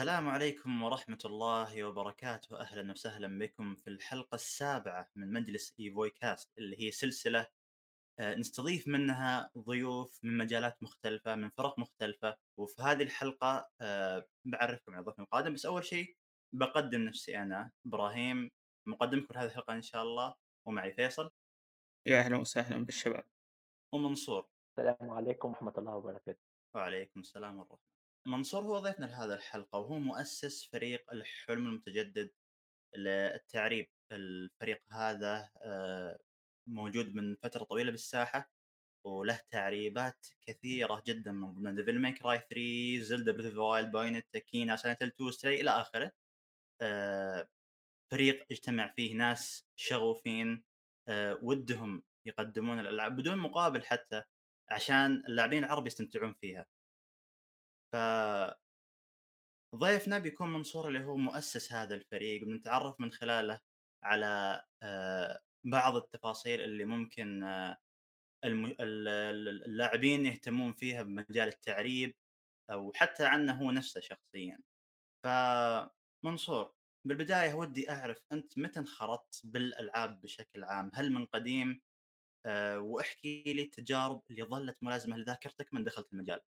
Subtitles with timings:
[0.00, 2.60] السلام عليكم ورحمة الله وبركاته.
[2.60, 7.46] أهلا وسهلا بكم في الحلقة السابعة من مجلس إيفوي كاست اللي هي سلسلة
[8.18, 12.36] آه، نستضيف منها ضيوف من مجالات مختلفة من فرق مختلفة.
[12.56, 15.54] وفي هذه الحلقة آه، بعرفكم على ضيفنا القادم.
[15.54, 16.16] بس أول شيء
[16.52, 18.50] بقدم نفسي أنا إبراهيم.
[18.86, 20.34] مقدمكم لهذه الحلقة إن شاء الله.
[20.66, 21.30] ومعي فيصل.
[22.06, 23.24] يا أهلا وسهلا بالشباب.
[23.92, 24.48] ومنصور.
[24.70, 26.40] السلام عليكم ورحمة الله وبركاته.
[26.74, 27.89] وعليكم السلام ورحمة
[28.30, 32.30] منصور هو ضيفنا لهذه الحلقة وهو مؤسس فريق الحلم المتجدد
[32.96, 33.88] للتعريب.
[34.12, 36.18] الفريق هذا آه،
[36.66, 38.50] موجود من فترة طويلة بالساحة
[39.06, 44.76] وله تعريبات كثيرة جدا من ضمن Devil May Cry 3 Zelda Breath Wild Bayonetta Kena
[44.76, 46.12] Silent 2 Stray إلى آخره.
[46.82, 47.48] آه،
[48.10, 50.64] فريق اجتمع فيه ناس شغوفين
[51.08, 54.22] آه، ودهم يقدمون الألعاب بدون مقابل حتى
[54.70, 56.66] عشان اللاعبين العرب يستمتعون فيها.
[57.92, 57.96] ف
[59.74, 63.60] ضيفنا بيكون منصور اللي هو مؤسس هذا الفريق بنتعرف من خلاله
[64.04, 67.78] على آه، بعض التفاصيل اللي ممكن آه،
[68.44, 72.14] اللاعبين يهتمون فيها بمجال التعريب
[72.70, 74.58] أو حتى عنه هو نفسه شخصيا.
[75.24, 76.74] فمنصور
[77.06, 81.80] بالبداية ودي أعرف أنت متى انخرطت بالألعاب بشكل عام؟ هل من قديم؟
[82.46, 86.40] آه، واحكي لي التجارب اللي ظلت ملازمة لذاكرتك من دخلت المجال.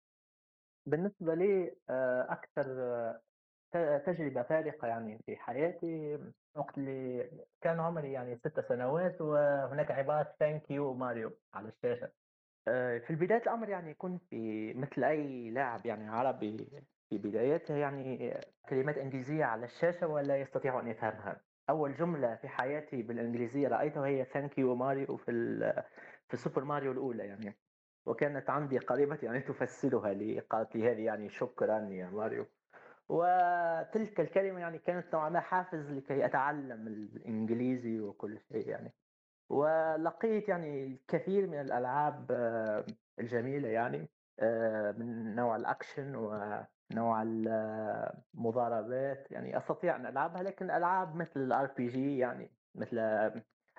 [0.85, 2.65] بالنسبة لي آه، أكثر
[3.75, 6.17] آه، تجربة فارقة يعني في حياتي
[6.55, 7.29] وقت اللي
[7.61, 12.11] كان عمري يعني ست سنوات وهناك عبارة Thank you Mario على الشاشة.
[12.67, 14.23] آه، في بداية الأمر يعني كنت
[14.75, 16.57] مثل أي لاعب يعني عربي
[17.09, 18.33] في بدايته يعني
[18.69, 21.41] كلمات إنجليزية على الشاشة ولا يستطيع أن يفهمها.
[21.69, 25.31] أول جملة في حياتي بالإنجليزية رأيتها هي Thank you Mario في
[26.29, 27.59] في Super Mario الأولى يعني.
[28.05, 32.45] وكانت عندي قريبتي يعني تفسرها لي قالت لي هذه يعني شكرا يا ماريو.
[33.09, 38.93] وتلك الكلمة يعني كانت نوعا ما حافز لكي أتعلم الإنجليزي وكل شيء يعني.
[39.49, 42.85] ولقيت يعني الكثير من الألعاب آه،
[43.19, 44.09] الجميلة يعني
[44.39, 47.21] آه، من نوع الأكشن ونوع
[48.35, 52.97] المضاربات يعني أستطيع أن ألعبها لكن ألعاب مثل ال RPG يعني مثل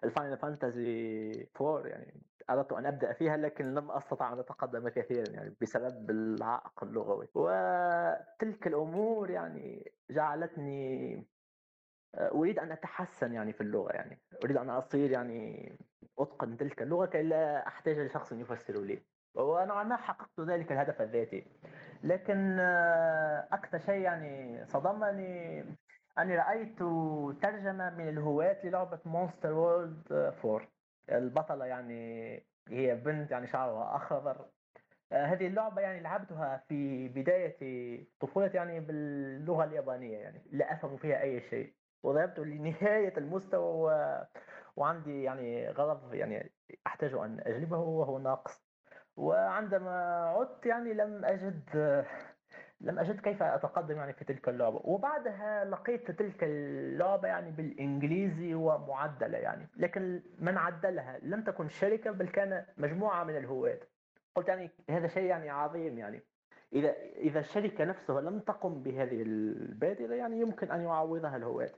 [0.05, 5.31] ال Final Fantasy 4 يعني أردت أن أبدأ فيها لكن لم أستطع أن أتقدم كثيرا
[5.31, 7.29] يعني بسبب العائق اللغوي.
[7.35, 11.15] وتلك الأمور يعني جعلتني
[12.15, 15.73] آه، أريد أن أتحسن يعني في اللغة يعني أريد أن أصير يعني
[16.19, 19.03] أتقن تلك اللغة كي لا أحتاج لشخص يفسر لي.
[19.35, 21.47] ونوعا ما حققت ذلك الهدف الذاتي.
[22.05, 25.65] لكن آه، أكثر شيء يعني صدمني
[26.19, 26.79] أني رأيت
[27.43, 30.13] ترجمة من الهواة للعبة مونستر وورلد
[30.45, 30.61] 4
[31.19, 32.35] البطلة يعني
[32.69, 34.47] هي بنت يعني شعرها أخضر.
[35.13, 41.23] آه، هذه اللعبة يعني لعبتها في بداية طفولتي يعني باللغة اليابانية يعني لا أفهم فيها
[41.23, 41.75] أي شيء.
[42.03, 44.19] وذهبت لنهاية المستوى و...
[44.77, 46.53] وعندي يعني غرض يعني
[46.87, 48.65] أحتاج أن أجلبه وهو ناقص.
[49.17, 51.65] وعندما عدت يعني لم أجد
[52.83, 59.39] لم أجد كيف أتقدم يعني في تلك اللعبة؟ وبعدها لقيت تلك اللعبة يعني بالإنجليزي ومعدلة
[59.39, 63.79] يعني لكن من عدلها؟ لم تكن شركة بل كان مجموعة من الهواة
[64.35, 66.23] قلت يعني هذا شيء يعني عظيم يعني.
[66.73, 71.71] إذا إذا الشركة نفسها لم تقم بهذه البادرة يعني يمكن أن يعوضها الهواة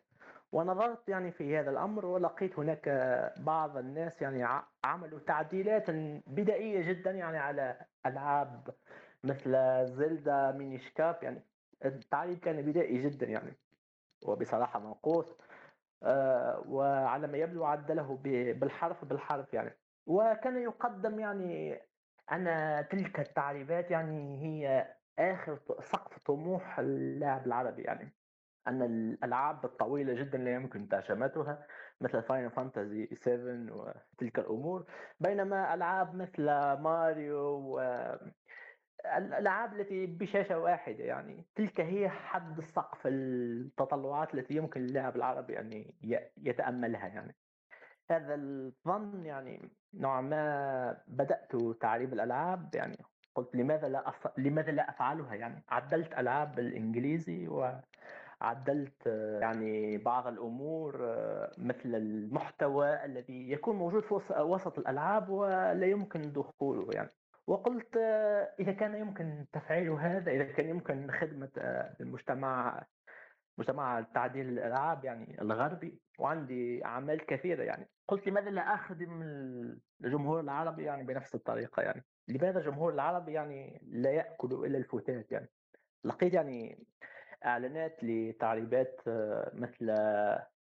[0.53, 2.89] ونظرت يعني في هذا الأمر ولقيت هناك
[3.37, 4.47] بعض الناس يعني
[4.85, 5.91] عملوا تعديلات
[6.27, 7.77] بدائية جدا يعني على
[8.07, 8.69] ألعاب
[9.25, 9.53] مثل
[9.87, 11.43] زلدا ميني شكاب يعني
[11.85, 13.57] التعديل كان بدائي جدا يعني
[14.27, 15.39] وبصراحة منقوص.
[16.03, 18.19] آه، وعلى ما يبدو عدله
[18.53, 19.79] بالحرف بالحرف يعني.
[20.07, 21.81] وكان يقدم يعني
[22.33, 22.45] أن
[22.91, 28.15] تلك التعريبات يعني هي آخر سقف طموح اللاعب العربي يعني.
[28.69, 31.67] أن الألعاب الطويلة جدا لا يمكن ترجمتها
[32.01, 34.87] مثل Final Fantasy 7 وتلك الأمور.
[35.21, 36.45] بينما ألعاب مثل
[36.81, 37.81] ماريو
[39.07, 45.73] الألعاب التي بشاشة واحدة يعني تلك هي حد السقف التطلعات التي يمكن للاعب العربي أن
[45.73, 47.35] ي- يتأملها يعني.
[48.11, 52.97] هذا الظن يعني نوعا ما بدأت تعريب الألعاب يعني.
[53.35, 54.29] قلت لماذا لا أف...
[54.39, 57.49] لماذا لا أفعلها يعني؟ عدلت ألعاب بالإنجليزي
[58.41, 59.07] وعدلت
[59.41, 66.33] يعني بعض الأمور آه، مثل المحتوى الذي يكون موجود في وس- وسط الألعاب ولا يمكن
[66.33, 67.11] دخوله يعني.
[67.47, 72.85] وقلت آه، إذا كان يمكن تفعيل هذا إذا كان يمكن خدمة آه، المجتمع
[73.59, 77.89] مجتمع تعديل الالعاب يعني الغربي وعندي أعمال كثيرة يعني.
[78.09, 79.23] قلت لماذا لا أخدم
[80.05, 85.49] الجمهور العربي يعني بنفس الطريقة يعني؟ لماذا الجمهور العربي يعني لا يأكل إلا الفتات يعني؟
[86.05, 86.87] لقيت يعني
[87.45, 89.97] إعلانات لتعريبات آه، مثل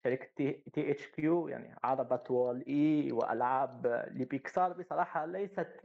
[0.04, 4.74] شركة THQ يعني عربة WALL-E وألعاب لبيكسار.
[4.74, 5.82] بصراحة ليست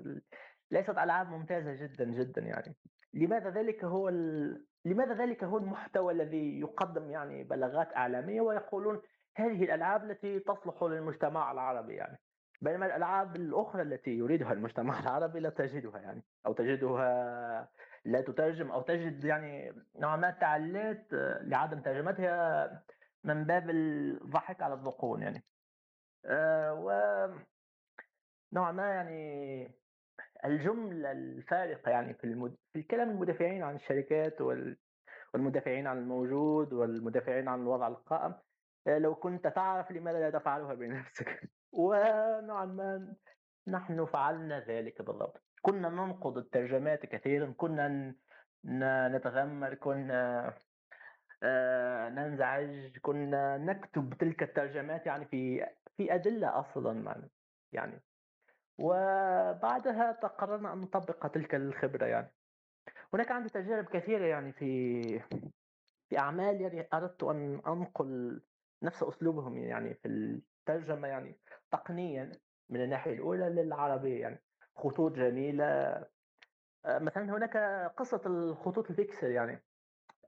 [0.71, 2.75] ليست ألعاب ممتازة جدا جدا يعني.
[3.15, 4.67] لماذا ذلك هو ال...
[4.85, 9.03] لماذا ذلك هو المحتوى الذي يقدم يعني بلاغات إعلامية ويقولون
[9.37, 12.19] هذه الألعاب التي تصلح للمجتمع العربي يعني؟
[12.61, 17.69] بينما الألعاب الأخرى التي يريدها المجتمع العربي لا تجدها يعني أو تجدها
[18.05, 21.07] لا تترجم أو تجد يعني نوعا ما تعليلات
[21.41, 22.83] لعدم ترجمتها
[23.25, 25.45] من باب الضحك على الذقون يعني.
[26.25, 26.91] أه و
[28.53, 29.71] نوعا ما يعني
[30.45, 32.57] الجملة الفارقة يعني في, المد...
[32.73, 34.77] في الكلام المدافعين عن الشركات وال...
[35.35, 38.35] والمدافعين عن الموجود والمدافعين عن الوضع القائم
[38.87, 41.51] آه، لو كنت تعرف لماذا لا تفعلها بنفسك.
[41.73, 43.15] ونوعا ما
[43.69, 45.43] نحن فعلنا ذلك بالضبط.
[45.63, 48.15] كنا ننقد الترجمات كثيرا كنا
[49.09, 50.53] نتذمر كنا
[51.43, 55.67] آه، ننزعج كنا نكتب تلك الترجمات يعني في
[55.97, 57.29] في أدلة أصلا
[57.73, 58.03] يعني
[58.79, 62.35] وبعدها قررنا أن نطبق تلك الخبرة يعني.
[63.15, 65.03] هناك عندي تجارب كثيرة يعني في
[66.09, 68.43] في أعمال يعني أردت أن أنقل
[68.83, 71.41] نفس أسلوبهم يعني في الترجمة يعني
[71.71, 72.33] تقنيا
[72.71, 74.45] من الناحية الأولى للعربية يعني.
[74.77, 75.65] خطوط جميلة.
[76.85, 77.57] آه، مثلا هناك
[77.97, 79.66] قصة الخطوط البيكسل يعني.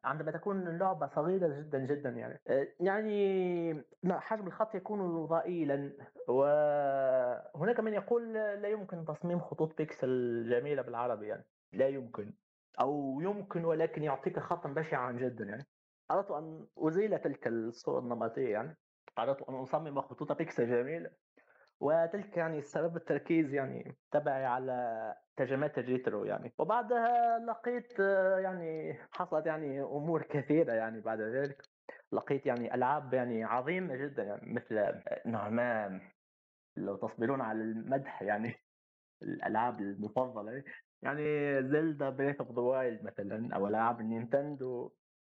[0.09, 2.41] عندما تكون اللعبة صغيرة جدا جدا يعني.
[2.49, 5.93] آه، يعني حجم الخط يكون ضئيلا.
[6.29, 11.45] وهناك من يقول لا يمكن تصميم خطوط بيكسل جميلة بالعربي يعني.
[11.73, 12.35] لا يمكن.
[12.81, 15.67] أو يمكن ولكن يعطيك خطا بشعا جدا يعني.
[16.11, 18.77] أردت أن أزيل تلك الصورة النمطية يعني.
[19.19, 21.11] أردت أن أصمم خطوط بيكسل جميلة.
[21.81, 26.55] وتلك يعني سبب التركيز يعني تبعي على ترجمات ال retro يعني.
[26.59, 27.99] وبعدها لقيت
[28.43, 31.63] يعني حصلت يعني أمور كثيرة يعني بعد ذلك.
[32.13, 36.01] لقيت يعني ألعاب يعني عظيمة جدا يعني مثل نوعا ما
[36.77, 38.55] لو تصبرون على المدح يعني
[39.23, 40.65] الألعاب المفضلة.
[41.03, 41.23] يعني
[41.63, 44.93] Zelda Breath of the Wild مثلا أو ألعاب النينتندو.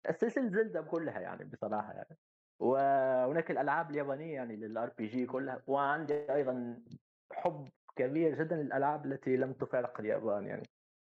[0.09, 2.19] السلسلة Zelda كلها يعني بصراحة يعني.
[2.61, 6.79] وهناك الألعاب اليابانية يعني لل RPG كلها وعندي أيضا
[7.33, 10.63] حب كبير جدا للألعاب التي لم تفارق اليابان يعني.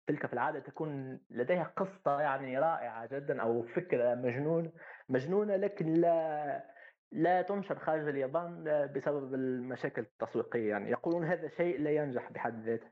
[0.07, 4.71] تلك في العادة تكون لديها قصة يعني رائعة جدا أو فكرة مجنون
[5.09, 6.75] مجنونة لكن لا
[7.11, 8.63] لا تنشر خارج اليابان
[8.95, 10.91] بسبب المشاكل التسويقية يعني.
[10.91, 12.87] يقولون هذا شيء لا ينجح بحد ذاته.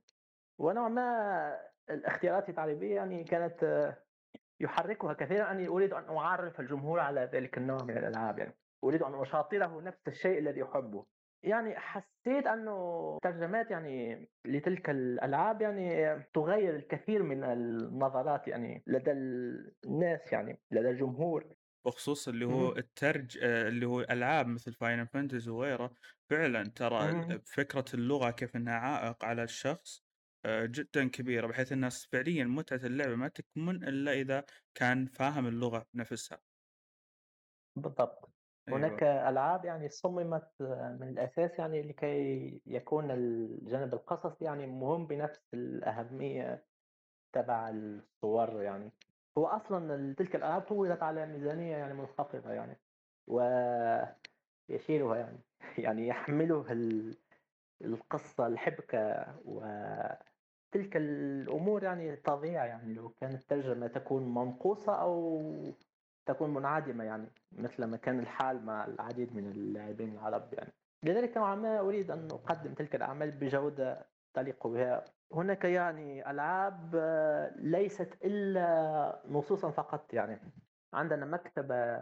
[0.58, 1.60] ونوعا ما
[1.90, 3.94] الاختيارات التعريبيه يعني كانت
[4.62, 9.22] يحركها كثيرا أني أريد أن أعرف الجمهور على ذلك النوع من الألعاب يعني أريد أن
[9.22, 11.06] أشاطره نفس الشيء الذي يحبه
[11.44, 20.34] يعني حسيت أنه ترجمات يعني لتلك الألعاب يعني تغير الكثير من النظرات يعني لدى الناس
[20.34, 21.56] يعني لدى الجمهور.
[21.86, 25.94] بخصوص اللي هو الترج آه، اللي هو ألعاب مثل فاينل فانتزي وغيره
[26.30, 30.03] فعلا ترى فكرة اللغة كيف إنها عائق على الشخص
[30.48, 34.44] جدا كبيرة بحيث الناس فعليا متعة اللعبة ما تكمن إلا إذا
[34.76, 36.40] كان فاهم اللغة نفسها.
[37.76, 38.30] بالضبط.
[38.68, 38.80] أيوة.
[38.80, 40.52] هناك ألعاب يعني صممت
[41.00, 46.66] من الأساس يعني لكي يكون الجانب القصصي يعني مهم بنفس الأهمية
[47.34, 48.92] تبع الصور يعني.
[49.38, 52.78] هو أصلا تلك الألعاب طورت على ميزانية يعني منخفضة يعني
[53.28, 55.40] ويشيلها يعني.
[55.78, 56.74] يعني يحملها
[57.82, 59.26] القصة الحبكة
[60.76, 65.42] وتلك الأمور يعني تضيع يعني لو كانت الترجمه تكون منقوصة أو
[66.26, 70.74] تكون منعدمة يعني مثل ما كان الحال مع العديد من اللاعبين العرب يعني.
[71.04, 76.96] لذلك نوعا ما أريد أن أقدم تلك الأعمال بجودة تليق بها هناك يعني ألعاب
[77.56, 80.40] ليست إلا نصوصا فقط يعني.
[80.94, 82.00] عندنا مكتبة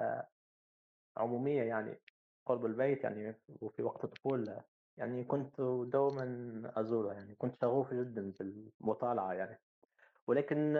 [1.17, 1.99] عمومية يعني
[2.45, 4.63] قرب البيت يعني وفي وقت الطفولة
[4.97, 9.59] يعني كنت دوما أزورها يعني كنت شغوف جدا بالمطالعة يعني.
[10.27, 10.73] ولكن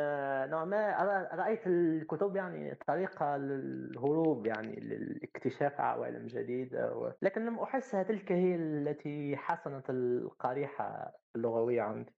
[0.50, 1.04] نوعا ما
[1.34, 9.38] رأيت الكتب يعني طريقة للهروب يعني لاكتشاف عوالم جديدة لكن لم أحسها تلك هي التي
[9.38, 12.14] حسنت القريحة اللغوية عندي.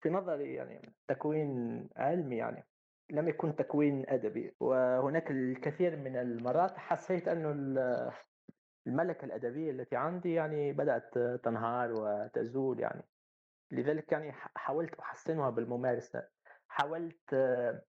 [0.00, 2.64] في نظري يعني تكوين علمي يعني
[3.10, 7.50] لم يكن تكوين أدبي وهناك الكثير من المرات حسيت أنه
[8.88, 13.02] الملكة الأدبية التي عندي يعني بدأت تنهار وتزول يعني.
[13.70, 16.28] لذلك يعني حاولت أحسنها بالممارسة.
[16.68, 17.82] حاولت آه،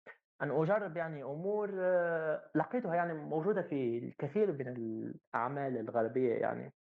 [0.42, 6.74] أن أجرب يعني أمور آه، لقيتها يعني موجودة في الكثير من الأعمال الغربية يعني.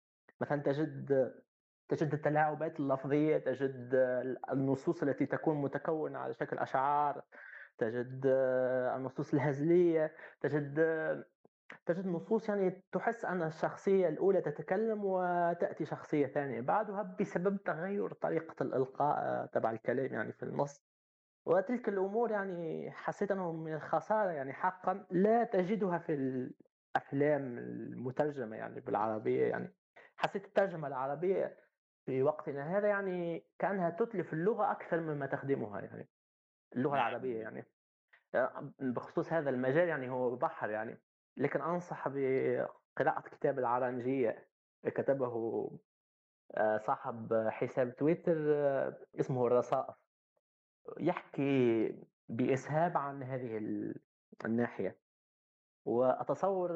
[0.41, 1.35] مثلا تجد
[1.89, 3.91] تجد التلاعبات اللفظية تجد
[4.53, 7.23] النصوص التي تكون متكونة على شكل أشعار
[7.79, 11.25] تجد آه، النصوص الهزلية تجد آه،
[11.87, 16.61] تجد نصوص يعني تحس أن الشخصية الأولى تتكلم وتأتي شخصية ثانية.
[16.61, 20.85] بعدها بسبب تغير طريقة الإلقاء آه، تبع الكلام يعني في النص.
[21.47, 28.81] وتلك الأمور يعني حسيت أنه من الخسارة يعني حقا لا تجدها في الأفلام المترجمة يعني
[28.81, 29.75] بالعربية يعني.
[30.17, 31.57] حسيت الترجمة العربية
[32.07, 36.09] في وقتنا هذا يعني كأنها تتلف اللغة أكثر مما تخدمها يعني.
[36.77, 37.07] اللغة نعم.
[37.07, 37.65] العربية يعني.
[38.81, 40.99] بخصوص هذا المجال يعني هو بحر يعني.
[41.37, 44.49] لكن أنصح بقراءة كتاب العرنجية
[44.85, 45.71] كتبه
[46.55, 48.37] آه، صاحب حساب تويتر
[49.21, 49.95] اسمه الرصائف.
[51.01, 51.95] يحكي
[52.29, 53.57] بإسهاب عن هذه
[54.45, 54.99] الناحية.
[55.85, 56.71] وأتصور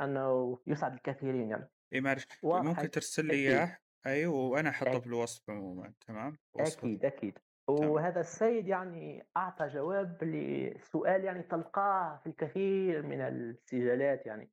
[0.00, 1.70] أنه يسعد الكثيرين يعني.
[1.92, 7.38] إي معلش ممكن ترسل لي إياه؟ أيوه وأنا أحطه في الوصف عموما تمام؟ أكيد أكيد.
[7.80, 14.50] وهذا السيد يعني أعطى جواب لسؤال يعني تلقاه في الكثير من السجالات يعني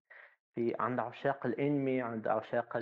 [0.55, 2.77] في عند عشاق الإنمي عند عشاق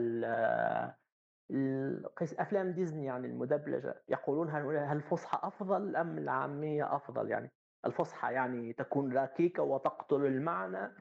[2.40, 7.52] أفلام ديزني يعني المدبلجة يقولون هل الفصحى أفضل أم العامية أفضل يعني؟
[7.88, 10.92] الفصحى يعني تكون ركيكه وتقتل المعنى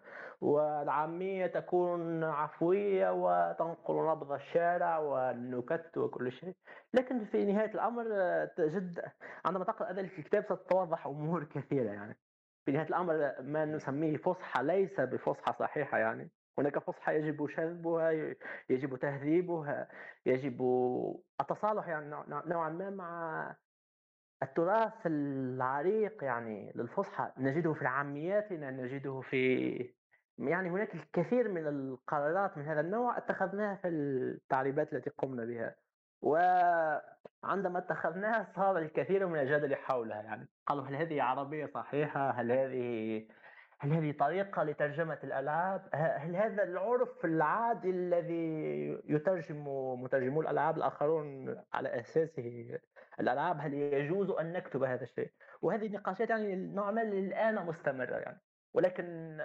[0.40, 6.54] والعامية تكون عفوية وتنقل نبض الشارع والنكت وكل شيء.
[6.94, 8.04] لكن في نهاية الأمر
[8.56, 9.00] تجد
[9.44, 12.18] عندما تقرأ ذلك الكتاب ستتوضح أمور كثيرة يعني.
[12.64, 16.30] في نهاية الأمر ما نسميه فصحى ليس بفصحى صحيحة يعني.
[16.58, 18.10] هناك فصحى يجب شذبها
[18.70, 19.88] يجب تهذيبها
[20.26, 20.62] يجب
[21.40, 23.56] التصالح يعني نوعا ما مع
[24.42, 29.96] التراث العريق يعني للفصحى نجده في عامياتنا نجده في
[30.38, 35.74] يعني هناك الكثير من القرارات من هذا النوع اتخذناها في التعريبات التي قمنا بها.
[36.22, 40.48] وعندما اتخذناها صار الكثير من الجدل حولها يعني.
[40.66, 43.26] قالوا هل هذه عربية صحيحة؟ هل هذه
[43.80, 49.64] هل هذه طريقة لترجمة الألعاب؟ هل هذا العرف العادي الذي يترجم
[50.02, 52.78] مترجمو الألعاب الآخرون على أساسه
[53.20, 55.30] الألعاب هل يجوز أن نكتب هذا الشيء؟
[55.62, 58.40] وهذه النقاشات يعني نوعا ما الآن مستمرة يعني
[58.74, 59.38] ولكن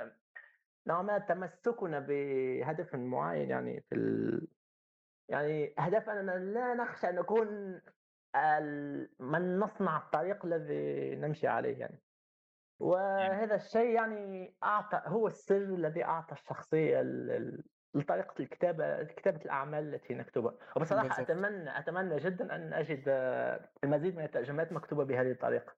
[0.88, 4.48] نوعا ما تمسكنا بهدف معين يعني في ال...
[5.30, 7.48] يعني هدفنا لا نخشى أن نكون
[9.20, 12.00] من نصنع الطريق الذي نمشي عليه يعني
[12.82, 17.02] وهذا الشيء يعني أعطى هو السر الذي أعطى الشخصية
[17.94, 20.54] لطريقة الكتابة كتابة الأعمال التي نكتبها.
[20.76, 21.30] وبصراحة بالضبط.
[21.30, 23.04] أتمنى أتمنى جدا أن أجد
[23.84, 25.76] المزيد من الترجمات مكتوبة بهذه الطريقة.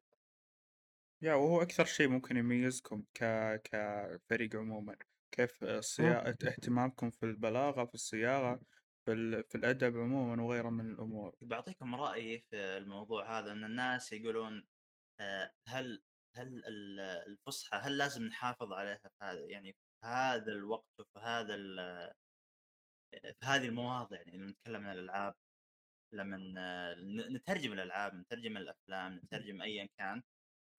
[1.22, 3.24] يا وهو أكثر شيء ممكن يميزكم ك
[3.64, 4.96] كفريق عموما.
[5.32, 8.60] كيف صياغة اهتمامكم في البلاغة في الصياغة
[9.06, 9.44] في, ال...
[9.44, 11.36] في الأدب عموما وغيره من الأمور.
[11.42, 14.66] بعطيكم رأيي في الموضوع هذا أن الناس يقولون
[15.20, 16.04] آه، هل
[16.36, 16.64] هل
[17.28, 21.56] الفصحى هل لازم نحافظ عليها في هذا يعني في هذا الوقت وفي هذا
[23.12, 25.36] في هذه المواضع يعني لما نتكلم عن الألعاب
[26.14, 26.38] لما
[27.30, 30.24] نترجم الألعاب نترجم الأفلام نترجم ايا كان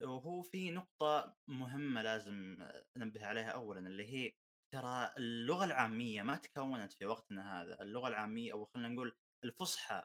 [0.03, 2.57] وهو في نقطة مهمة لازم
[2.97, 4.33] ننبه عليها أولا اللي هي
[4.73, 10.03] ترى اللغة العامية ما تكونت في وقتنا هذا، اللغة العامية أو خلينا نقول الفصحى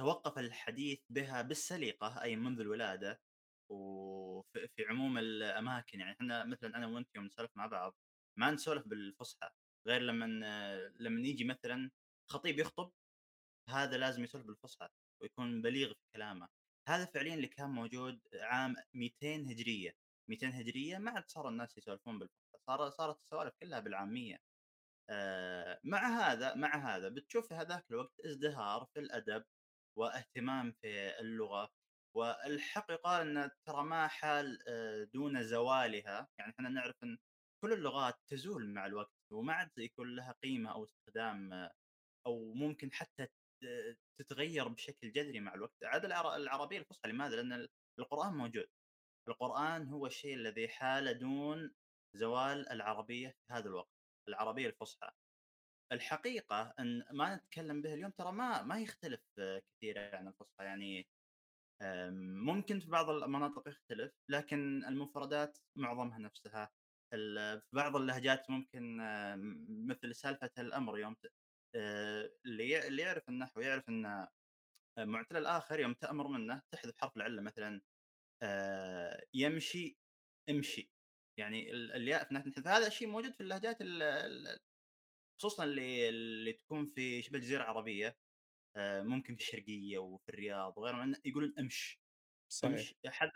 [0.00, 3.20] توقف الحديث بها بالسليقة أي منذ الولادة
[3.72, 7.94] وفي في عموم الأماكن يعني إحنا مثلا أنا وأنت يوم نسولف مع بعض
[8.38, 9.50] ما نسولف بالفصحى
[9.88, 10.26] غير لما
[11.00, 11.90] لما يجي مثلا
[12.30, 12.92] خطيب يخطب
[13.68, 14.88] هذا لازم يسولف بالفصحى
[15.22, 16.48] ويكون بليغ في كلامه.
[16.88, 19.96] هذا فعليا اللي كان موجود عام 200 هجرية.
[20.30, 24.38] 200 هجرية ما عاد صار الناس يسولفون بالفصحى صار صارت السوالف كلها بالعامية.
[25.10, 29.44] آه مع هذا مع هذا بتشوف في هذاك الوقت ازدهار في الأدب
[29.98, 31.72] واهتمام في اللغة.
[32.14, 36.28] والحق يقال أن ترى ما حال آه، دون زوالها.
[36.38, 37.18] يعني إحنا نعرف إن
[37.64, 41.72] كل اللغات تزول مع الوقت وما عاد يكون لها قيمة أو استخدام آه،
[42.26, 43.26] أو ممكن حتى
[44.18, 45.84] تتغير بشكل جذري مع الوقت.
[45.84, 48.66] عاد العربية الفصحى لماذا؟ لأن القرآن موجود.
[49.28, 51.74] القرآن هو الشيء الذي حال دون
[52.16, 53.90] زوال العربية في هذا الوقت
[54.28, 55.10] العربية الفصحى.
[55.92, 60.64] الحقيقة إن ما نتكلم به اليوم ترى ما ما يختلف آه، كثير عن الفصحى.
[60.64, 61.08] يعني
[62.46, 66.70] ممكن في بعض المناطق يختلف لكن المفردات معظمها نفسها.
[67.12, 68.96] في بعض اللهجات ممكن
[69.68, 71.16] مثل سالفة الأمر يوم
[71.74, 74.28] آه، اللي اللي يعرف النحو يعرف إن آه،
[74.98, 77.80] معتل الآخر يوم تأمر منه تحذف حرف العلة مثلا
[78.42, 79.96] آه، يمشي
[80.50, 80.90] امشي.
[81.38, 83.78] يعني الياء في نحو هذا الشيء موجود في اللهجات
[85.40, 88.16] خصوصا اللي اللي تكون في شبه الجزيره العربيه
[88.78, 92.00] ممكن في الشرقية وفي الرياض وغيرها يقولون أمش
[92.52, 93.32] صحيح أمش حذف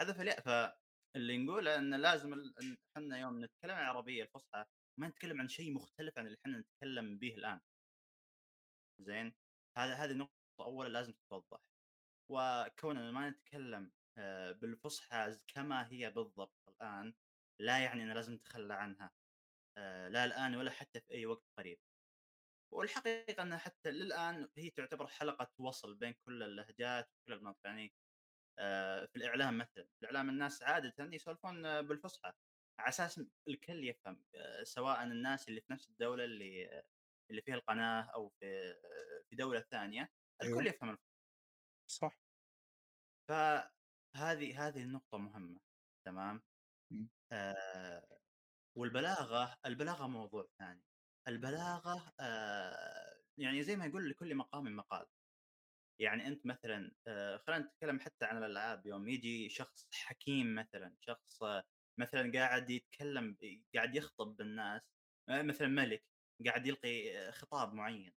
[0.00, 0.78] حذف الياء
[1.16, 2.52] اللي نقوله إن لازم
[2.96, 4.64] إحنا يوم نتكلم عن العربية الفصحى
[5.00, 7.60] ما نتكلم عن شيء مختلف عن اللي إحنا نتكلم به الآن.
[9.00, 9.34] زين؟
[9.78, 11.60] هذا هذه نقطة اولا لازم تتوضح.
[12.30, 17.14] وكوننا ما نتكلم آه، بالفصحى كما هي بالضبط الآن
[17.60, 19.10] لا يعني ان لازم نتخلى عنها.
[19.78, 21.78] آه، لا الآن ولا حتى في أي وقت قريب.
[22.72, 27.94] والحقيقة انها حتى للآن هي تعتبر حلقة وصل بين كل اللهجات وكل المناطق يعني
[28.58, 32.32] آه، في الإعلام مثلا، الإعلام الناس عاده يسولفون بالفصحى
[32.80, 36.82] على أساس الكل يفهم آه، سواء الناس اللي في نفس الدولة اللي
[37.30, 38.74] اللي فيها القناة أو في
[39.30, 40.10] في دولة ثانية
[40.42, 40.74] الكل أيوه.
[40.74, 41.08] يفهم الفصحى.
[41.90, 42.12] صح
[43.28, 45.60] فهذه هذه النقطة مهمة
[46.06, 46.42] تمام؟
[47.32, 48.18] آه
[48.78, 50.82] والبلاغة البلاغة موضوع ثاني
[51.28, 55.06] البلاغة آه يعني زي ما يقول لكل مقام مقال.
[56.00, 58.86] يعني أنت مثلا آه خلينا نتكلم حتى عن الألعاب.
[58.86, 61.64] يوم يجي شخص حكيم مثلا شخص آه
[62.00, 63.38] مثلا قاعد يتكلم
[63.74, 64.82] قاعد يخطب بالناس
[65.30, 66.04] آه مثلا ملك
[66.46, 68.12] قاعد يلقي خطاب معين.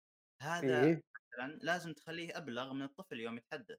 [0.43, 1.03] هذا إيه؟
[1.35, 3.79] مثلا لازم تخليه أبلغ من الطفل يوم يتحدث.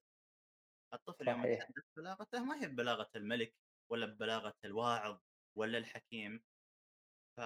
[0.93, 1.29] الطفل صحيح.
[1.29, 3.55] يوم يتحدث بلاغته ما هي ببلاغة الملك
[3.91, 5.21] ولا ببلاغة الواعظ
[5.57, 6.43] ولا الحكيم.
[7.37, 7.41] ف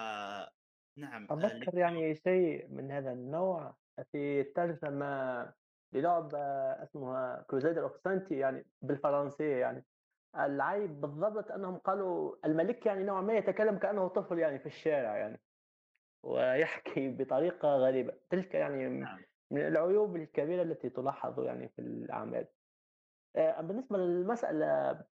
[0.96, 3.76] نعم أتذكر يعني شيء من هذا النوع
[4.12, 5.52] في ترجمة
[5.92, 6.38] للعبة
[6.82, 9.84] اسمها Crusader of Centy يعني بالفرنسية يعني.
[10.36, 15.40] العيب بالضبط أنهم قالوا الملك يعني نوعا ما يتكلم كأنه طفل يعني في الشارع يعني
[16.22, 18.12] ويحكي بطريقة غريبة.
[18.30, 19.20] تلك يعني نعم.
[19.50, 22.48] من العيوب الكبيرة التي تلاحظ يعني في الأعمال.
[23.36, 25.04] آه، بالنسبة للمسألة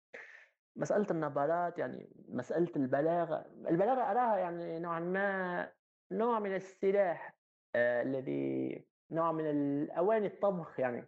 [0.75, 5.69] مسألة النبرات يعني مسألة البلاغة البلاغة أراها يعني نوعا ما
[6.11, 7.35] نوع من السلاح
[7.75, 11.07] آه الذي نوع من الأواني الطبخ يعني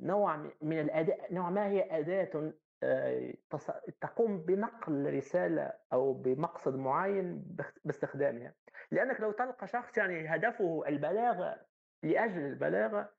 [0.00, 3.34] نوع من الأداء نوع ما هي أداة آه
[4.00, 8.54] تقوم بنقل رسالة أو بمقصد معين باستخدامها.
[8.90, 11.66] لأنك لو تلقى شخص يعني هدفه البلاغة
[12.02, 13.12] لأجل البلاغة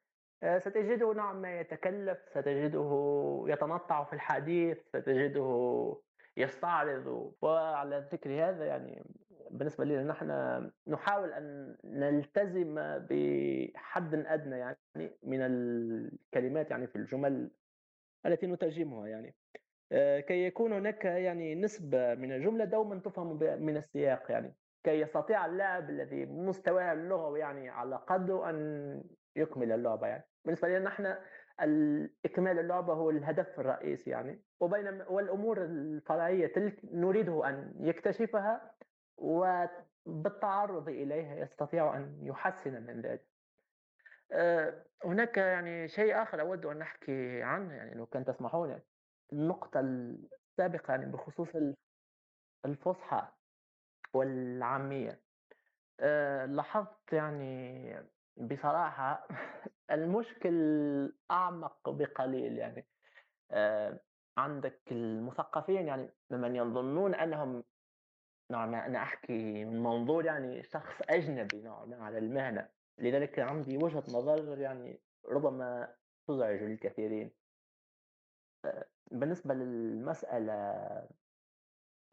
[0.58, 5.97] ستجده نوعا ما يتكلف ستجده يتنطع في الحديث ستجده
[6.38, 7.34] يستعرض.
[7.41, 9.03] وعلى ذكر هذا يعني
[9.51, 10.29] بالنسبة لنا نحن
[10.88, 12.75] نحاول أن نلتزم
[13.10, 14.77] بحد أدنى يعني
[15.23, 17.51] من الكلمات يعني في الجمل
[18.25, 19.36] التي نترجمها يعني.
[19.91, 24.55] آه، كي يكون هناك يعني نسبة من الجملة دوما تفهم من السياق يعني.
[24.84, 29.03] كي يستطيع اللاعب الذي مستواه اللغوي يعني على قدره أن
[29.35, 30.23] يكمل اللعبة يعني.
[30.45, 31.15] بالنسبة لنا نحن
[32.25, 34.43] إكمال اللعبة هو الهدف الرئيسي يعني.
[34.59, 38.75] وبينما والأمور الفرعية تلك نريده أن يكتشفها
[39.17, 43.25] وبالتعرض إليها يستطيع أن يحسن من ذلك.
[44.31, 48.81] آه، هناك يعني شيء آخر أود أن أحكي عنه يعني لو كان تسمحون
[49.33, 51.49] النقطة السابقة يعني بخصوص
[52.65, 53.27] الفصحى
[54.13, 55.21] والعامية.
[55.99, 57.95] آه، لاحظت يعني
[58.37, 59.27] بصراحة
[59.91, 60.53] المشكل
[61.31, 62.85] أعمق بقليل يعني.
[63.51, 63.99] آه،
[64.37, 67.63] عندك المثقفين يعني ممن يظنون أنهم
[68.51, 72.69] نوعا ما أنا أحكي من منظور يعني شخص أجنبي نوعا ما على المهنة.
[72.97, 75.95] لذلك عندي وجهة نظر يعني ربما
[76.27, 77.31] تزعج الكثيرين.
[78.65, 81.07] آه، بالنسبة للمسألة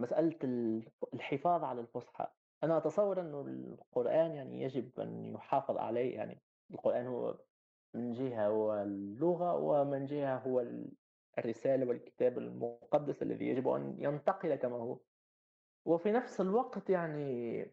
[0.01, 0.39] مسألة
[1.15, 2.27] الحفاظ على الفصحى.
[2.65, 7.39] أنا أتصور أنه القرآن يعني يجب أن يحافظ عليه يعني القرآن هو
[7.95, 10.67] من جهة هو اللغة ومن جهة هو
[11.39, 14.99] الرسالة والكتاب المقدس الذي يجب أن ينتقل كما هو.
[15.85, 17.67] وفي نفس الوقت يعني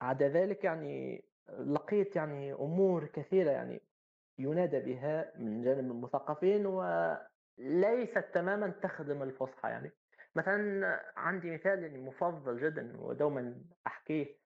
[0.00, 1.24] عدا ذلك يعني
[1.58, 3.80] لقيت يعني أمور كثيرة يعني
[4.38, 9.90] ينادى بها من جانب المثقفين وليست تماما تخدم الفصحى يعني.
[10.36, 14.38] مثلا عندي مثال يعني مفضل جدا ودوما أحكيه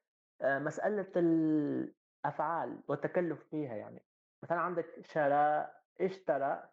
[0.42, 4.02] آه، مسألة الأفعال والتكلف فيها يعني.
[4.42, 6.70] مثلا عندك شرى اشترى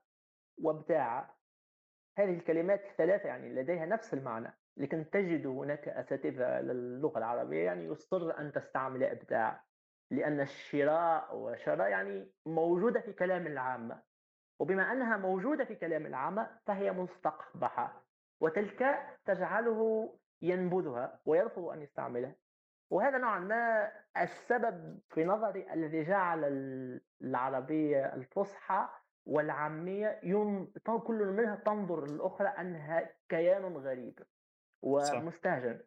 [0.57, 1.35] وابتاع.
[2.17, 8.39] هذه الكلمات الثلاثة يعني لديها نفس المعنى لكن تجد هناك أساتذة للغة العربية يعني يصر
[8.39, 9.63] أن تستعمل إبداع
[10.11, 14.01] لأن الشراء وشراء يعني موجودة في كلام العامة.
[14.59, 18.08] وبما أنها موجودة في كلام العامة فهي مستقبحة.
[18.39, 20.09] وتلك تجعله
[20.41, 22.35] ينبذها ويرفض أن يستعملها
[22.89, 26.39] وهذا نوعا ما السبب في نظري الذي جعل
[27.21, 28.89] العربية الفصحى
[29.25, 34.19] والعامية يوم كل منها تنظر للأخرى أنها كيان غريب
[34.81, 35.81] ومستهجن.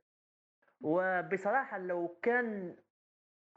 [0.80, 2.76] وبصراحة لو كان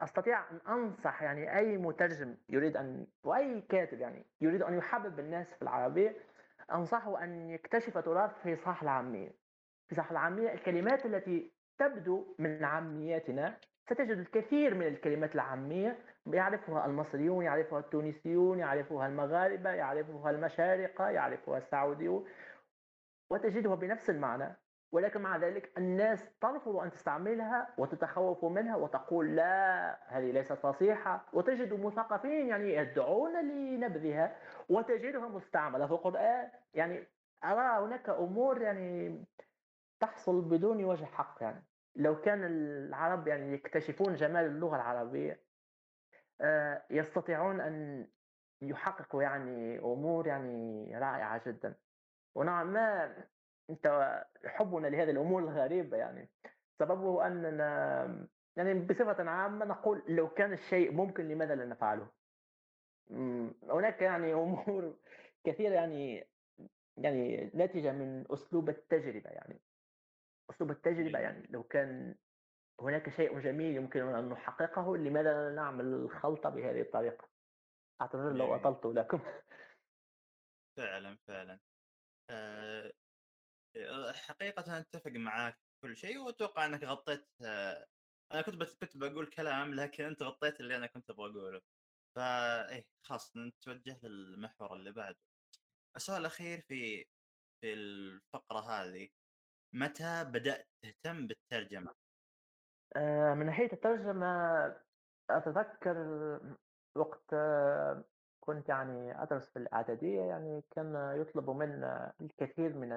[0.00, 5.54] أستطيع أن أنصح يعني أي مترجم يريد أن وأي كاتب يعني يريد أن يحبب الناس
[5.54, 6.16] في العربية
[6.72, 9.30] أنصحه أن يكتشف تراث في صح العامية.
[9.88, 17.44] في صح العامية الكلمات التي تبدو من عامياتنا ستجد الكثير من الكلمات العامية يعرفها المصريون
[17.44, 22.28] يعرفها التونسيون يعرفها المغاربة يعرفها المشارقة يعرفها السعوديون
[23.30, 24.56] وتجدها بنفس المعنى.
[24.92, 31.24] ولكن مع ذلك الناس ترفض أن تستعملها وتتخوف منها وتقول لا هذه ليست فصيحة.
[31.32, 34.36] وتجد مثقفين يعني يدعون لنبذها
[34.68, 36.50] وتجدها مستعملة في القرآن.
[36.74, 37.06] يعني
[37.44, 39.24] أرى هناك أمور يعني
[40.00, 41.62] تحصل بدون وجه حق يعني.
[41.96, 45.40] لو كان العرب يعني يكتشفون جمال اللغة العربية
[46.40, 48.06] آه، يستطيعون أن
[48.62, 51.74] يحققوا يعني أمور يعني رائعة جدا.
[52.34, 53.14] ونوعا ما
[53.70, 56.28] أنت حبنا لهذه الأمور الغريبة يعني.
[56.78, 62.08] سببه أننا يعني بصفة عامة نقول لو كان الشيء ممكن لماذا لا نفعله؟
[63.70, 64.96] هناك يعني أمور
[65.44, 66.28] كثيرة يعني
[66.96, 69.60] يعني ناتجة من أسلوب التجربة يعني.
[70.50, 72.14] أسلوب التجربة يعني لو كان
[72.80, 77.28] هناك شيء جميل يمكن أن نحققه لماذا لا نعمل الخلطه بهذه الطريقة؟
[78.00, 79.20] أعتذر لو أطلت لكم.
[80.76, 81.58] فعلا فعلا.
[84.14, 87.28] حقيقة أتفق معاك في كل شيء وأتوقع أنك غطيت
[88.32, 91.60] أنا كنت كنت بقول كلام لكن أنت غطيت اللي أنا كنت أبغى أقوله
[92.16, 95.16] فإيه خلاص نتوجه للمحور اللي بعده
[95.96, 97.04] السؤال الأخير في
[97.60, 99.08] في الفقرة هذه
[99.74, 101.94] متى بدأت تهتم بالترجمة؟
[102.96, 104.26] آه، من ناحية الترجمة
[105.30, 105.96] أتذكر
[106.96, 107.34] وقت
[108.40, 112.92] كنت يعني أدرس في الإعدادية يعني كان يطلب منا الكثير من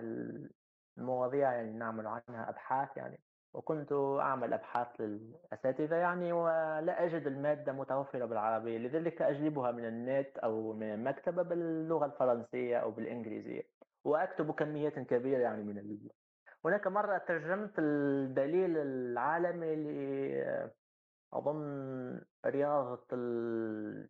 [1.00, 3.20] المواضيع يعني نعمل عنها أبحاث يعني.
[3.54, 10.74] وكنت أعمل أبحاث للأساتذة يعني ولا أجد المادة متوفرة بالعربية لذلك أجلبها من النت أو
[10.74, 13.62] من المكتبة باللغة الفرنسية أو بالإنجليزية
[14.04, 16.10] وأكتب كميات كبيرة يعني من ال...
[16.66, 20.72] هناك مرة ترجمت الدليل العالمي ل
[21.34, 24.10] أظن رياضة ال...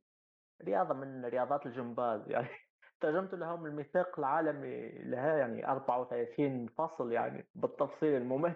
[0.64, 2.69] رياضة من رياضات الجمباز يعني.
[3.02, 8.54] ترجمت لهم الميثاق العالمي لها يعني 34 فصل يعني بالتفصيل الممل.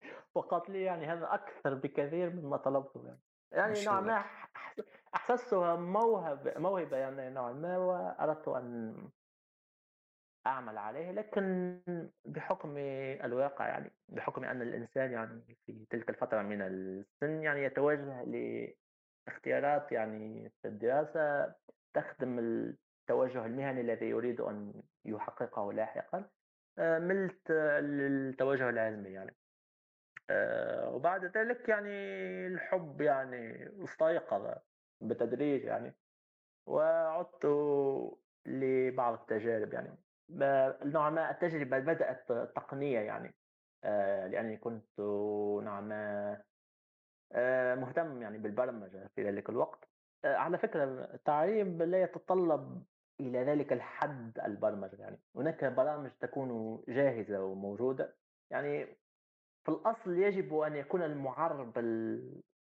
[0.34, 3.20] وقالت لي يعني هذا أكثر بكثير مما طلبته يعني.
[3.52, 4.24] يعني نوعا ما
[5.14, 8.96] أحسستها موهبة موهبة يعني نوعا ما وأردت أن
[10.46, 11.80] أعمل عليه لكن
[12.24, 12.74] بحكم
[13.24, 18.24] الواقع يعني بحكم أن الإنسان يعني في تلك الفترة من السن يعني يتوجه
[19.26, 21.54] لإختيارات يعني في الدراسة
[21.94, 22.38] تخدم
[23.10, 26.30] التوجه المهني الذي يريد أن يحققه لاحقا
[26.78, 29.36] آه، ملت للتوجه العلمي يعني.
[30.30, 31.90] آه، وبعد ذلك يعني
[32.46, 34.54] الحب يعني استيقظ
[35.00, 35.94] بتدريج يعني
[36.66, 37.46] وعدت
[38.46, 39.96] لبعض التجارب يعني.
[40.84, 43.34] نوعا ما التجربة بدأت تقنية يعني
[43.84, 45.00] آه، لأني كنت
[45.62, 46.42] نوعا ما
[47.74, 49.88] مهتم يعني بالبرمجة في ذلك الوقت.
[50.24, 52.84] على فكرة التعريب لا يتطلب
[53.28, 54.96] إلى ذلك الحد البرمجة.
[54.98, 58.16] يعني هناك برامج تكون جاهزة وموجودة.
[58.50, 58.86] يعني
[59.64, 61.78] في الأصل يجب أن يكون المعرب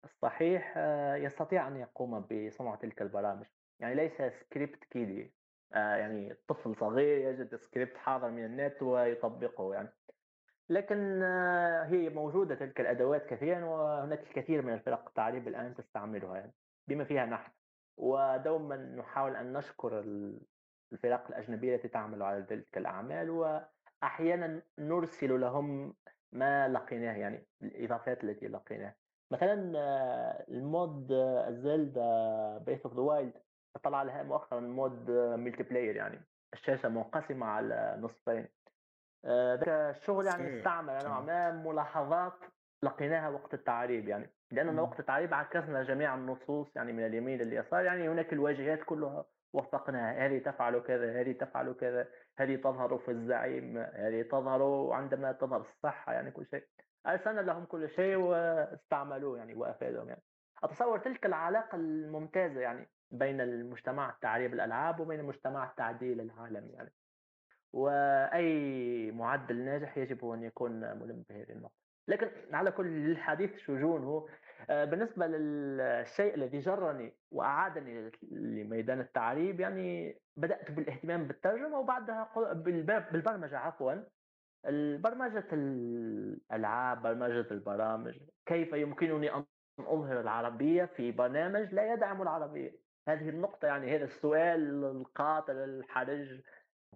[0.05, 3.47] الصحيح آه، يستطيع أن يقوم بصنع تلك البرامج.
[3.81, 5.33] يعني ليس script kiddie.
[5.75, 9.89] آه، يعني طفل صغير يجد سكريبت حاضر من النت ويطبقه يعني.
[10.71, 16.53] لكن آه، هي موجودة تلك الأدوات كثيرا وهناك الكثير من الفرق التعريب الآن تستعملها يعني.
[16.89, 17.58] بما فيها نحن.
[17.99, 20.01] ودوما نحاول أن نشكر
[20.93, 25.95] الفرق الأجنبية التي تعمل على تلك الأعمال وأحيانا نرسل لهم
[26.33, 28.95] ما لقيناه يعني الإضافات التي لقيناها
[29.31, 29.55] مثلا
[30.49, 31.13] ال mod
[31.49, 33.33] Zelda Breath of the Wild
[33.83, 36.21] طلع لها مؤخرا mod multiplayer يعني
[36.53, 38.49] الشاشة منقسمة على نصفين.
[39.25, 42.45] آه، ذاك الشغل يعني استعمل نوعا ما ملاحظات
[42.83, 48.09] لقيناها وقت التعريب يعني لأننا وقت التعريب عكسنا جميع النصوص يعني من اليمين لليسار يعني
[48.09, 54.23] هناك الواجهات كلها وفقناها هذه تفعل كذا هذه تفعل كذا هذه تظهر في الزعيم هذه
[54.23, 56.65] تظهر عندما تظهر الصحة يعني كل شيء.
[57.07, 60.23] أرسلنا لهم كل شيء واستعملوه يعني وأفادهم يعني.
[60.63, 66.93] أتصور تلك العلاقة الممتازة يعني بين المجتمع التعريب الألعاب وبين مجتمع التعديل العالمي يعني.
[67.73, 71.88] وأي معدل ناجح يجب أن يكون ملم بهذه النقطة.
[72.09, 74.29] لكن على كل الحديث شجون هو.
[74.71, 82.33] آه، بالنسبة للشيء الذي جرني وأعادني لميدان التعريب يعني بدأت بالاهتمام بالترجمة وبعدها
[83.13, 83.95] بالبرمجة عفوا.
[84.99, 89.45] برمجة الألعاب برمجة البرامج كيف يمكنني أن
[89.79, 96.41] أظهر العربية في برنامج لا يدعم العربية؟ هذه النقطة يعني هذا السؤال القاتل الحرج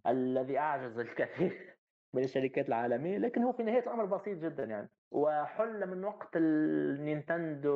[0.06, 1.76] الذي أعجز الكثير
[2.14, 4.88] من الشركات العالمية لكن هو في نهاية الأمر بسيط جدا يعني.
[5.12, 7.72] وحل من وقت ال Nintendo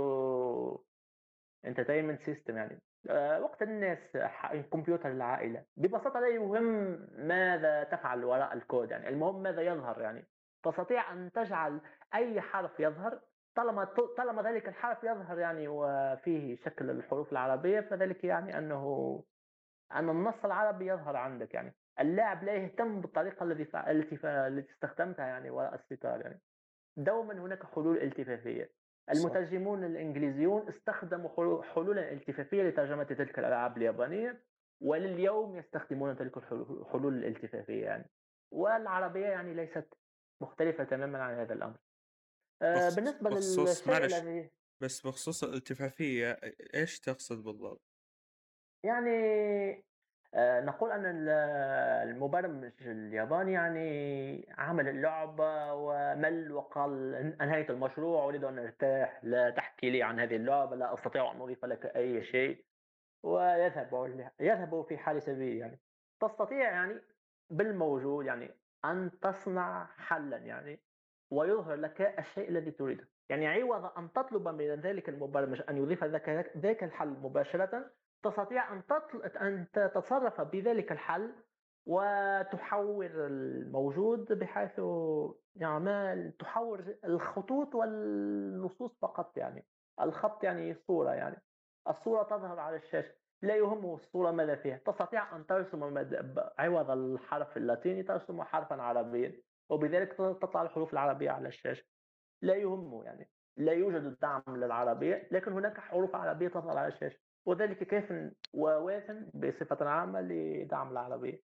[1.64, 2.82] Entertainment System يعني.
[3.10, 4.18] آه، وقت ال NES
[4.72, 5.64] كمبيوتر العائلة.
[5.76, 6.64] ببساطة لا يهم
[7.18, 9.08] ماذا تفعل وراء الكود يعني.
[9.08, 10.26] المهم ماذا يظهر يعني.
[10.64, 11.80] تستطيع أن تجعل
[12.14, 13.20] أي حرف يظهر.
[13.56, 13.84] طالما
[14.16, 19.24] طالما ذلك الحرف يظهر يعني وفيه شكل الحروف العربية فذلك يعني أنه
[19.92, 21.74] أن النص العربي يظهر عندك يعني.
[22.00, 23.78] اللاعب لا يهتم بالطريقة التي
[24.24, 26.40] التي استخدمتها يعني وراء الستار يعني.
[26.96, 28.72] دوما هناك حلول التفافية.
[29.10, 34.44] المترجمون الإنجليزيون استخدموا حلولا التفافيه لترجمة تلك الألعاب اليابانية
[34.80, 38.10] ولليوم يستخدمون تلك الحلول الالتفافية يعني.
[38.52, 39.94] والعربية يعني ليست
[40.42, 41.76] مختلفة تماما عن هذا الأمر.
[42.62, 44.50] آه بالنسبة للشيء معلش الذي
[44.82, 46.40] بس بخصوص الالتفافية
[46.74, 47.82] إيش تقصد بالضبط؟
[48.84, 49.84] يعني
[50.34, 51.04] نقول أن
[52.08, 60.02] المبرمج الياباني يعني عمل اللعبة ومل وقال أنهيت المشروع أريد أن أرتاح لا تحكي لي
[60.02, 62.64] عن هذه اللعبة لا أستطيع أن أضيف لك أي شيء.
[63.22, 65.78] ويذهب يذهب في حال سبيل يعني.
[66.20, 67.00] تستطيع يعني
[67.50, 68.50] بالموجود يعني
[68.84, 70.80] أن تصنع حلا يعني
[71.30, 73.08] ويظهر لك الشيء الذي تريده.
[73.28, 77.90] يعني عوض أن تطلب من ذلك المبرمج أن يضيف لك ذاك الحل مباشرة
[78.30, 78.82] تستطيع أن.
[79.40, 81.32] أن تتصرف بذلك الحل
[81.86, 84.80] وتحور الموجود بحيث
[85.56, 89.66] يعني تحور الخطوط والنصوص فقط يعني.
[90.00, 91.42] الخط يعني صورة يعني.
[91.88, 93.14] الصورة تظهر على الشاشة.
[93.42, 94.76] لا يهمه الصورة ماذا فيها.
[94.76, 95.84] تستطيع أن ترسم.
[96.58, 101.84] عوض الحرف اللاتيني ترسم حرفا عربيا وبذلك تطلع الحروف العربية على الشاشة.
[102.42, 103.30] لا يهمه يعني.
[103.56, 107.25] لا يوجد دعم للعربية لكن هناك حروف عربية تظهر على الشاشة.
[107.46, 108.12] وذلك كيف
[108.54, 111.42] وواثن بصفة عامة لدعم العربية.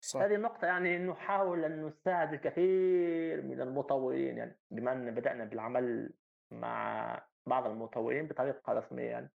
[0.00, 0.20] صح.
[0.20, 6.12] هذه النقطة يعني نحاول أن نساعد الكثير من المطورين يعني بما أن بدأنا بالعمل
[6.50, 9.30] مع بعض المطورين بطريقة رسمية يعني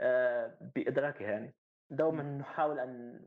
[0.00, 1.54] آه، بإدراكها يعني.
[1.90, 3.20] دوما نحاول أن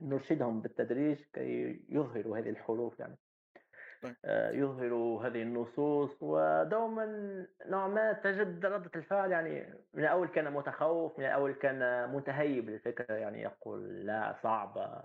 [0.00, 3.16] نرشدهم بالتدريج كي يظهروا هذه الحروف يعني.
[4.24, 7.06] آه، يظهروا هذه النصوص ودوما
[7.66, 13.14] نوعا ما تجد ردة الفعل يعني من الأول كان متخوف من الأول كان متهيب للفكرة
[13.14, 15.02] يعني يقول لا صعبة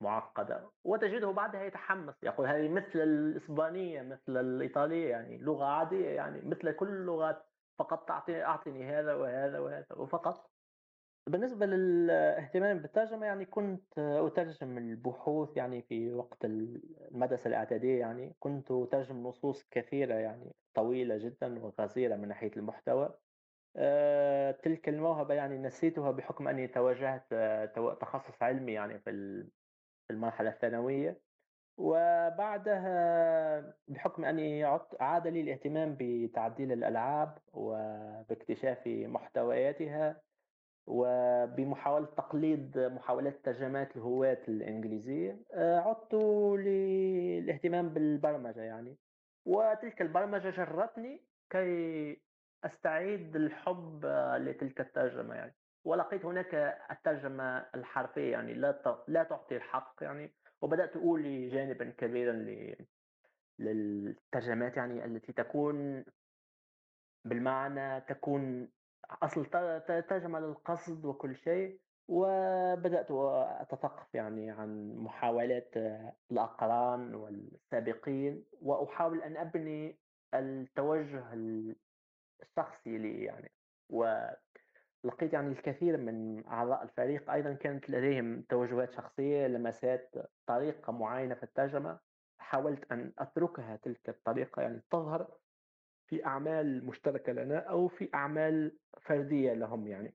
[0.00, 6.72] معقدة وتجده بعدها يتحمس يقول هذه مثل الإسبانية مثل الإيطالية يعني لغة عادية يعني مثل
[6.72, 7.46] كل اللغات
[7.78, 10.51] فقط تعطي أعطني هذا وهذا وهذا وفقط
[11.26, 19.22] بالنسبة للاهتمام بالترجمة يعني كنت أترجم البحوث يعني في وقت المدرسة الإعدادية يعني كنت أترجم
[19.26, 23.14] نصوص كثيرة يعني طويلة جدا وغزيرة من ناحية المحتوى.
[23.76, 29.10] أه تلك الموهبة يعني نسيتها بحكم أني توجهت أه تخصص علمي يعني في
[30.10, 31.20] المرحلة الثانوية.
[31.78, 32.94] وبعدها
[33.88, 34.64] بحكم أني
[35.00, 40.22] عاد لي الاهتمام بتعديل الألعاب وباكتشاف محتوياتها
[40.86, 46.14] وبمحاولة تقليد محاولات ترجمات الهواة الإنجليزية آه، عدت
[46.60, 48.96] للاهتمام بالبرمجة يعني.
[49.44, 52.22] وتلك البرمجة جرتني كي
[52.64, 55.54] أستعيد الحب آه، لتلك الترجمة يعني.
[55.84, 56.54] ولقيت هناك
[56.90, 60.34] الترجمة الحرفية يعني لا لا تعطي الحق يعني.
[60.62, 62.32] وبدأت أولي جانبا كبيرا
[63.58, 66.04] للترجمات يعني التي تكون
[67.24, 68.68] بالمعنى تكون
[69.10, 69.46] أصل
[70.08, 75.74] ترجمه للقصد وكل شيء وبدأت أتثقف يعني عن محاولات
[76.30, 79.98] الأقران والسابقين وأحاول أن أبني
[80.34, 81.32] التوجه
[82.42, 83.52] الشخصي لي يعني.
[83.90, 90.14] ولقيت يعني الكثير من أعضاء الفريق أيضا كانت لديهم توجهات شخصية لمسات
[90.46, 92.00] طريقة معينة في الترجمة.
[92.38, 95.28] حاولت أن أتركها تلك الطريقة يعني تظهر.
[96.12, 100.14] في أعمال مشتركة لنا أو في أعمال فردية لهم يعني.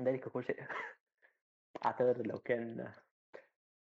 [0.00, 0.62] ذلك كل شيء.
[1.86, 2.92] أعتذر لو كان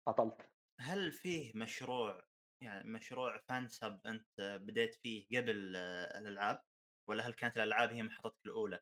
[0.07, 0.49] أطلت.
[0.79, 2.21] هل فيه مشروع
[2.61, 5.75] يعني مشروع فانسب أنت بديت فيه قبل
[6.17, 6.61] الألعاب؟
[7.09, 8.79] ولا هل كانت الألعاب هي محطتك الأولى؟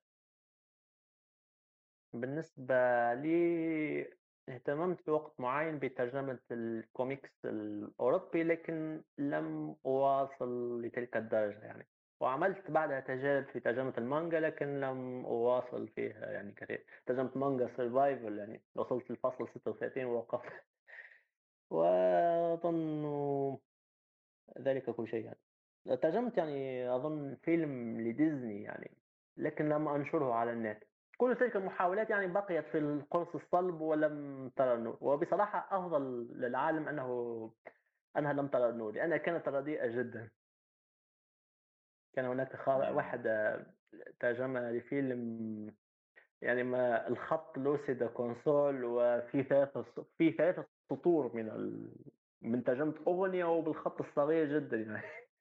[2.13, 2.75] بالنسبة
[3.13, 4.13] لي
[4.49, 11.92] اهتممت في وقت معين بترجمة الكوميكس الأوروبي لكن لم أواصل لتلك الدرجة يعني.
[12.23, 16.85] وعملت بعدها تجارب في ترجمة المانجا لكن لم أواصل فيها يعني كثير.
[17.05, 20.51] ترجمة مانجا survival يعني وصلت للفصل 36 ووقفت.
[21.69, 23.57] وأظن
[24.59, 25.39] ذلك كل شيء يعني.
[26.01, 28.97] ترجمت يعني أظن فيلم لديزني يعني
[29.37, 30.83] لكن لم أنشره على النت.
[31.17, 34.97] كل تلك المحاولات يعني بقيت في القرص الصلب ولم ترى النور.
[35.01, 37.51] وبصراحة أفضل للعالم أنه
[38.17, 40.29] أنها لم ترى النور لأنها كانت رديئة جدا.
[42.13, 42.89] كان هناك خا...
[42.89, 43.65] واحد آه،
[44.19, 45.75] ترجمة لفيلم
[46.41, 51.95] يعني ما الخط لوسيدا كونسول وفي ثلاثة في ثلاثة سطور من ال...
[52.41, 55.03] من ترجمة أغنية وبالخط الصغير جدا يعني.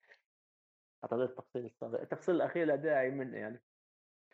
[1.04, 3.62] أعتقد التفصيل الصغير التفصيل الأخير لا داعي منه يعني.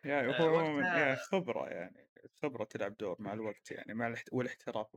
[0.05, 2.09] يعني هو يعني خبرة يعني
[2.42, 4.29] خبرة تلعب دور مع الوقت يعني مع الاحت...
[4.33, 4.96] والاحتراف.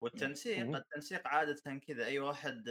[0.00, 2.64] والتنسيق التنسيق عادة كذا أي واحد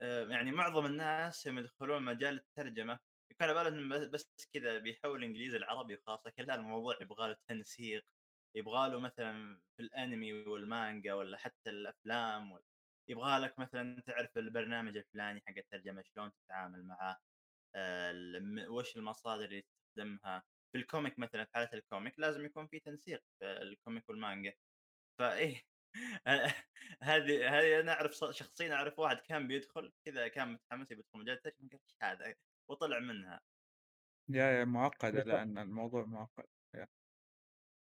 [0.00, 2.98] يعني معظم الناس يوم يدخلون مجال الترجمة
[3.30, 8.04] يكون على بالهم بس كذا بيحول انجليزي العربي وخلاص لكن لا الموضوع يبغى له تنسيق
[8.56, 12.58] يبغى له مثلا في الأنمي والمانجا ولا حتى الأفلام
[13.08, 17.18] يبغى لك مثلا تعرف البرنامج الفلاني حق الترجمة شلون تتعامل معاه
[17.74, 18.12] آه
[18.68, 20.42] وش المصادر اللي تستخدمها.
[20.72, 24.08] في ال comic مثلا في حالة ال comic لازم يكون في تنسيق في ال comic
[24.08, 24.54] والمانجا
[25.18, 25.62] فإيه
[27.02, 31.68] هذه هذه أنا أعرف شخصيا أعرف واحد كان بيدخل كذا كان متحمس يدخل مجال الترجمه
[31.70, 32.34] قال إيش هذا؟
[32.68, 33.40] وطلع منها.
[34.28, 36.44] يا يا معقده لأن الموضوع معقد.
[36.74, 36.86] يا.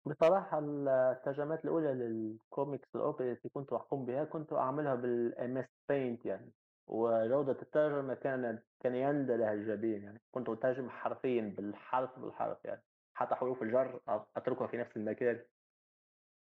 [0.06, 6.52] بصراحة الترجمات الأولى للكوميكس الأوروبي التي كنت أقوم بها كنت أعملها بال MS Paint يعني.
[6.86, 10.20] وجودة الترجمة كانت كان يندى لها الجبين يعني.
[10.30, 12.82] كنت أترجم حرفيا بالحرف بالحرف يعني.
[13.14, 14.00] حتى حروف الجر
[14.36, 15.44] أتركها في نفس المكان.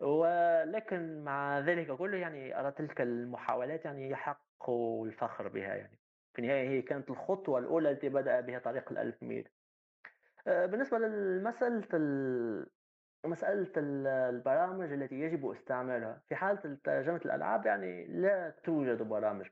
[0.03, 4.69] ولكن مع ذلك كله يعني أرى تلك المحاولات يعني يحق
[5.05, 5.99] الفخر بها يعني.
[6.33, 9.49] في النهاية هي كانت الخطوة الأولى التي بدأ بها طريق الألف ميل.
[10.47, 11.87] آه، بالنسبة لمسألة
[13.25, 16.21] مسألة البرامج التي يجب استعمالها.
[16.29, 19.45] في حالة ترجمة الألعاب يعني لا توجد برامج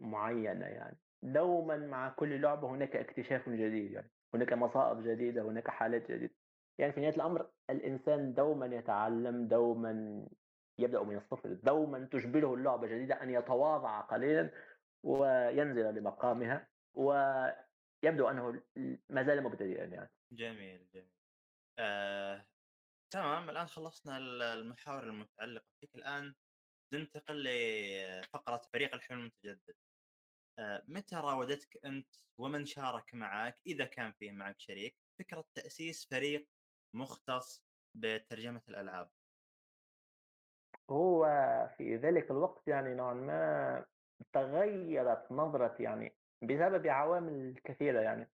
[0.00, 0.96] معينة يعني.
[1.22, 4.10] دوما مع كل لعبة هناك اكتشاف جديد يعني.
[4.34, 6.43] هناك مصائب جديدة هناك حالات جديدة.
[6.78, 10.24] يعني في نهاية الأمر الإنسان دوما يتعلم دوما
[10.78, 14.50] يبدأ من الصفر دوما تجبره اللعبة الجديدة أن يتواضع قليلا
[15.02, 18.62] وينزل لمقامها ويبدو أنه
[19.10, 20.10] ما زال مبتدئا يعني.
[20.32, 21.10] جميل جميل.
[21.78, 22.46] آه،
[23.12, 23.50] تمام.
[23.50, 24.18] الآن خلصنا
[24.54, 25.94] المحاور المتعلقة فيك.
[25.94, 26.34] الآن
[26.94, 29.74] ننتقل لفقرة فريق الحلم المتجدد.
[30.58, 36.48] آه، متى راودتك أنت ومن شارك معك إذا كان فيه معك شريك؟ فكرة تأسيس فريق
[36.94, 39.10] مختص بترجمة الألعاب.
[40.90, 41.26] هو
[41.76, 43.84] في ذلك الوقت يعني نوعا ما
[44.32, 48.30] تغيرت نظرة يعني بسبب عوامل كثيرة يعني.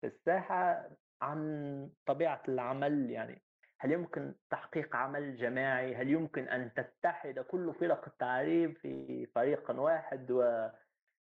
[0.00, 0.90] في الساحة
[1.22, 3.42] عن طبيعة العمل يعني.
[3.78, 10.32] هل يمكن تحقيق عمل جماعي؟ هل يمكن أن تتحد كل فرق التعريب في فريق واحد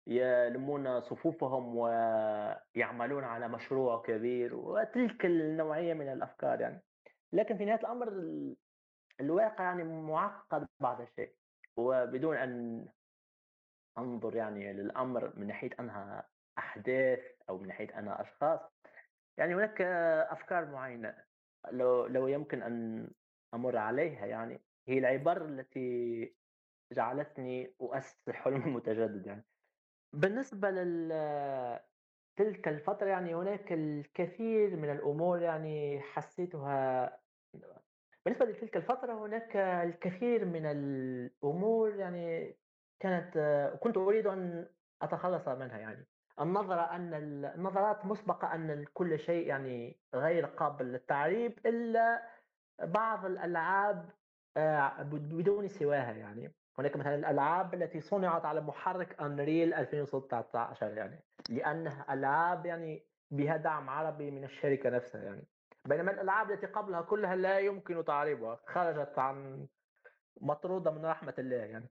[0.08, 6.84] ويلمون صفوفهم ويعملون على مشروع كبير وتلك النوعية من الأفكار يعني.
[7.34, 8.10] لكن في نهاية الأمر
[9.20, 11.36] الواقع يعني معقد بعض الشيء.
[11.78, 12.88] وبدون أن
[13.98, 18.60] أنظر يعني للأمر من ناحية أنها أحداث أو من ناحية أنها أشخاص
[19.38, 19.82] يعني هناك
[20.32, 21.16] أفكار معينة
[21.72, 23.08] لو لو يمكن أن
[23.54, 26.36] أمر عليها يعني هي العبارة التي
[26.94, 29.46] جعلتني أؤسس الحلم المتجدد يعني.
[30.14, 31.12] بالنسبة لل
[32.36, 37.20] تلك الفترة يعني هناك الكثير من الأمور يعني حسيتها
[38.26, 42.56] بالنسبة لتلك الفترة هناك الكثير من الأمور يعني
[43.00, 43.38] كانت
[43.82, 44.70] كنت أريد أن
[45.02, 46.08] أتخلص منها يعني.
[46.40, 52.22] النظرة أن النظرات مسبقة أن كل شيء يعني غير قابل للتعريب إلا
[52.80, 54.10] بعض الألعاب
[54.58, 56.54] آه، بدون سواها يعني.
[56.80, 63.90] هناك مثلا الألعاب التي صنعت على محرك أنريل 2016 يعني لأنها ألعاب يعني بها دعم
[63.90, 65.48] عربي من الشركة نفسها يعني.
[65.86, 69.68] بينما الألعاب التي قبلها كلها لا يمكن تعريبها خرجت عن
[70.42, 71.90] مطرودة من رحمة الله يعني.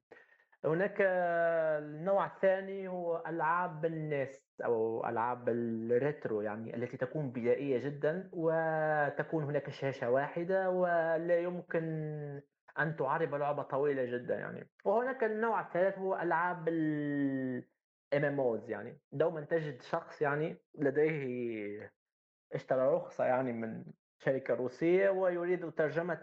[0.65, 7.79] هناك النوع الثاني هو ألعاب ال NES أو ألعاب ال retro يعني التي تكون بدائية
[7.79, 12.41] جدا وتكون هناك شاشة واحدة ولا يمكن
[12.79, 14.71] أن تعرب لعبة طويلة جدا يعني.
[14.85, 19.01] وهناك النوع الثالث هو ألعاب ال MM يعني.
[19.13, 21.93] دوما تجد شخص يعني لديه
[22.53, 23.85] اشترى رخصة يعني من
[24.19, 26.23] شركة روسية ويريد ترجمة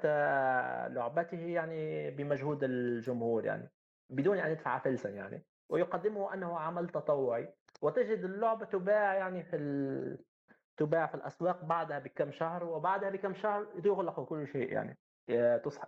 [0.88, 3.70] لعبته يعني بمجهود الجمهور يعني
[4.10, 5.46] بدون أن يدفع فلسا يعني.
[5.70, 7.54] ويقدمه أنه عمل تطوعي.
[7.82, 10.18] وتجد اللعبة تباع يعني في ال...
[10.78, 14.98] تباع في الأسواق بعدها بكم شهر وبعدها بكم شهر يغلق كل شيء يعني.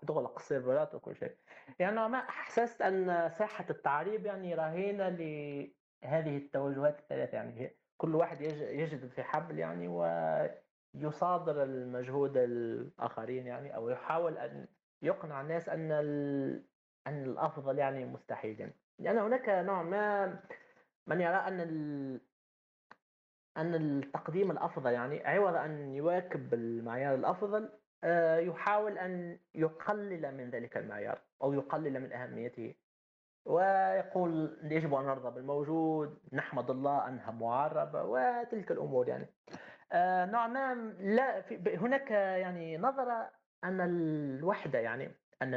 [0.07, 1.35] تغلق السيرفرات وكل شيء.
[1.79, 7.35] يعني ما أحسست أن ساحه التعريب يعني رهينة لهذه التوجهات الثلاثة.
[7.35, 14.67] يعني كل واحد يجد في حبل يعني ويصادر المجهود الآخرين يعني أو يحاول أن
[15.01, 15.91] يقنع الناس أن
[17.07, 18.73] أن الأفضل يعني مستحيل يعني.
[18.99, 20.25] لأن هناك نوع ما
[21.07, 22.21] من يرى أن ال...
[23.57, 27.78] أن التقديم الأفضل يعني عوض أن يواكب المعيار الأفضل آه،
[28.39, 32.75] يحاول أن يقلل من ذلك المعيار أو يقلل من أهميته.
[33.45, 39.25] ويقول يجب أن نرضى بالموجود نحمد الله أنها معربة وتلك الأمور يعني.
[39.91, 41.43] آه، نوعا ما لا
[41.77, 43.31] هناك يعني نظرة
[43.63, 45.53] أن الوحدة يعني أن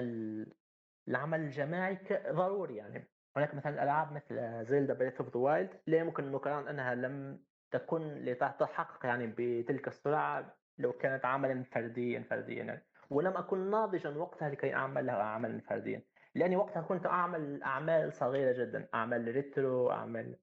[1.09, 1.99] العمل الجماعي
[2.31, 3.09] ضروري يعني.
[3.37, 8.01] هناك مثلا ألعاب مثل Zelda Breath of the Wild لا يمكن النكران أنها لم تكن
[8.01, 10.57] لتتحقق يعني بتلك السرعة.
[10.79, 12.83] لو كانت عملا فرديا فرديا.
[13.11, 16.03] ولم أكن ناضجا وقتها لكي أعمل له عملا فرديا.
[16.35, 20.37] لأني وقتها كنت أعمل أعمال صغيرة جدا أعمال retro أعمال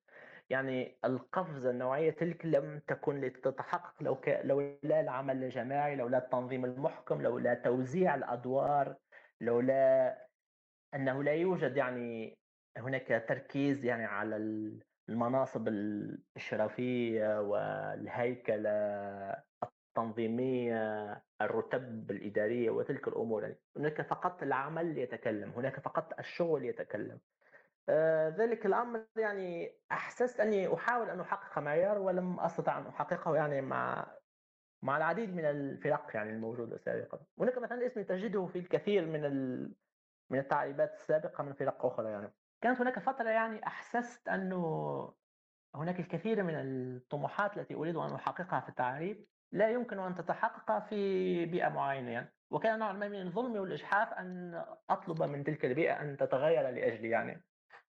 [0.49, 4.41] يعني القفزة النوعية تلك لم تكن لتتحقق لو ك...
[4.43, 8.95] لولا العمل الجماعي لولا التنظيم المحكم لولا توزيع الأدوار
[9.41, 10.15] لولا
[10.95, 12.37] أنه لا يوجد يعني
[12.77, 14.35] هناك تركيز يعني على
[15.09, 15.67] المناصب
[16.37, 18.69] الشرفية والهيكلة
[19.89, 27.19] التنظيمية الرتب الإدارية وتلك الأمور يعني هناك فقط العمل يتكلم هناك فقط الشغل يتكلم.
[27.89, 33.61] آه، ذلك الأمر يعني أحسست أني أحاول أن أحقق معيار ولم أستطع أن أحققه يعني
[33.61, 34.07] مع
[34.81, 37.19] مع العديد من الفرق يعني الموجودة سابقا.
[37.39, 39.73] هناك مثلا اسم تجده في الكثير من ال...
[40.29, 42.33] من التعريبات السابقة من فرق أخرى يعني.
[42.61, 45.13] كانت هناك فترة يعني أحسست أنه
[45.75, 51.45] هناك الكثير من الطموحات التي أريد أن أحققها في التعريب لا يمكن أن تتحقق في
[51.45, 52.11] بيئة معينة.
[52.11, 57.09] يعني وكان نوع ما من الظلم والإجحاف أن أطلب من تلك البيئة أن تتغير لأجلي
[57.09, 57.43] يعني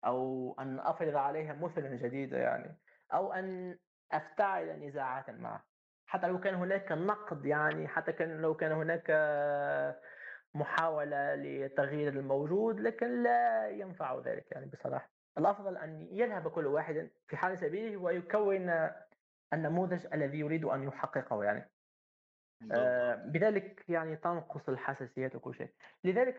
[0.07, 2.79] أو أن أفرض عليها مثلا جديدة يعني
[3.13, 3.79] أو أن
[4.13, 5.65] أفتعل نزاعات معه.
[6.07, 9.11] حتى لو كان هناك نقد يعني حتى كان لو كان هناك
[10.55, 15.11] محاولة لتغيير الموجود لكن لا ينفع ذلك يعني بصراحة.
[15.39, 18.91] الأفضل أن يذهب كل واحد في حال سبيله ويكون
[19.53, 21.71] النموذج الذي يريد أن يحققه يعني.
[22.73, 25.73] آه بذلك يعني تنقص الحساسيات وكل شيء.
[26.05, 26.37] لذلك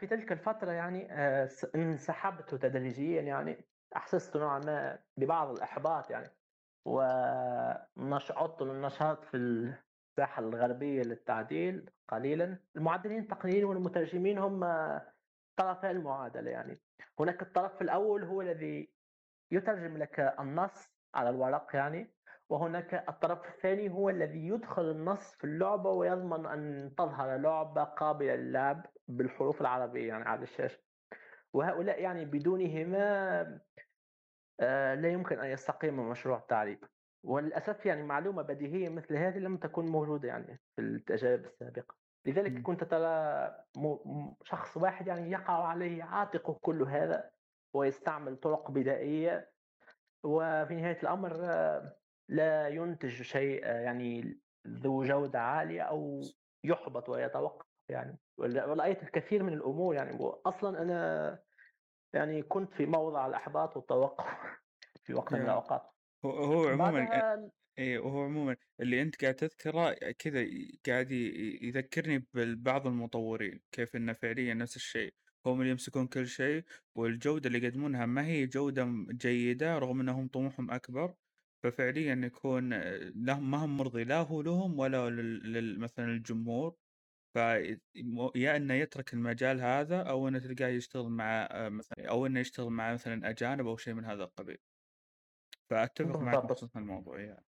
[0.00, 3.64] في تلك الفترة يعني آه انسحبت تدريجيا يعني
[3.96, 6.30] أحسست نوعا ما ببعض الإحباط يعني
[6.84, 12.58] ونشعت النشاط في الساحة الغربية للتعديل قليلا.
[12.76, 14.60] المعدلين التقنيين والمترجمين هم
[15.56, 16.78] طرفي المعادلة يعني.
[17.20, 18.92] هناك الطرف الأول هو الذي
[19.52, 22.14] يترجم لك النص على الورق يعني
[22.52, 28.86] وهناك الطرف الثاني هو الذي يدخل النص في اللعبة ويضمن أن تظهر لعبة قابلة للعب
[29.08, 30.78] بالحروف العربية يعني على الشاشة.
[31.52, 33.40] وهؤلاء يعني بدونهما
[34.60, 36.84] آه، لا يمكن أن يستقيم مشروع التعريب
[37.24, 41.94] وللأسف يعني معلومة بديهية مثل هذه لم تكن موجودة يعني في التجارب السابقة.
[42.26, 43.54] لذلك كنت ترى
[44.44, 47.30] شخص واحد يعني يقع عليه عاتقه كل هذا
[47.74, 49.52] ويستعمل طرق بدائية.
[50.24, 52.01] وفي نهاية الأمر آه،
[52.32, 56.20] لا ينتج شيء آه، يعني ذو جودة عالية أو
[56.64, 58.18] يحبط ويتوقف يعني.
[58.38, 60.18] ورأيت الكثير من الأمور يعني.
[60.46, 61.38] أصلا أنا
[62.14, 64.24] يعني كنت في موضع الإحباط والتوقف
[65.04, 65.82] في وقت من الأوقات.
[66.24, 70.46] هو عموما إي وهو عموما اللي أنت قاعد تذكره كذا
[70.86, 71.10] قاعد
[71.62, 75.14] يذكرني ببعض المطورين كيف انه فعليا نفس الشيء.
[75.46, 76.64] هم اللي يمسكون كل شيء
[76.94, 81.14] والجودة اللي يقدمونها ما هي جودة جيدة رغم إنهم طموحهم أكبر.
[81.62, 82.74] ففعليا يكون
[83.26, 86.76] لهم ما هم مرضي لا هو لهم ولا لل مثلا الجمهور
[87.34, 87.38] ف
[88.36, 92.92] يا إنه يترك المجال هذا أو إنه تلقاه يشتغل مع مثلا أو إنه يشتغل مع
[92.92, 94.58] مثلا أجانب أو شيء من هذا القبيل.
[95.70, 97.44] فأتفق معك بخصوص الموضوع يعني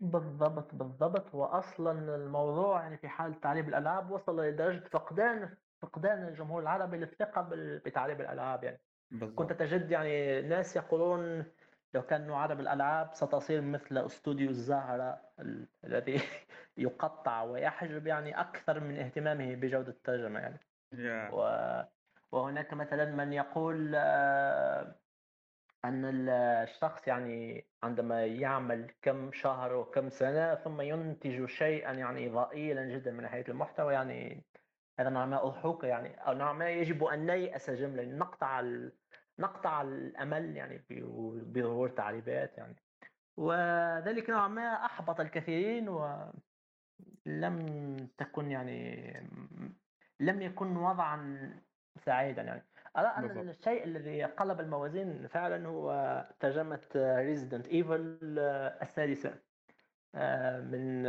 [0.00, 1.34] بالضبط بالضبط.
[1.34, 7.48] واصلا الموضوع يعني في حال تعريب الألعاب وصل لدرجه فقدان فقدان الجمهور العربي للثقة
[7.84, 8.82] بتعريب الألعاب يعني.
[9.10, 9.38] بالضبط.
[9.38, 11.44] كنت تجد يعني ناس يقولون
[11.94, 15.20] لو كان نعرب الألعاب ستصير مثل أستوديو الزهرة
[15.84, 16.20] الذي
[16.76, 20.58] يقطع ويحجب يعني أكثر من اهتمامه بجودة الترجمة يعني
[20.94, 21.34] yeah.
[21.34, 21.82] و...
[22.32, 24.94] وهناك مثلا من يقول آه،
[25.84, 33.10] أن الشخص يعني عندما يعمل كم شهر وكم سنة ثم ينتج شيئا يعني ضئيلا جدا
[33.10, 34.44] من ناحية المحتوى يعني
[34.98, 38.92] هذا نوع ما أضحوكة يعني أو نوع ما يجب أن نيأس جملة نقطع ال...
[39.40, 40.84] نقطع الأمل يعني
[41.52, 42.76] بظهور تعريبات يعني
[43.36, 47.56] وذلك نوعا ما أحبط الكثيرين ولم
[48.18, 49.12] تكن يعني
[50.20, 51.50] لم يكن وضعا
[51.96, 52.66] سعيدا يعني
[52.96, 53.46] أن بالضبط.
[53.46, 58.18] الشيء الذي قلب الموازين فعلا هو ترجمة Resident Evil
[58.82, 59.40] السادسة
[60.14, 61.04] آه، من.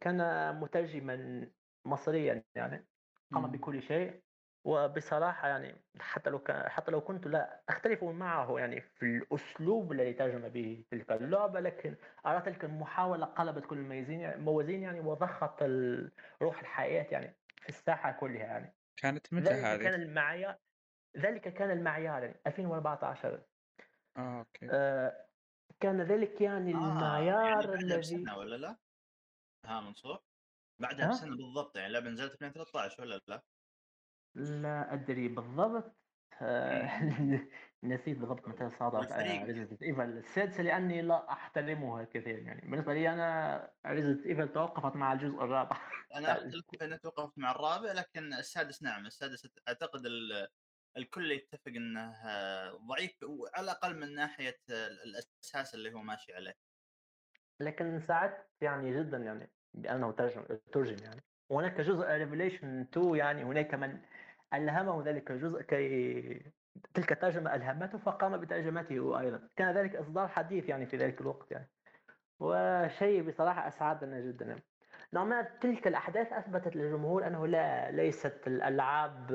[0.00, 0.20] كان
[0.60, 1.46] مترجما
[1.84, 2.86] مصريا يعني
[3.32, 4.22] قام بكل شيء
[4.64, 10.12] وبصراحة يعني حتى لو كان حتى لو كنت لا أختلف معه يعني في الأسلوب الذي
[10.12, 11.96] ترجم به تلك اللعبة لكن
[12.26, 15.62] أرى تلك المحاولة قلبت كل الموازين الموازين يعني وضخت
[16.42, 20.58] روح الحياة يعني في الساحة كلها يعني كانت متى ذلك هذه؟ كان المعيار
[21.16, 23.42] ذلك كان المعيار يعني 2014
[24.16, 25.26] آه okay آه
[25.80, 28.76] كان ذلك يعني آه يعني المعيار بعدها الذي بسنة ولا لا؟
[29.66, 30.22] ها منصور؟
[30.78, 33.42] بعدها ها؟ بسنة بالضبط يعني اللعبة نزلت 2013 ولا لا؟
[34.34, 35.96] لا أدري بالضبط
[36.42, 37.00] آه،.
[37.84, 40.18] نسيت بالضبط متى والفريق Resident Evil.
[40.18, 42.70] السادسة لأني لا أحترمها كثير يعني.
[42.70, 45.76] بالنسبة لي أنا Resident Evil توقفت مع الجزء الرابع.
[46.70, 49.06] في اني توقفت مع الرابع لكن السادس نعم.
[49.06, 50.48] السادس أعتقد ال-
[50.96, 52.14] الكل يتفق إنه
[52.88, 54.56] ضعيف وعلى الأقل من ناحية
[55.04, 56.54] الأساس اللي هو ماشي عليه.
[57.60, 61.20] لكن ساعدت يعني جدا يعني بأنه ترجم ترجم يعني.
[61.50, 64.00] وهناك جزء Revelations 2 يعني هناك من
[64.54, 66.52] ألهمه ذلك الجزء كي
[66.94, 69.48] تلك الترجمة ألهمته فقام بترجمته أيضا.
[69.56, 71.68] كان ذلك إصدار حديث يعني في ذلك الوقت يعني.
[72.40, 74.56] وشيء بصراحة أسعدنا جدا.
[75.12, 79.26] ما تلك الأحداث أثبتت للجمهور أنه لا ليست الألعاب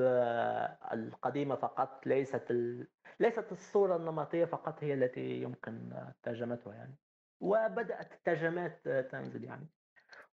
[0.92, 2.88] القديمة فقط ليست ال...
[3.20, 6.94] ليست الصورة النمطية فقط هي التي يمكن ترجمتها يعني.
[7.40, 9.66] وبدأت الترجمات تنزل يعني.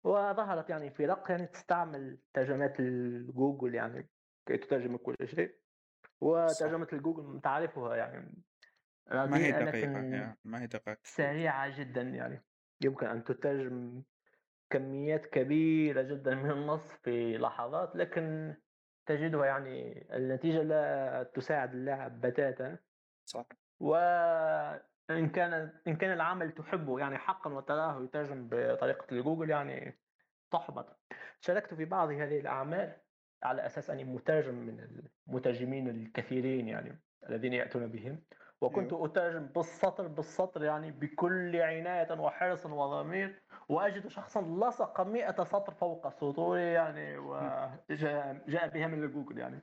[0.04, 4.08] وظهرت يعني فرق يعني تستعمل ترجمات الجوجل يعني
[4.46, 5.58] كي تترجم كل شيء
[6.20, 8.42] وترجمة الجوجل تعرفها يعني
[9.10, 12.44] ما هي يا ما هي دقيقة سريعة جدا يعني.
[12.84, 14.02] يمكن أن تترجم
[14.70, 18.54] كميات كبيرة جدا من النص في لحظات لكن
[19.06, 22.78] تجدها يعني النتيجة لا تساعد اللاعب بتاتا.
[23.24, 23.46] صح.
[23.80, 30.00] وإن كان إن كان العمل تحبه يعني حقا وتراه يترجم بطريقة الجوجل يعني
[30.50, 31.00] تحبط.
[31.40, 32.96] شاركت في بعض هذه الأعمال.
[33.42, 38.22] على أساس أني مترجم من المترجمين الكثيرين يعني الذين يأتون بهم
[38.60, 39.06] وكنت أيوه.
[39.06, 46.72] أترجم بالسطر بالسطر يعني بكل عناية وحرص وضمير وأجد شخصا لصق مئة سطر فوق سطوري
[46.72, 49.62] يعني وجاء جاء بها من جوجل يعني.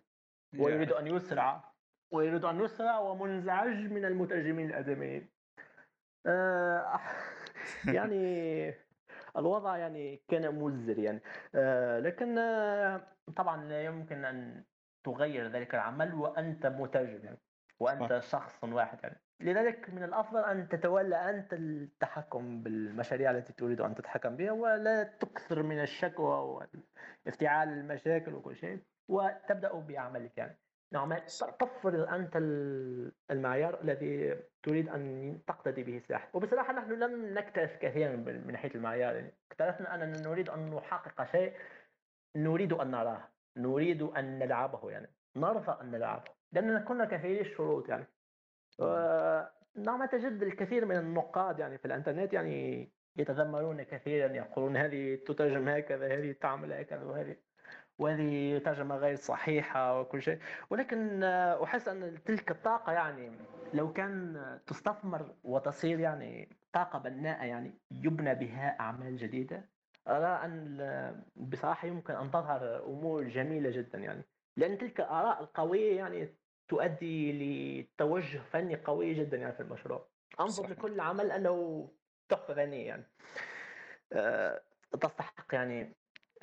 [0.60, 1.74] ويريد يا أن يسرع
[2.12, 5.30] ويريد أن يسرع ومنزعج من المترجمين الآدميين.
[6.26, 7.00] آه،
[7.96, 8.74] يعني
[9.38, 11.22] الوضع يعني كان مزر يعني.
[11.56, 13.02] آه، لكن آه،
[13.36, 14.64] طبعا لا يمكن أن
[15.04, 17.40] تغير ذلك العمل وأنت مترجم يعني
[17.80, 19.20] وأنت شخص واحد يعني.
[19.40, 25.64] لذلك من الأفضل أن تتولى أنت التحكم بالمشاريع التي تريد أن تتحكم بها ولا تكثر
[25.64, 26.68] من الشكوى
[27.26, 28.80] وافتعال المشاكل وكل شيء
[29.10, 30.58] وتبدأ بعملك يعني.
[30.94, 31.14] نعم
[31.60, 32.38] تفرض أنت
[33.32, 39.16] المعيار الذي تريد أن تقتدي به الساحة وبصراحة نحن لم نكترث كثيرا من ناحية المعيار.
[39.16, 41.54] يعني اكترثنا أننا نريد أن نحقق شيء
[42.36, 45.08] نريد أن نراه نريد أن نلعبه يعني.
[45.36, 48.06] نرضى أن نلعبه لأننا كنا كثيري الشروط يعني.
[49.76, 56.08] نعم تجد الكثير من النقاد يعني في الإنترنت يعني يتذمرون كثيرا يقولون هذه تترجم هكذا
[56.08, 57.36] هذه تعمل هكذا وهذه
[58.04, 60.40] وهذه ترجمة غير صحيحة وكل شيء.
[60.70, 61.24] ولكن
[61.64, 63.32] أحس أن تلك الطاقة يعني
[63.74, 69.66] لو كان تستثمر وتصير يعني طاقة بناءة يعني يبنى بها أعمال جديدة
[70.08, 74.24] أرى أن بصراحة يمكن أن تظهر أمور جميلة جدا يعني.
[74.58, 76.28] لأن تلك الآراء القوية يعني
[76.68, 77.32] تؤدي
[77.82, 80.08] لتوجه فني قوي جدا يعني في المشروع.
[80.40, 81.88] أنظر لكل عمل أنه
[82.30, 83.04] تحفة فنية يعني.
[84.14, 84.62] أه
[85.02, 85.96] تستحق يعني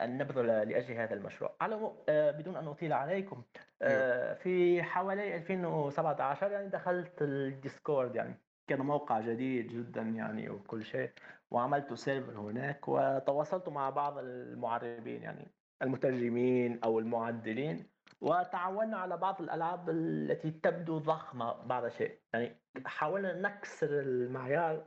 [0.05, 1.57] أن نبذل لأجل هذا المشروع.
[1.61, 3.42] على أه بدون أن أطيل عليكم
[3.82, 8.34] أه في حوالي 2017 يعني دخلت ال Discord يعني.
[8.68, 11.11] كان موقع جديد جدا يعني وكل شيء
[11.51, 15.51] وعملت server هناك وتواصلت مع بعض المعربين يعني
[15.82, 17.86] المترجمين أو المعدلين
[18.20, 22.18] وتعاوننا على بعض الألعاب التي تبدو ضخمة بعض الشيء.
[22.34, 24.84] يعني حاولنا نكسر المعيار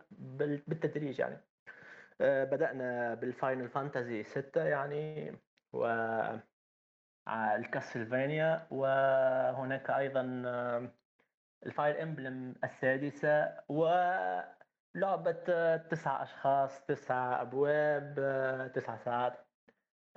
[0.67, 1.37] بالتدريج يعني.
[2.21, 5.31] آه، بدأنا بال Final Fantasy 6 يعني
[5.73, 5.85] و
[7.29, 10.91] ال Castlevania وهناك أيضا آه،
[11.65, 18.15] ال Fire Emblem السادسة ولعبة آه، تسعة أشخاص تسعة أبواب
[18.75, 19.47] تسعة ساعات.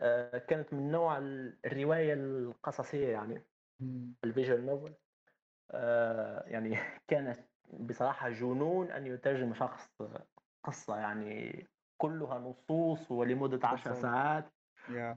[0.00, 3.42] آه، كانت من نوع الرواية القصصية يعني
[4.24, 4.94] ال visual novel
[5.70, 6.78] آه، يعني
[7.08, 7.40] كانت
[7.72, 10.02] بصراحة جنون أن يترجم شخص
[10.64, 11.66] قصة يعني
[11.98, 14.44] كلها نصوص ولمدة عشر ساعات.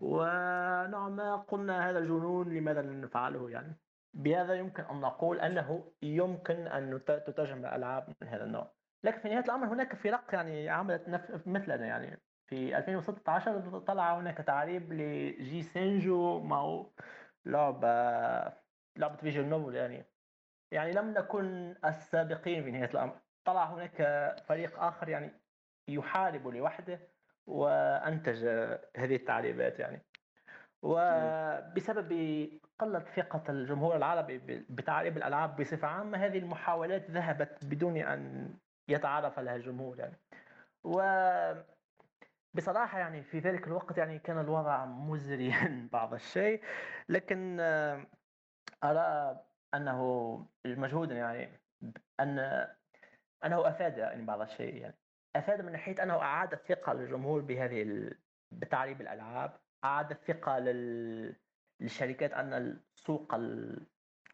[0.02, 3.76] ونوعا ما قلنا هذا جنون لماذا لا نفعله يعني؟
[4.14, 8.72] بهذا يمكن أن نقول أنه يمكن أن تترجم العاب من هذا النوع.
[9.04, 11.10] لكن في نهاية الأمر هناك فرق يعني عملت
[11.46, 12.22] مثلنا يعني.
[12.50, 16.94] في 2016 طلع هناك تعريب لجي سينجو ماو
[17.46, 17.90] لعبة
[18.98, 20.06] لعبة فيجن نوبل يعني.
[20.72, 23.20] يعني لم نكن السابقين في نهاية الأمر.
[23.46, 23.96] طلع هناك
[24.46, 25.39] فريق آخر يعني
[25.94, 27.00] يحارب لوحده
[27.48, 28.46] وأنتج
[28.98, 30.02] هذه التعريبات يعني.
[30.82, 32.12] وبسبب
[32.80, 34.38] قلة ثقة الجمهور العربي
[34.70, 38.54] بتعريب الألعاب بصفة عامة هذه المحاولات ذهبت بدون أن
[38.88, 40.16] يتعرف لها الجمهور يعني.
[40.84, 41.02] و
[42.54, 46.64] بصراحة يعني في ذلك الوقت يعني كان الوضع مزريا بعض الشيء
[47.10, 47.60] لكن
[48.84, 49.40] أرى
[49.74, 51.50] أنه المجهود يعني
[52.20, 52.40] أن
[53.46, 54.98] أنه أفاد يعني بعض الشيء يعني.
[55.40, 58.18] أفاد من ناحية أنه أعاد الثقة للجمهور بهذه ال...
[58.52, 61.36] بتعريب الألعاب أعاد الثقة لل...
[61.80, 63.80] للشركات أن السوق ال...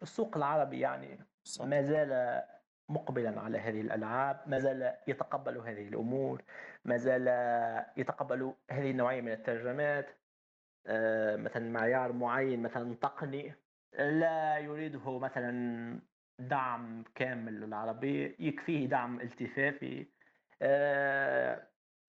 [0.01, 1.66] السوق العربي يعني صح.
[1.66, 2.41] ما زال
[2.89, 6.43] مقبلا على هذه الألعاب ما زال يتقبل هذه الأمور
[6.86, 7.28] ما زال
[7.97, 10.10] يتقبل هذه النوعية من الترجمات
[10.88, 13.53] آه، مثلا معيار معين مثلا تقني
[13.99, 15.99] لا يريده مثلا
[16.39, 20.08] دعم كامل للعربية يكفيه دعم التفافي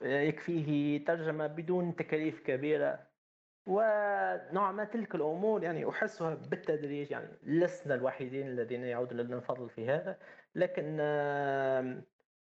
[0.03, 3.07] يكفيه ترجمة بدون تكاليف كبيرة
[3.67, 9.89] ونوعا ما تلك الأمور يعني أحسها بالتدريج يعني لسنا الوحيدين الذين يعود لنا الفضل في
[9.91, 10.19] هذا
[10.55, 10.97] لكن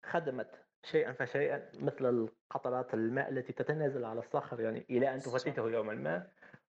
[0.06, 5.94] خدمت شيئا فشيئا مثل القطرات الماء التي تتنازل على الصخر يعني إلى أن تفتته يوما
[5.94, 6.28] ما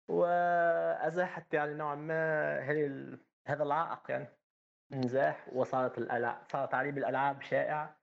[0.08, 4.26] وأزاحت يعني نوعا ما هذه هذا العائق يعني
[4.92, 7.94] انزاح وصارت الالعاب صار تعريب الألعاب شائع.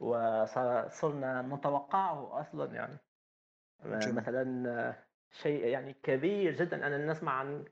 [0.00, 2.98] وصرنا نتوقعه أصلا يعني.
[4.12, 4.94] مثلا
[5.30, 7.64] شيء يعني كبير جدا أن نسمع عن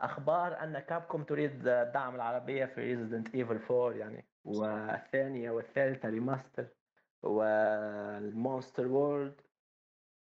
[0.00, 4.24] أخبار أن Capcom تريد دعم العربية في Resident Evil 4 يعني.
[4.44, 6.66] والثانية والثالثة remaster
[7.22, 9.40] وال Monster World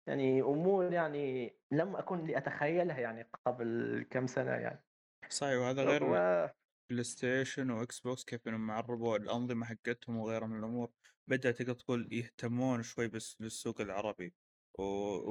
[0.07, 4.85] يعني أمور يعني لم أكن لأتخيلها يعني قبل كم سنة يعني.
[5.29, 6.49] صحيح وهذا غير و...
[6.91, 10.91] PlayStation و Xbox كيف إنهم عربوا الأنظمة حقتهم وغيرها من الأمور.
[11.29, 14.35] بدات تقدر تقول يهتمون شوي بس بالسوق العربي
[14.79, 14.83] و...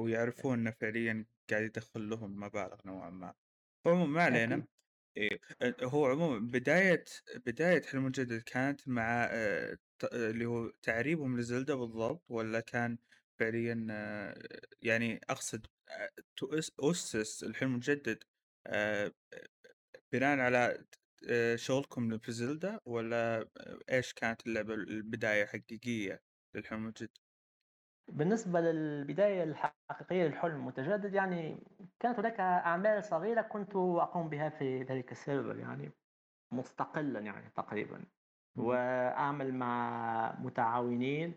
[0.02, 3.34] ويعرفون إنه فعليا قاعد يدخل لهم مبالغ نوعا ما.
[3.86, 4.66] عموما ما علينا.
[5.16, 5.40] إيه
[5.82, 7.04] هو عموما بداية
[7.46, 9.78] بداية حلم الجدد كانت مع آه،
[10.12, 12.98] اللي هو تعريبهم لزلدة بالضبط ولا كان
[13.38, 14.42] فعليا آه،
[14.82, 16.10] يعني أقصد آه،
[16.80, 18.24] أسس الحلم الجدد
[20.12, 20.84] بناء على
[21.54, 23.48] شغلكم في زلدة ولا
[23.90, 26.22] إيش كانت اللعبة البداية الحقيقية
[26.54, 27.18] للحلم الجدد؟
[28.08, 31.64] بالنسبة للبداية الحقيقية للحلم المتجدد يعني
[32.00, 35.90] كانت هناك أعمال صغيرة كنت أقوم بها في ذلك ال server يعني
[36.52, 38.04] مستقلا يعني تقريبا
[38.56, 41.34] وأعمل مع متعاونين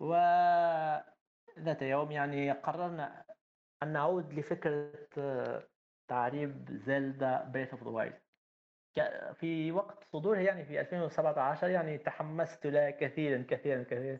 [0.00, 3.24] وذات يوم يعني قررنا
[3.82, 5.08] أن نعود لفكرة
[6.08, 8.21] تعريب Zelda Breath of the
[9.34, 14.18] في وقت صدورها يعني في 2017 يعني تحمست لها كثيرا كثيرا كثيرا.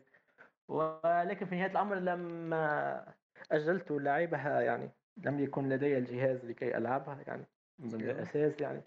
[0.67, 3.05] ولكن في نهاية الأمر لما
[3.51, 7.45] أجلت لعبها يعني لم يكن لدي الجهاز لكي ألعبها يعني
[7.79, 8.81] من الأساس يعني.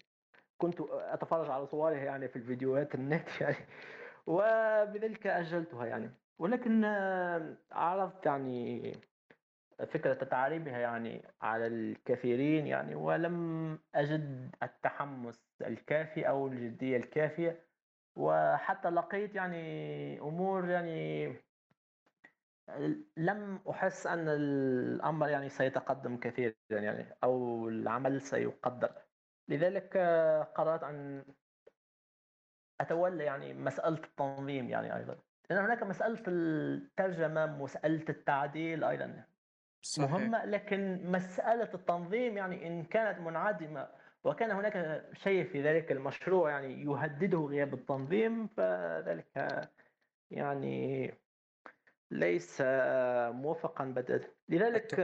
[0.57, 3.57] كنت أتفرج على صورها يعني في الفيديوهات النت يعني.
[4.27, 6.11] وبذلك أجلتها يعني.
[6.39, 6.85] ولكن
[7.71, 8.91] عرفت يعني
[9.85, 17.67] فكرة تعريبها يعني على الكثيرين يعني ولم أجد التحمس الكافي أو الجدية الكافية.
[18.15, 21.33] وحتى لقيت يعني أمور يعني
[23.17, 28.91] لم أحس أن الأمر يعني سيتقدم كثيرا يعني أو العمل سيقدر.
[29.49, 29.97] لذلك
[30.55, 31.25] قررت أن
[32.81, 35.17] أتولى يعني مسألة التنظيم يعني أيضا.
[35.49, 39.23] لأن هناك مسألة الترجمة مسألة التعديل أيضا.
[39.95, 40.11] صحيح.
[40.11, 43.87] مهمة لكن مسألة التنظيم يعني إن كانت منعدمة
[44.23, 49.47] وكان هناك شيء في ذلك المشروع يعني يهدده غياب التنظيم فذلك
[50.31, 51.13] يعني
[52.11, 52.61] ليس
[53.31, 54.95] موفقا بدأت لذلك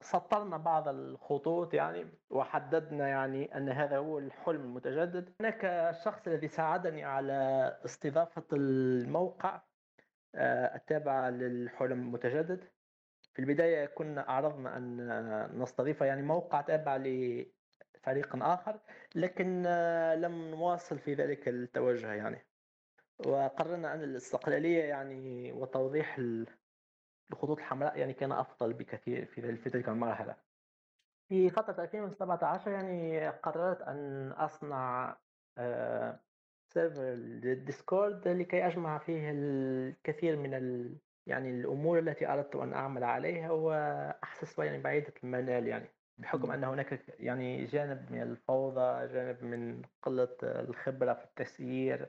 [0.00, 5.34] سطرنا بعض الخطوط يعني وحددنا يعني أن هذا هو الحلم المتجدد.
[5.40, 7.32] هناك الشخص الذي ساعدني على
[7.84, 9.62] استضافة الموقع
[10.34, 12.64] آه، التابع للحلم المتجدد.
[13.36, 18.80] في البداية كنا أعرضنا أن نستضيف يعني موقع تابع لفريق آخر
[19.14, 22.46] لكن آه، لم نواصل في ذلك التوجه يعني
[23.26, 26.18] وقررنا أن الاستقلالية يعني وتوضيح
[27.32, 30.36] الخطوط الحمراء يعني كان أفضل بكثير في تلك المرحلة.
[31.28, 35.16] في فترة 2017 يعني قررت أن أصنع
[36.72, 40.54] server لل Discord لكي أجمع فيه الكثير من
[41.26, 47.00] يعني الأمور التي أردت أن أعمل عليها وأحسس يعني بعيدة المنال يعني بحكم أن هناك
[47.18, 52.08] يعني جانب من الفوضى جانب من قلة الخبرة في التسيير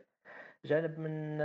[0.66, 1.42] جانب من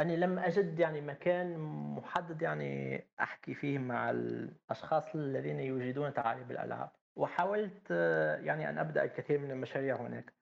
[0.00, 1.58] أني لم أجد يعني مكان
[1.94, 6.90] محدد يعني أحكي فيه مع الأشخاص الذين يجيدون تعريب الألعاب.
[7.16, 7.90] وحاولت
[8.40, 10.37] يعني أن أبدأ الكثير من المشاريع هناك.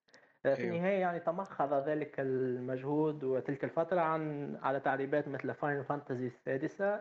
[0.55, 0.77] في أيوه.
[0.77, 7.01] النهاية يعني تمخض ذلك المجهود وتلك الفترة عن على تعريبات مثل فاينل فانتزي السادسة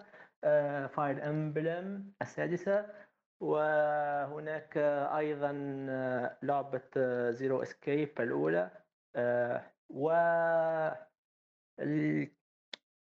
[0.87, 2.85] Fire Emblem السادسة
[3.39, 4.77] وهناك
[5.17, 6.81] أيضا آه، لعبة
[7.31, 8.71] Zero Escape الأولى
[9.89, 10.11] و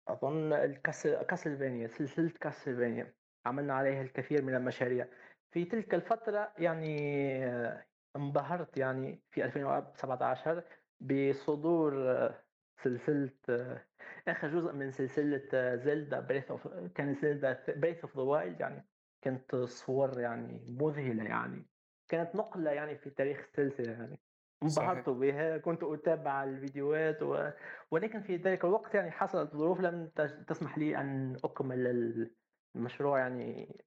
[0.07, 3.13] أظن ال Castle Castlevania سلسلة Castlevania
[3.45, 5.07] عملنا عليها الكثير من المشاريع
[5.51, 6.97] في تلك الفترة يعني
[7.45, 7.85] آه،
[8.15, 10.63] انبهرت يعني في 2017
[10.99, 12.43] بصدور آه،
[12.83, 13.85] سلسلة آه،
[14.27, 18.85] آخر جزء من سلسلة Zelda Breath of كان Zelda Breath of the Wild يعني
[19.21, 21.65] كانت صور يعني مذهلة يعني
[22.07, 24.19] كانت نقلة يعني في تاريخ السلسلة يعني.
[24.63, 27.49] انبهرت بها كنت أتابع الفيديوهات و...
[27.91, 30.07] ولكن في ذلك الوقت يعني حصلت ظروف لم
[30.47, 32.29] تسمح لي أن أكمل
[32.75, 33.77] المشروع يعني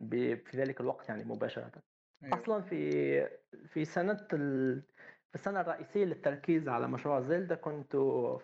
[0.00, 0.34] ب...
[0.34, 1.91] في ذلك الوقت يعني مباشرة.
[2.24, 2.34] أيوه.
[2.34, 3.28] أصلا في
[3.66, 4.82] في سنة ال...
[5.28, 7.96] في السنة الرئيسية للتركيز على مشروع زيلدا كنت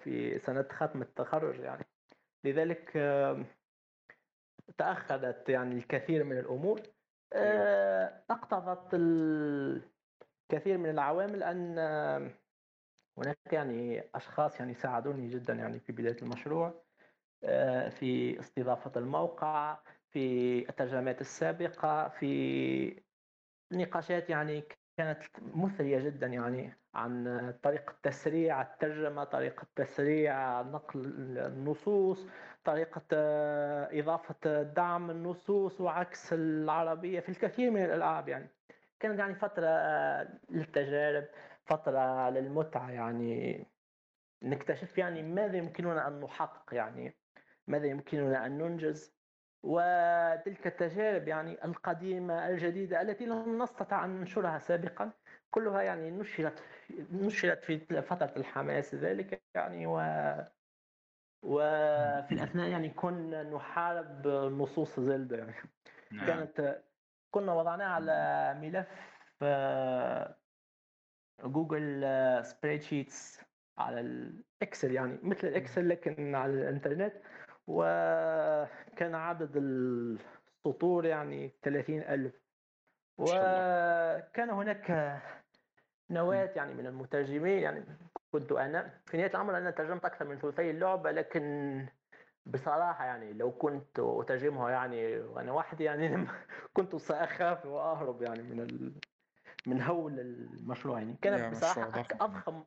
[0.02, 1.84] في سنة ختم التخرج يعني
[2.44, 2.92] لذلك
[4.78, 6.80] تأخرت يعني الكثير من الأمور
[7.34, 7.62] أيوه.
[7.62, 9.82] آه، أقتضت ال...
[10.48, 11.78] كثير من العوامل أن
[13.18, 16.84] هناك يعني أشخاص يعني ساعدوني جدا يعني في بداية المشروع
[17.44, 19.78] آه، في استضافة الموقع
[20.10, 23.02] في الترجمات السابقة في
[23.72, 24.64] نقاشات يعني
[24.96, 31.00] كانت مثرية جدا يعني عن طريقة تسريع الترجمة طريقة تسريع نقل
[31.38, 32.26] النصوص
[32.64, 38.48] طريقة آه، إضافة دعم النصوص وعكس العربية في الكثير من الألعاب يعني.
[39.00, 41.24] كانت يعني فترة آه، للتجارب
[41.66, 43.66] فترة للمتعة يعني.
[44.42, 47.16] نكتشف يعني ماذا يمكننا أن نحقق يعني
[47.66, 49.17] ماذا يمكننا أن ننجز.
[49.62, 55.10] وتلك التجارب يعني القديمة الجديدة التي لم نستطع أن ننشرها سابقا
[55.50, 56.62] كلها يعني نشرت
[57.12, 59.96] نشرت في فترة الحماس ذلك يعني و
[61.42, 65.54] وفي الأثناء يعني كنا نحارب نصوص Zelda يعني
[66.12, 66.26] نعم.
[66.26, 66.82] كانت
[67.30, 68.88] كنا وضعناه على ملف
[69.42, 70.36] آه،
[71.44, 72.04] Google
[72.44, 73.40] Spreadsheets
[73.78, 77.12] على ال Excel يعني مثل ال Excel لكن على الإنترنت
[77.68, 82.34] وكان عدد السطور يعني 30 ألف.
[83.18, 85.20] وكان هناك
[86.10, 87.84] نواة يعني من المترجمين يعني
[88.32, 91.86] كنت أنا في نهاية الأمر أنا ترجمت أكثر من ثلثي اللعبة لكن
[92.46, 96.26] بصراحة يعني لو كنت أترجمها يعني وأنا وحدي يعني
[96.76, 98.92] كنت سأخاف وأهرب يعني من ال...
[99.66, 101.16] من هول المشروع يعني.
[101.22, 102.64] كانت بصراحة أضخم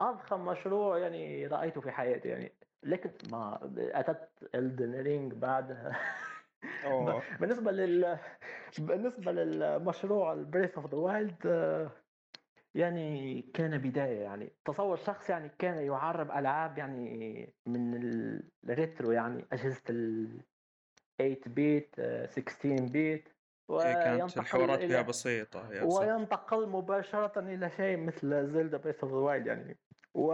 [0.00, 2.52] أضخم مشروع يعني رأيته في حياتي يعني.
[2.82, 5.98] لكن ما أتت Elden Ring بعدها
[7.40, 8.18] بالنسبة لل
[8.78, 11.90] بالنسبة للمشروع ال Breath of the Wild
[12.74, 17.94] يعني كان بداية يعني تصور شخص يعني كان يعرب ألعاب يعني من
[18.64, 20.40] ال retro يعني أجهزة ال
[21.18, 23.28] 8 bit 16 bit
[23.68, 29.76] كانت الحوارات فيها بسيطة وينتقل مباشرة إلى شيء مثل Zelda Breath of Wild يعني.
[30.14, 30.32] و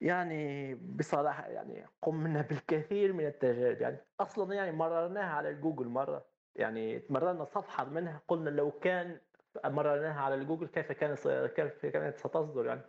[0.00, 3.80] يعني بصراحة يعني قمنا بالكثير من التجارب.
[3.80, 6.30] يعني أصلا يعني مررناها على الجوجل مرة.
[6.56, 9.20] يعني مررنا صفحة منها قلنا لو كان
[9.64, 11.14] مررناها على الجوجل كيف كان
[11.46, 12.82] كيف كانت ستصدر يعني.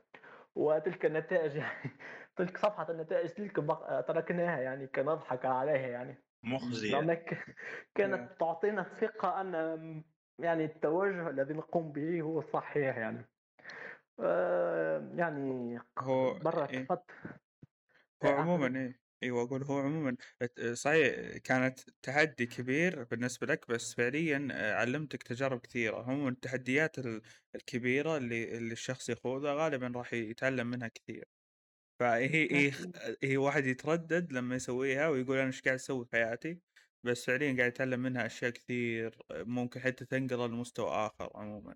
[0.55, 1.89] وتلك النتائج يعني
[2.37, 3.55] تلك صفحة النتائج تلك
[4.07, 6.23] تركناها يعني كنضحك عليها يعني.
[6.43, 7.23] مخزية.
[7.95, 10.03] كانت تعطينا ثقة أن
[10.39, 13.28] يعني التوجه الذي نقوم به هو صحيح يعني.
[14.23, 16.87] آه، يعني هو مرت إيه؟
[18.23, 20.15] هو عموما إيه أيوه أقول هو عموما
[20.73, 26.03] صحيح كانت تحدي كبير بالنسبة لك بس فعليا آه، علمتك تجارب كثيرة.
[26.03, 26.95] عموما التحديات
[27.55, 31.25] الكبيرة اللي اللي الشخص يخوضها غالبا راح يتعلم منها كثير.
[31.99, 32.71] فهي هي
[33.23, 36.59] هي واحد يتردد لما يسويها ويقول أنا إيش قاعد أسوي في حياتي؟
[37.03, 41.75] بس فعليا قاعد يتعلم منها أشياء كثير ممكن حتى تنقله لمستوى آخر عموما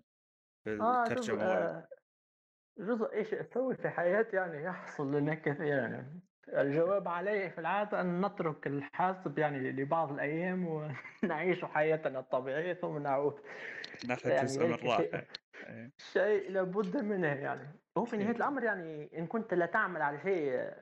[0.64, 1.42] في آه الترجمة.
[1.44, 1.88] آه
[2.78, 6.20] جزء إيش أسوي في حياتي يعني يحصل لنا كثيرا يعني.
[6.48, 10.66] الجواب عليه في العادة أن نترك الحاسب يعني لبعض الأيام
[11.22, 13.40] ونعيش حياتنا الطبيعية ثم نعود.
[14.08, 15.14] ناخذ يعني جزء من الراحة شيء,
[15.68, 15.90] إيه.
[15.98, 17.68] شيء لابد منه يعني.
[17.98, 20.72] هو في نهاية الأمر يعني إن كنت لا تعمل على شيء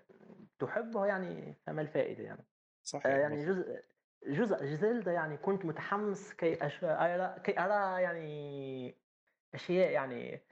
[0.59, 2.45] تحبه يعني فما الفائدة يعني.
[2.83, 3.83] صحيح يعني جزء
[4.27, 6.85] جزء زلدة يعني كنت متحمس كي أش...
[6.85, 8.95] أرى كي أرى يعني
[9.55, 10.43] أشياء يعني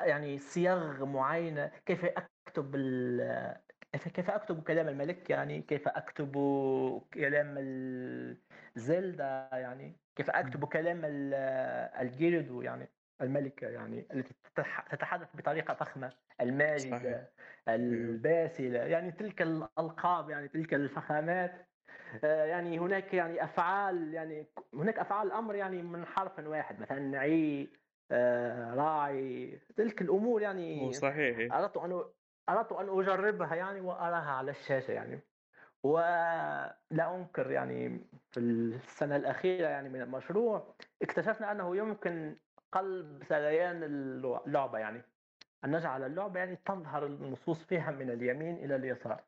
[0.00, 3.54] يعني صيغ معينة كيف أكتب ال...
[3.92, 6.32] كيف أكتب كلام الملك؟ يعني كيف أكتب
[7.14, 7.58] كلام
[8.74, 12.88] زلدة يعني كيف أكتب كلام الجيردو؟ يعني
[13.20, 14.34] الملكة يعني التي
[14.90, 17.28] تتحدث بطريقة فخمة الماجدة صحيح.
[17.68, 21.68] الباسلة يعني تلك الألقاب يعني تلك الفخامات.
[22.24, 27.62] آه، يعني هناك يعني أفعال يعني هناك أفعال الأمر يعني من حرف واحد مثلا نعي
[27.62, 27.83] آه،
[28.74, 31.54] راعي تلك الأمور يعني صحيح.
[31.54, 32.04] أردت أن
[32.48, 35.20] أردت أن أجربها يعني وأراها على الشاشة يعني.
[35.82, 38.00] ولا أنكر يعني
[38.30, 42.36] في السنة الأخيرة يعني من المشروع اكتشفنا أنه يمكن
[42.72, 45.02] قلب سريان اللعبة يعني.
[45.64, 49.24] أن نجعل اللعبة يعني تظهر النصوص فيها من اليمين إلى اليسار.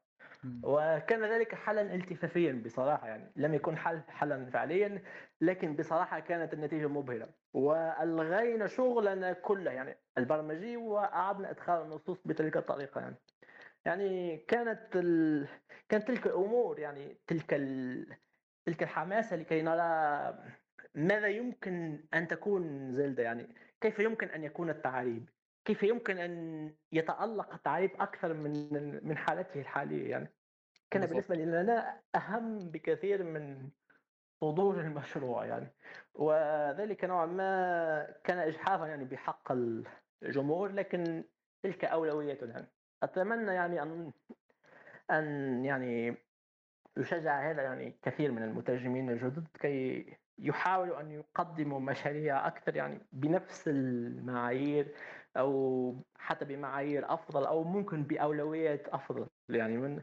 [0.65, 3.33] وكان ذلك حلا التفافيا بصراحة يعني.
[3.37, 5.03] لم يكن حل حلا فعليا
[5.41, 7.29] لكن بصراحة كانت النتيجة مبهرة.
[7.55, 13.17] وألغينا شغلنا كله يعني البرمجي وأعدنا إدخال النصوص بتلك الطريقة يعني.
[13.85, 15.49] يعني كانت ال...
[15.89, 18.07] كانت تلك الأمور يعني تلك ال...
[18.67, 20.35] تلك الحماسة لكي نرى
[20.95, 23.55] ماذا يمكن أن تكون زلدة يعني.
[23.81, 25.29] كيف يمكن أن يكون التعريب؟
[25.65, 30.36] كيف يمكن أن يتألق التعريب أكثر من من حالته الحالية يعني.
[30.91, 31.29] كان بالضبط.
[31.29, 33.71] بالنسبة لنا أهم بكثير من
[34.41, 35.75] صدور المشروع يعني
[36.15, 39.53] وذلك نوعا ما كان إجحافا يعني بحق
[40.23, 41.25] الجمهور لكن
[41.63, 42.67] تلك أولويتنا يعني.
[43.03, 44.13] أتمنى يعني أن
[45.11, 46.17] أن يعني
[46.97, 50.07] يشجع هذا يعني كثير من المترجمين الجدد كي
[50.39, 54.95] يحاولوا أن يقدموا مشاريع أكثر يعني بنفس المعايير
[55.37, 60.03] أو حتى بمعايير أفضل أو ممكن بأولويات أفضل يعني من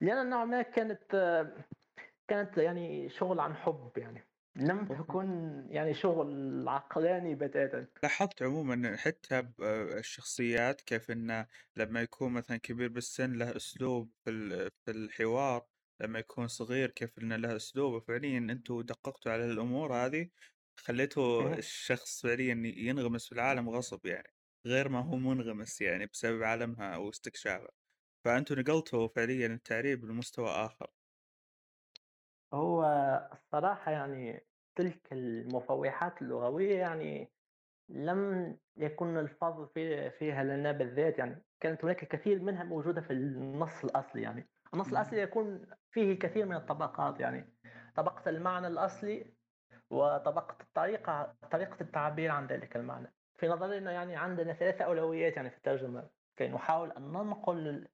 [0.00, 1.02] لأن نوعا ما كانت
[2.28, 4.24] كانت يعني شغل عن حب يعني.
[4.56, 7.86] لم تكن يعني شغل عقلاني بتاتا.
[8.02, 11.46] لاحظت عموما حتى بالشخصيات كيف انه
[11.76, 15.66] لما يكون مثلا كبير بالسن له أسلوب في في الحوار
[16.00, 20.28] لما يكون صغير كيف انه له اسلوب فعليا أنتم دققتوا على الأمور هذه
[20.76, 24.32] خليتوا الشخص فعليا ينغمس في العالم غصب يعني
[24.66, 27.87] غير ما هو منغمس يعني بسبب عالمها واستكشافه
[28.24, 30.86] فانتم نقلتوا فعليا التعريب لمستوى آخر.
[32.54, 32.84] هو
[33.32, 34.46] الصراحة يعني
[34.76, 37.32] تلك المفوحات اللغوية يعني
[37.88, 43.84] لم يكن الفضل في فيها لنا بالذات يعني كانت هناك كثير منها موجودة في النص
[43.84, 44.48] الأصلي يعني.
[44.74, 47.54] النص الأصلي يكون فيه كثير من الطبقات يعني
[47.96, 49.34] طبقة المعنى الأصلي
[49.90, 53.14] وطبقة الطريقة طريقة التعبير عن ذلك المعنى.
[53.38, 57.88] في نظرنا يعني عندنا ثلاثة أولويات يعني في الترجمة كي نحاول أن ننقل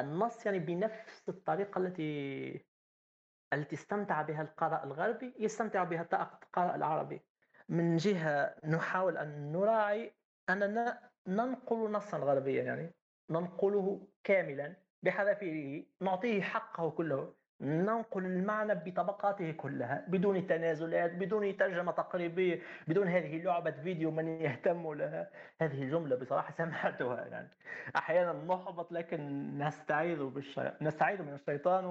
[0.00, 2.64] النص يعني بنفس الطريقة التي
[3.52, 7.20] التي استمتع بها القارئ الغربي يستمتع بها القارئ العربي.
[7.68, 10.12] من جهة نحاول أن نراعي
[10.50, 12.94] أننا ننقل نصا غربيا يعني
[13.30, 17.34] ننقله كاملا بحذافيره نعطيه حقه كله.
[17.60, 24.92] ننقل المعنى بطبقاته كلها بدون تنازلات بدون ترجمة تقريبية بدون هذه لعبة فيديو من يهتم
[24.92, 25.30] لها.
[25.60, 27.48] هذه الجملة بصراحة سمعتها يعني.
[27.96, 29.18] أحيانا نحبط لكن
[29.58, 30.70] نستعيذ بالشي...
[30.80, 31.84] نستعيذ من الشيطان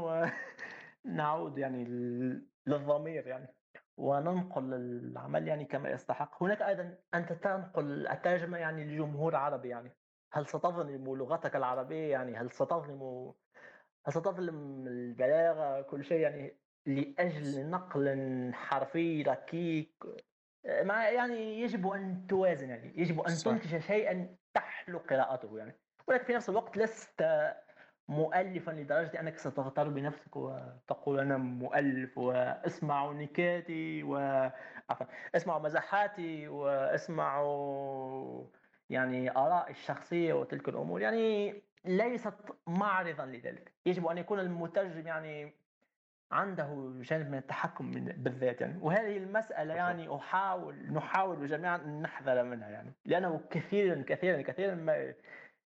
[1.06, 1.84] ونعود يعني
[2.68, 3.48] للضمير يعني.
[3.98, 6.44] وننقل العمل يعني كما يستحق.
[6.44, 9.92] هناك أيضا أنت تنقل الترجمة يعني لجمهور عربي يعني.
[10.32, 13.34] هل ستظلم لغتك العربية يعني؟ هل ستظلم
[14.10, 20.04] ستظلم البلاغة كل شيء يعني لأجل نقل حرفي ركيك
[20.66, 23.52] مع يعني يجب أن توازن يعني يجب أن صح.
[23.52, 25.80] تنتج شيئا تحلو قراءته يعني.
[26.08, 27.26] ولكن في نفس الوقت لست
[28.08, 34.18] مؤلفا لدرجة أنك ستغتر بنفسك وتقول أنا مؤلف واسمعوا نكاتي و
[35.36, 36.48] اسمعوا مزحاتي
[37.48, 38.46] واسمعوا
[38.90, 41.02] يعني آراء الشخصية وتلك الأمور.
[41.02, 42.34] يعني ليست
[42.68, 43.74] معرضا لذلك.
[43.86, 45.54] يجب أن يكون المترجم يعني
[46.32, 48.80] عنده جانب من التحكم من بالذات يعني.
[48.82, 52.94] وهذه المسألة يعني أحاول نحاول جميعا أن نحذر منها يعني.
[53.06, 55.14] لأنه كثيرا كثيرا كثيرا ما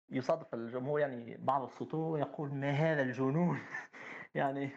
[0.09, 3.59] يصادف الجمهور يعني بعض السطور يقول ما هذا الجنون؟
[4.35, 4.69] يعني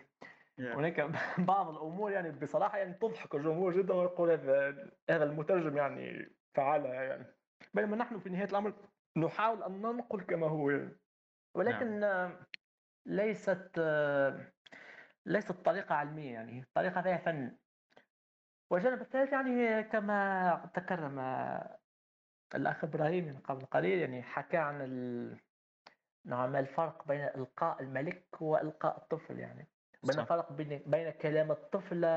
[0.59, 7.03] هناك بعض الأمور يعني بصراحة يعني تضحك الجمهور جدا ويقول هذا هذا المترجم يعني فعلها
[7.03, 7.27] يعني.
[7.75, 8.73] بينما نحن في نهاية الأمر
[9.17, 10.97] نحاول أن ننقل كما هو يعني.
[11.57, 12.37] ولكن نعم.
[13.07, 13.81] ليست
[15.27, 17.57] ليست طريقة علمية يعني طريقة فيها فن.
[18.71, 21.19] والجانب الثالث يعني كما تكرم
[22.55, 25.37] الأخ إبراهيم من قبل قليل يعني حكى عن ال...
[26.27, 29.69] نوعا ما الفرق بين إلقاء الملك وإلقاء الطفل يعني.
[30.03, 32.09] بين فرق بين بين كلام الطفلة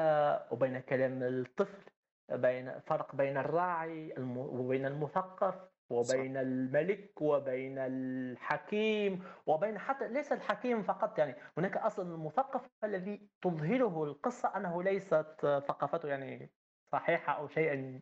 [0.52, 1.92] وبين كلام الطفل
[2.30, 5.70] بين فرق بين الراعي وبين المثقف.
[5.90, 6.40] وبين صح.
[6.40, 14.58] الملك وبين الحكيم وبين حتى ليس الحكيم فقط يعني هناك أصلا المثقف الذي تظهره القصة
[14.58, 16.52] أنه ليست ثقافته يعني
[16.92, 18.02] صحيحة أو شيئا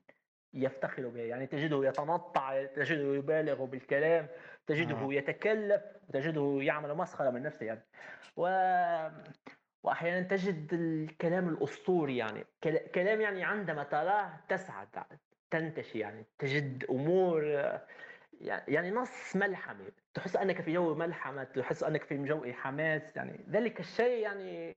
[0.53, 4.27] يفتخر به يعني تجده يتنطع تجده يبالغ بالكلام
[4.67, 5.13] تجده آه.
[5.13, 5.81] يتكلف
[6.13, 7.83] تجده يعمل مسخرة من نفسه يعني
[8.37, 8.47] و
[9.83, 12.45] واحيانا تجد الكلام الأسطوري يعني
[12.95, 14.87] كلام يعني عندما تراه تسعد
[15.51, 17.43] تنتشي يعني تجد أمور
[18.41, 19.91] يعني نص ملحمة.
[20.13, 24.75] تحس أنك في جو ملحمة تحس أنك في جو حماس يعني ذلك الشيء يعني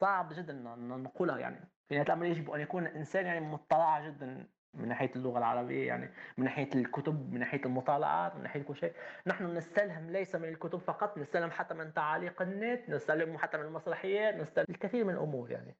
[0.00, 4.88] صعب جدا ان يعني في نهاية الأمر يجب أن يكون الإنسان يعني مطلع جدا من
[4.88, 8.92] ناحية اللغة العربية يعني من ناحية الكتب من ناحية المطالعات من ناحية كل شيء.
[9.26, 14.34] نحن نستلهم ليس من الكتب فقط نستلهم حتى من تعاليق النت نستلهم حتى من المسرحيات
[14.34, 15.76] نستلهم الكثير من الأمور يعني.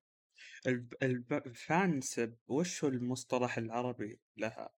[0.67, 4.71] ال fansub وش هو المصطلح العربي لها؟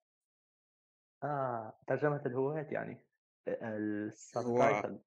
[1.23, 3.05] آه ترجمة الهواة يعني
[3.47, 4.99] ال subtitle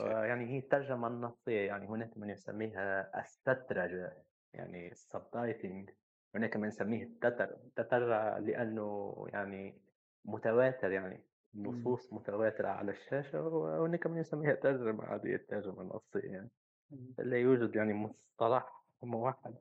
[0.00, 5.90] يعني هي الترجمة النصية يعني هناك من يسميها السترجه يعني السبتايتنج
[6.34, 8.08] هناك من يسميه التتر التتر
[8.40, 9.82] لأنه يعني
[10.24, 11.24] متواتر يعني
[11.64, 11.94] إمم.
[11.94, 16.50] نصوص متواترة على الشاشة وهناك من يسميها ترجمة عادية الترجمة النصية يعني
[16.92, 17.14] إمم.
[17.18, 19.54] لا يوجد يعني مصطلح موحد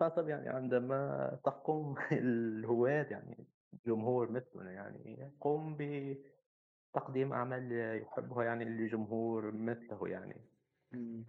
[0.00, 3.46] خاصة يعني عندما تقوم الهواة يعني
[3.86, 7.72] جمهور مثلنا يعني يقوم بتقديم أعمال
[8.02, 10.40] يحبها يعني لجمهور مثله يعني.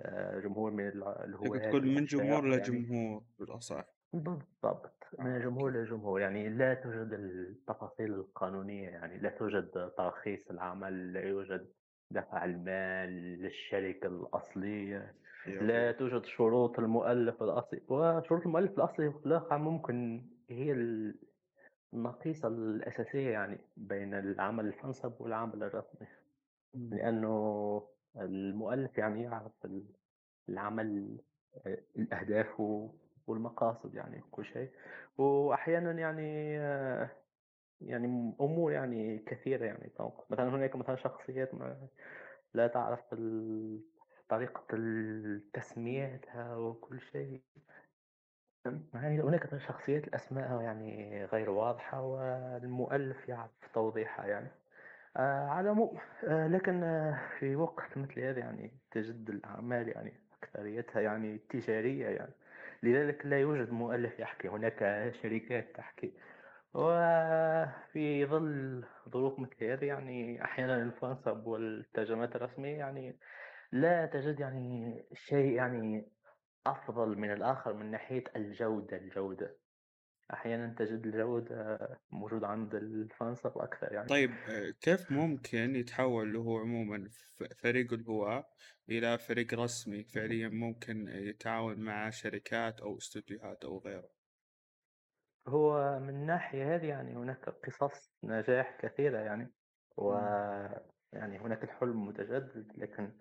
[0.02, 2.62] آه، جمهور من الهواة تقول من جمهور يعني.
[2.62, 3.86] لجمهور بالأصح.
[4.14, 11.22] بالضبط من جمهور لجمهور يعني لا توجد التفاصيل القانونية يعني لا توجد ترخيص العمل لا
[11.22, 11.68] يوجد
[12.12, 13.10] دفع المال
[13.42, 15.16] للشركة الأصلية.
[15.48, 20.72] لا توجد شروط المؤلف الأصلي وشروط المؤلف الأصلي إطلاقا ممكن هي
[21.94, 26.08] النقيصة الأساسية يعني بين العمل الفنسب والعمل الرسمي.
[26.74, 27.88] لأنه
[28.18, 29.52] المؤلف يعني يعرف
[30.50, 31.18] العمل
[31.98, 32.60] الأهداف
[33.28, 34.72] والمقاصد يعني كل شيء.
[35.18, 36.54] واحيانا يعني
[37.82, 39.92] يعني أمور يعني كثيرة يعني
[40.30, 41.52] مثلا هناك مثلا شخصيات
[42.54, 43.00] لا تعرف
[44.30, 44.64] طريقة
[45.54, 47.42] تسميتها وكل شيء.
[48.94, 54.52] يعني هناك شخصيات الأسماء يعني غير واضحة والمؤلف يعرف توضيحها يعني.
[55.18, 60.14] آه على مو آه لكن آه في وقت مثل هذا يعني تجد الأعمال يعني
[60.44, 62.34] أكثريتها يعني تجارية يعني.
[62.84, 66.14] لذلك لا يوجد مؤلف يحكي هناك شركات تحكي.
[66.74, 73.16] وفي ظل ظروف مثل هذه يعني أحيانا الفانسب والترجمات الرسمية يعني
[73.72, 76.12] لا تجد يعني شيء يعني
[76.68, 79.58] أفضل من الآخر من ناحية الجودة الجودة.
[80.34, 81.80] أحيانا تجد الجودة
[82.12, 84.08] موجودة عند الفانسب أكثر يعني.
[84.08, 84.32] طيب
[84.82, 87.10] كيف ممكن يتحول هو عموما
[87.58, 88.46] فريق الهواة
[88.90, 94.10] إلى فريق رسمي فعليا ممكن يتعاون مع شركات أو استوديوهات أو غيره؟
[95.48, 99.52] هو من الناحية هذه يعني هناك قصص نجاح كثيرة يعني
[99.98, 100.14] و
[101.14, 103.12] يعني هناك الحلم متجدد لكن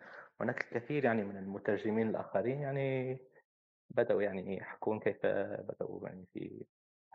[0.40, 3.18] هناك الكثير يعني من المترجمين الآخرين يعني
[3.90, 6.64] بدأوا يعني يحكون كيف بدأوا يعني في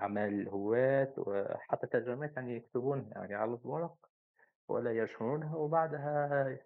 [0.01, 3.95] أعمال الهواة وحتى ترجمات يعني يكتبون يعني على الورق
[4.67, 6.57] ولا يرسمونها وبعدها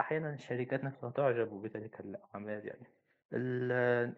[0.00, 2.86] أحيانا الشركات نفسها تعجب بتلك الأعمال يعني.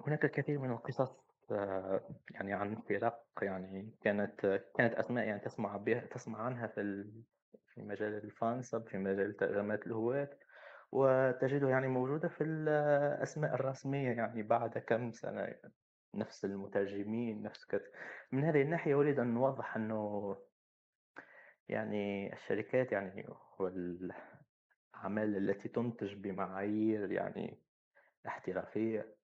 [0.06, 2.00] هناك الكثير من القصص آه،
[2.30, 7.10] يعني عن فرق يعني كانت كانت أسماء يعني تسمع بها تسمع عنها في
[7.74, 10.30] في مجال الفانسب في مجال ترجمات الهواة.
[10.92, 15.72] وتجدها يعني موجودة في الأسماء الرسمية يعني بعد كم سنة يعني.
[16.14, 17.86] نفس المترجمين نفس كذا.
[18.32, 20.36] من هذه الناحية أريد أن نوضح أنه
[21.68, 23.28] يعني الشركات يعني
[23.58, 27.58] والأعمال التي تنتج بمعايير يعني
[28.26, 29.16] احترافية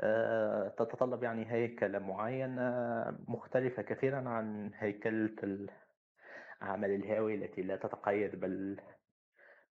[0.00, 2.70] آه، تتطلب يعني هيكلة معينة
[3.28, 5.36] مختلفة كثيرا عن هيكلة
[6.62, 8.80] الأعمال الهاوية التي لا تتقيد بل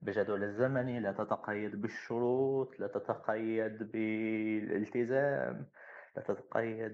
[0.05, 5.69] بجدول الزمني لا تتقيد بالشروط لا تتقيد بالالتزام
[6.15, 6.93] لا تتقيد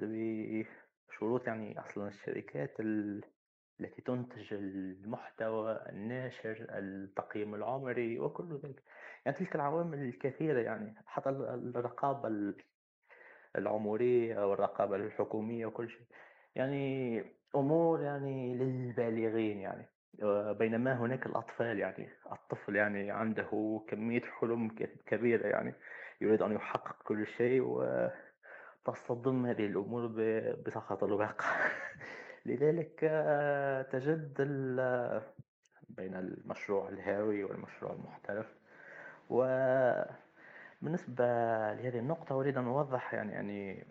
[1.09, 8.83] بشروط يعني أصلا الشركات التي تنتج المحتوى الناشر التقييم العمري وكل ذلك.
[9.25, 12.53] يعني تلك العوامل الكثيرة يعني حتى الرقابة
[13.55, 16.05] العمرية والرقابة الحكومية وكل شيء.
[16.55, 17.23] يعني
[17.55, 19.90] أمور يعني للبالغين يعني.
[20.59, 25.73] بينما هناك الأطفال يعني الطفل يعني عنده كمية حلم كبيرة يعني
[26.21, 28.07] يريد أن يحقق كل شيء و
[28.85, 30.07] تصطدم هذه الأمور
[30.65, 31.45] بسخط الواقع.
[32.45, 32.99] لذلك
[33.91, 34.41] تجد
[35.89, 38.55] بين المشروع الهاوي والمشروع المحترف.
[39.29, 41.25] وبالنسبة
[41.73, 43.85] لهذه النقطة أريد أن أوضح يعني يعني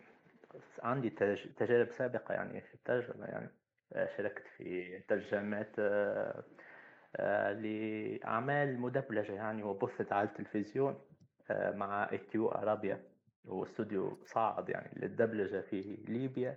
[0.82, 1.10] عندي
[1.56, 3.59] تجارب سابقة يعني في الترجمة يعني.
[4.16, 5.70] شاركت في ترجمات
[7.16, 10.98] آه، لأعمال مدبلجة يعني وبثت على التلفزيون
[11.50, 13.00] آه، مع ايتيو Arabia
[13.44, 16.54] واستوديو صاعد يعني للدبلجة في ليبيا.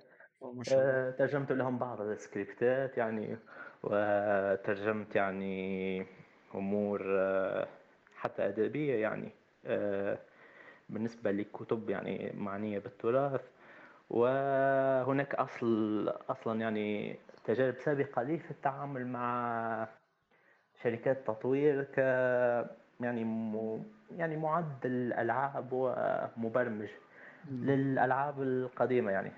[0.73, 3.37] آه، ترجمت لهم بعض السكريبتات يعني
[3.83, 6.05] وترجمت يعني
[6.55, 6.99] أمور
[8.15, 9.31] حتى أدبية يعني
[10.89, 13.41] بالنسبة لكتب يعني معنية بالتراث.
[14.09, 19.87] وهناك أصل أصلا يعني تجارب سابقة لي في التعامل مع
[20.83, 21.97] شركات تطوير ك
[23.01, 23.83] يعني م...
[24.17, 26.89] يعني معدل ألعاب ومبرمج
[27.51, 29.31] للألعاب القديمة يعني.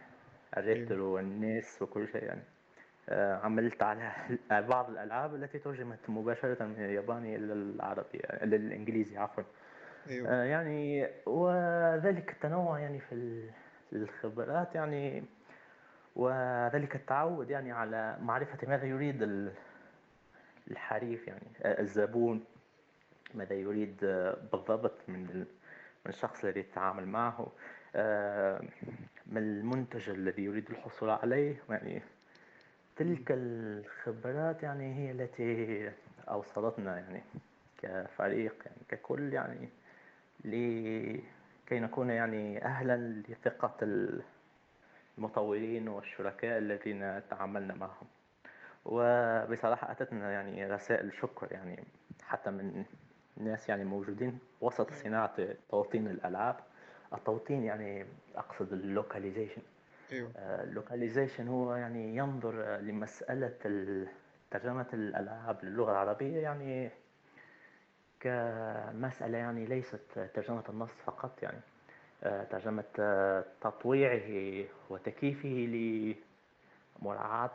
[0.57, 2.43] الريترو والنيس وكل شيء يعني.
[3.09, 4.11] آه، عملت على
[4.69, 9.43] بعض الألعاب التي ترجمت مباشرة من الياباني إلى العربي إلى الإنجليزي عفوا.
[10.09, 10.29] أيوة.
[10.29, 13.49] آه، يعني وذلك التنوع يعني في
[13.95, 15.23] الخبرات يعني
[16.15, 19.49] وذلك التعود يعني على معرفة ماذا يريد
[20.71, 22.43] الحريف يعني آه، الزبون
[23.33, 25.45] ماذا يريد آه، بالضبط من
[26.05, 27.51] من الشخص الذي يتعامل معه
[27.95, 28.61] آه،
[29.25, 32.01] ما المنتج الذي يريد الحصول عليه يعني.
[32.95, 35.91] تلك الخبرات يعني هي التي
[36.29, 37.23] أوصلتنا يعني
[37.77, 39.69] كفريق يعني ككل يعني
[41.65, 43.77] لكي نكون يعني أهلا لثقة
[45.17, 48.07] المطورين والشركاء الذين تعاملنا معهم.
[48.85, 51.83] وبصراحة أتتنا يعني رسائل شكر يعني
[52.23, 52.85] حتى من
[53.37, 55.35] ناس يعني موجودين وسط صناعة
[55.69, 56.55] توطين الألعاب.
[57.13, 58.05] التوطين يعني
[58.35, 59.61] أقصد ال localization.
[60.11, 60.31] أيوه.
[60.37, 63.53] ال localization هو يعني ينظر لمسألة
[64.51, 66.89] ترجمة الألعاب للغة العربية يعني
[68.25, 71.59] كمسألة يعني ليست ترجمة النص فقط يعني
[72.23, 72.83] آه، ترجمة
[73.61, 75.49] تطويعه وتكييفه
[76.99, 77.51] لمراعاة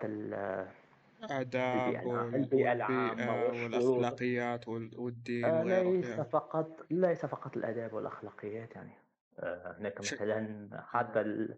[1.30, 6.24] آداب البيئة العامة والأخلاقيات والدين آه ليس يعني.
[6.24, 8.92] فقط ليس فقط الآداب والأخلاقيات يعني.
[9.40, 11.48] آه هناك مثلا حتى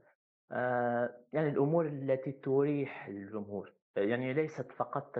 [0.52, 3.72] آه يعني الأمور التي تريح الجمهور.
[3.96, 5.18] يعني ليست فقط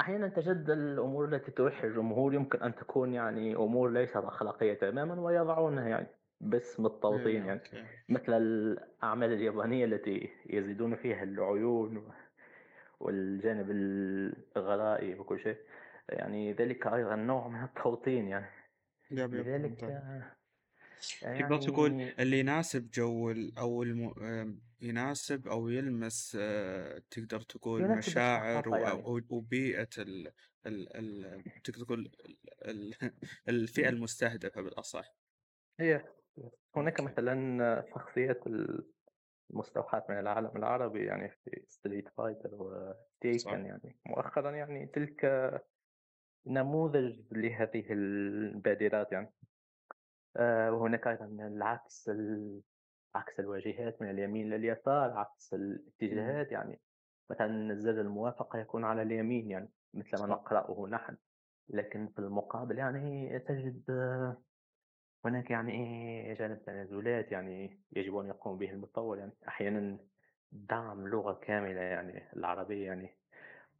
[0.00, 5.88] أحيانا تجد الأمور التي تريح الجمهور يمكن أن تكون يعني أمور ليست أخلاقية تماما ويضعونها
[5.88, 6.06] يعني
[6.40, 7.60] باسم التوطين يعني.
[8.08, 12.12] مثل الأعمال اليابانية التي يزيدون فيها العيون
[13.00, 15.56] والجانب الغرائي وكل شيء.
[16.08, 18.50] يعني ذلك أيضا نوع من التوطين يعني.
[19.10, 19.82] لذلك
[21.22, 24.12] يعني تقدر تقول اللي يناسب جو أو الم...
[24.82, 29.02] يناسب أو يلمس آه، تقدر تقول مشاعر يعني.
[29.30, 30.32] وبيئة ال...
[30.66, 30.96] ال...
[30.96, 31.44] ال...
[31.64, 32.12] تقدر تقول
[32.64, 32.94] ال...
[33.48, 35.14] الفئة المستهدفة بالأصح.
[35.80, 36.04] هي
[36.76, 38.40] هناك مثلا شخصية
[39.50, 43.96] مستوحاة من العالم العربي يعني في Street Fighter و Tekken يعني.
[44.06, 45.24] مؤخرا يعني تلك
[46.46, 49.32] نموذج لهذه البادرات يعني.
[50.36, 52.10] آه، وهناك أيضا العكس
[53.14, 56.80] عكس الواجهات من اليمين لليسار عكس الاتجاهات يعني
[57.30, 61.16] مثلا زر الموافقة يكون على اليمين يعني مثل ما نقرأه نحن.
[61.68, 63.82] لكن في المقابل يعني تجد
[65.24, 69.18] هناك يعني جانب تنازلات يعني يجب أن يقوم به المطور.
[69.18, 69.98] يعني أحيانا
[70.52, 73.16] دعم لغة كاملة يعني العربية يعني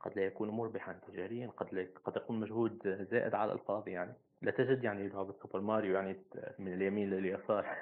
[0.01, 4.15] قد لا يكون مربحا تجاريا قد لا قد يكون مجهود زائد على الفاضي يعني.
[4.43, 6.25] لا تجد يعني لعبة سوبر ماريو يعني
[6.59, 7.77] من اليمين لليسار.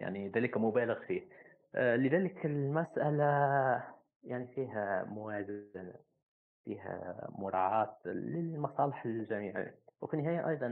[0.00, 1.22] يعني ذلك مبالغ فيه.
[1.74, 3.24] آه، لذلك المسألة
[4.24, 5.94] يعني فيها موازنة
[6.64, 9.70] فيها مراعاة للمصالح الجميع.
[10.00, 10.66] وفي النهاية أيضا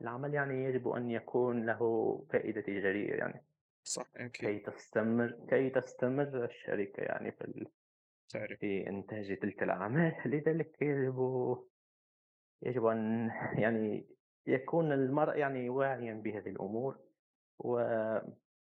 [0.00, 3.44] العمل يعني يجب أن يكون له فائدة تجارية يعني.
[3.82, 4.50] صح أكيد.
[4.50, 7.66] كي تستمر كي تستمر الشركة يعني في ال...
[8.56, 10.14] في إنتاج تلك الأعمال.
[10.26, 11.58] لذلك يجب
[12.62, 14.06] يجب أن يعني
[14.46, 17.05] يكون المرء يعني واعيا بهذه الأمور.
[17.58, 17.80] و...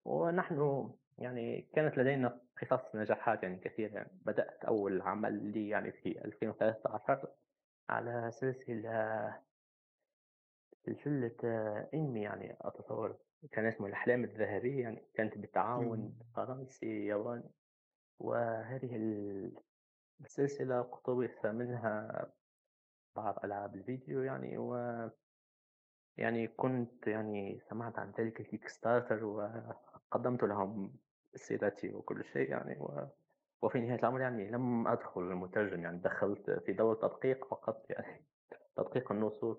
[0.06, 4.12] ونحن يعني كانت لدينا قصص نجاحات يعني كثيرة يعني.
[4.26, 7.28] بدأت أول عمل لي يعني في 2013
[7.90, 9.40] على سلسلة
[10.86, 11.36] سلسلة
[11.94, 13.18] أنمي يعني أتصور
[13.52, 15.04] كان اسمه الأحلام الذهبية يعني.
[15.14, 17.52] كانت بالتعاون فرنسي ياباني.
[18.20, 18.96] وهذه
[20.22, 22.26] السلسلة اقتبس منها
[23.16, 24.58] بعض ألعاب الفيديو يعني.
[24.58, 24.76] و
[26.20, 29.50] يعني كنت يعني سمعت عن ذلك ال Kickstarter و
[30.12, 30.94] قدمت لهم
[31.36, 33.08] سيرتي وكل شيء يعني و...
[33.62, 38.22] وفي نهاية الأمر يعني لم أدخل المترجم يعني دخلت في دور تدقيق فقط يعني
[38.78, 39.58] تدقيق النصوص.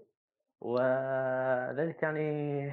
[0.61, 2.73] وذلك يعني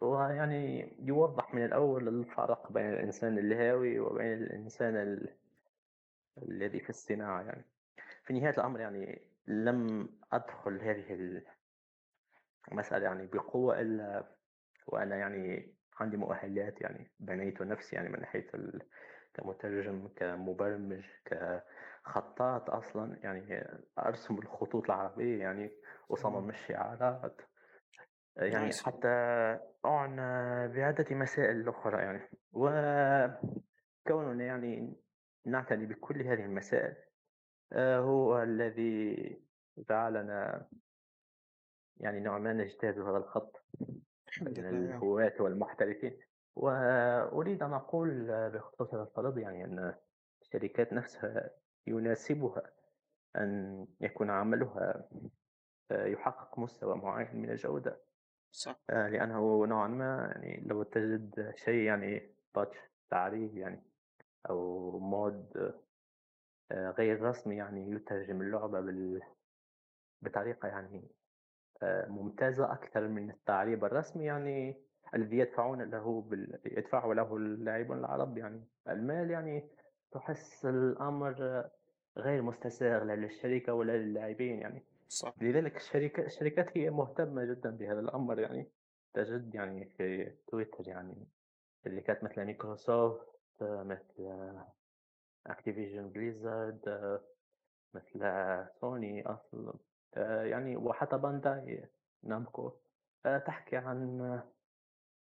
[0.00, 5.28] ويعني يوضح من الأول الفرق بين الإنسان الهاوي وبين الإنسان ال...
[6.42, 7.64] الذي في الصناعة يعني.
[8.24, 11.12] في نهاية الأمر يعني لم أدخل هذه
[12.72, 14.24] المسألة يعني بقوة إلا
[14.86, 18.46] وأنا يعني عندي مؤهلات يعني بنيت نفسي يعني من ناحية
[19.34, 23.18] كمترجم كمبرمج كخطاط أصلا.
[23.22, 23.66] يعني
[23.98, 25.70] أرسم الخطوط العربية يعني
[26.08, 27.40] وصمم الشعارات.
[28.36, 28.82] يعني نايس.
[28.82, 29.08] حتى
[29.84, 32.28] أعنى بعدة مسائل أخرى يعني.
[32.52, 34.96] وكوننا يعني
[35.46, 36.96] نعتني بكل هذه المسائل
[37.72, 39.16] آه، هو الذي
[39.90, 40.68] جعلنا
[41.96, 43.64] يعني نوعا ما نجتاز هذا الخط
[44.28, 44.90] الحمد بين لله.
[44.90, 46.18] يا الهواة والمحترفين.
[46.56, 49.94] وأريد أن أقول بخصوص هذا الطلب يعني أن
[50.42, 51.50] الشركات نفسها
[51.86, 52.62] يناسبها
[53.36, 55.08] أن يكون عملها
[55.90, 58.00] آه، يحقق مستوى معين من الجودة.
[58.50, 58.80] صح.
[58.90, 62.76] آه، لأنه نوعا ما يعني لو تجد شيء يعني تاتش
[63.10, 63.82] تعريف يعني
[64.50, 65.74] أو مود
[66.72, 69.22] آه، غير رسمي يعني يترجم اللعبة بال...
[70.22, 71.10] بطريقة يعني
[71.82, 74.24] ممتازة أكثر من التعريب الرسمي.
[74.24, 74.76] يعني
[75.14, 76.58] الذي يدفعون له بال...
[76.64, 79.68] يدفع له اللاعبون العرب يعني المال يعني
[80.12, 81.64] تحس الأمر
[82.16, 85.34] غير مستساغ لا للشركة ولا للاعبين يعني صح.
[85.40, 88.68] لذلك الشركة الشركات هي مهتمة جدا بهذا الأمر يعني
[89.14, 91.26] تجد يعني في تويتر يعني
[91.84, 93.28] شركات مثل مايكروسوفت
[93.60, 94.52] مثل
[95.46, 97.20] Activision Blizzard
[97.94, 98.20] مثل
[98.80, 101.88] سوني أصلا آه، يعني وحتى Bandai
[102.22, 102.72] Namco.
[103.26, 104.40] آه، تحكي عن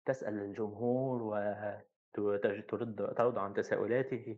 [0.05, 1.23] تسأل الجمهور
[2.17, 4.37] وترد ترد عن تساؤلاته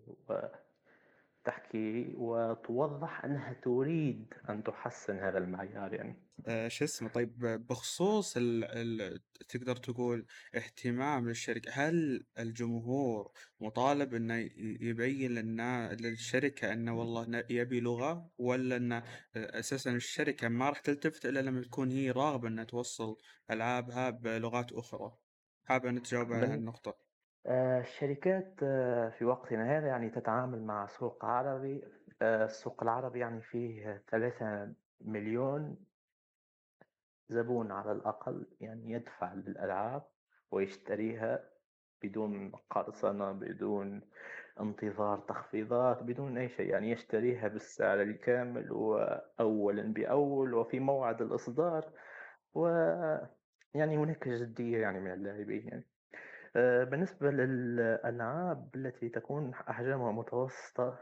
[1.45, 6.25] تحكي وتوضح أنها تريد أن تحسن هذا المعيار يعني.
[6.47, 7.39] آه، شو اسمه؟ طيب
[7.69, 9.19] بخصوص ال ال
[9.49, 14.49] تقدر تقول اهتمام للشركة هل الجمهور مطالب إنه
[14.81, 19.03] يبين للنا للشركة إنه والله يبي لغة ولا إنه
[19.35, 23.17] أساسا الشركة ما راح تلتفت إلا لما تكون هي راغبة إنها توصل
[23.51, 25.17] ألعابها بلغات أخرى؟
[25.65, 27.04] حابة أن تجاوب على هالنقطة
[27.45, 31.83] آه، الشركات آه، في وقتنا هذا يعني تتعامل مع سوق عربي
[32.21, 35.77] آه، السوق العربي يعني فيه ثلاثة مليون
[37.29, 40.03] زبون على الأقل يعني يدفع للألعاب
[40.51, 41.49] ويشتريها
[42.03, 44.01] بدون قرصنة بدون
[44.59, 51.91] انتظار تخفيضات بدون أي شيء يعني يشتريها بالسعر الكامل وأولا بأول وفي موعد الإصدار
[52.53, 52.67] و
[53.73, 55.94] يعني هناك جدية يعني من اللاعبين يعني.
[56.55, 60.99] بالنسبة للألعاب التي تكون أحجامها متوسطة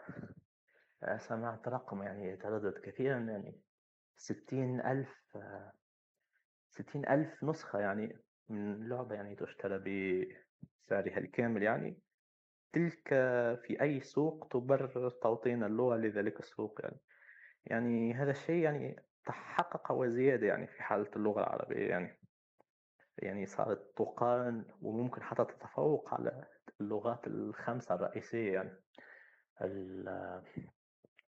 [1.04, 3.62] آه، سمعت رقم يعني يتردد كثيرا يعني
[4.18, 5.38] ستين ألف
[6.72, 8.18] ستين ألف نسخة يعني
[8.50, 12.00] من لعبة يعني تشترى بسعرها الكامل يعني.
[12.74, 13.10] تلك
[13.66, 17.00] في أي سوق تبرر توطين اللغة لذلك السوق يعني.
[17.66, 22.23] يعني هذا الشيء يعني تحقق وزيادة يعني في حالة اللغة العربية يعني.
[23.18, 26.46] يعني صارت تقارن وممكن حتى تتفوق على
[26.82, 28.80] اللغات الخمسة الرئيسية يعني.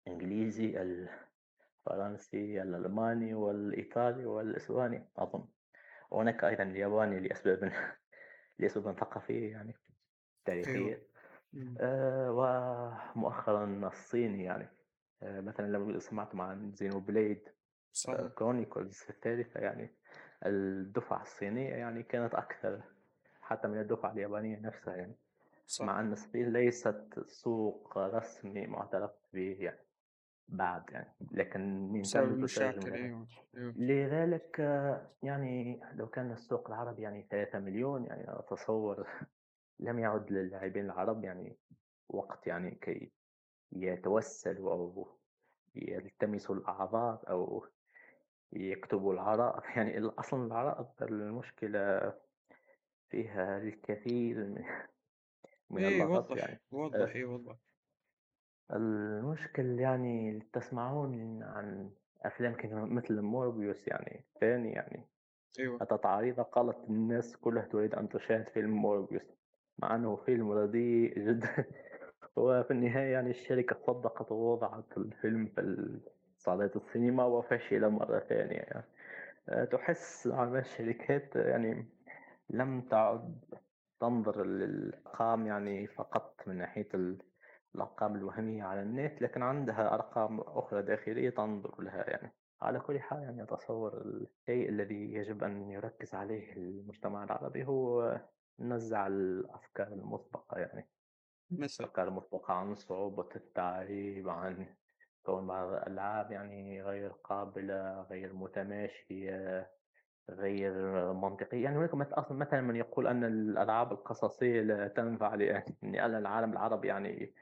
[0.08, 5.48] الإنجليزي الفرنسي الألماني والإيطالي والإسباني أظن.
[6.12, 7.72] وهناك أيضا الياباني لأسباب
[8.60, 9.76] لأسباب ثقافية يعني
[10.46, 11.08] تاريخية.
[11.54, 11.76] مم.
[11.80, 12.32] آه،
[13.16, 14.70] ومؤخرا الصيني يعني.
[15.24, 17.50] آه، مثلا لو سمعتم عن Xenoblade
[17.92, 18.28] صحيح.
[18.28, 19.96] Chronicles الثالثة يعني.
[20.46, 22.82] الدفعة الصينية يعني كانت أكثر
[23.42, 25.16] حتى من الدفعة اليابانية نفسها يعني.
[25.68, 25.86] صح.
[25.86, 29.80] مع أن الصين ليست سوق رسمي معترف به يعني
[30.48, 33.74] بعد يعني لكن Nintendo هذا أيوه أيوه.
[33.78, 34.60] لذلك
[35.24, 39.08] يعني لو كان السوق العربي يعني 3 مليون يعني أتصور
[39.80, 41.58] لم يعد للاعبين العرب يعني
[42.10, 43.12] وقت يعني كي
[43.72, 45.08] يتوسلوا أو
[45.76, 47.66] يلتمسوا الأعذار أو
[48.56, 52.14] يكتبوا العرائض يعني ال- أصلا العرائض المشكلة
[53.10, 54.64] فيها الكثير من
[55.70, 56.62] من إيه اللغط وضح يعني.
[56.72, 57.56] وضح إيه وضح
[58.74, 65.06] المشكل يعني تسمعون عن أفلام كده مثل موربيوس يعني ثاني يعني؟
[65.60, 65.82] أيوه.
[65.82, 69.24] أتت عريضة قالت الناس كلها تريد أن تشاهد فيلم موربيوس
[69.78, 71.66] مع أنه فيلم رديء جدا.
[72.36, 75.62] وفي النهاية يعني الشركة صدقت ووضعت الفيلم في
[76.44, 78.86] صالات السينما وفشل مرة ثانية يعني.
[79.50, 81.90] أه، تحس على الشركات يعني
[82.50, 83.46] لم تعد
[84.00, 86.90] تنظر للأرقام يعني فقط من ناحية
[87.76, 92.34] الأرقام الوهمية على النت لكن عندها أرقام أخرى داخلية تنظر لها يعني.
[92.62, 98.20] على كل حال يعني أتصور الشيء الذي يجب أن يركز عليه المجتمع العربي هو
[98.60, 100.90] نزع الأفكار المسبقة يعني.
[101.52, 104.76] مثل الأفكار المسبقة عن صعوبة التعريب عن
[105.24, 109.70] كون بعض الألعاب يعني غير قابلة غير متماشية
[110.30, 110.74] غير
[111.14, 111.64] منطقية.
[111.64, 115.64] يعني هناك أصلا مثلا من يقول أن الألعاب القصصية لا تنفع لأن
[116.16, 117.34] العالم العربي يعني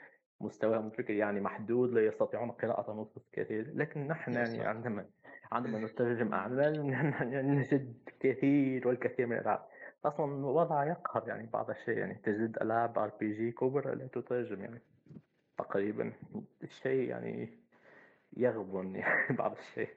[0.42, 3.72] مستواهم الفكري يعني محدود لا يستطيعون قراءة نصوص كثير.
[3.76, 5.06] لكن نحن يعني عندما
[5.52, 6.88] عندما نترجم أعمال
[7.56, 9.66] نجد كثير والكثير من الألعاب.
[10.06, 11.98] أصلا الوضع يقهر يعني بعض الشيء.
[11.98, 14.82] يعني تجد ألعاب RPG كبرى لا تترجم يعني
[15.58, 16.14] تقريبا
[16.64, 17.61] الشيء يعني
[18.38, 19.96] يغبن يعني بعض الشيء.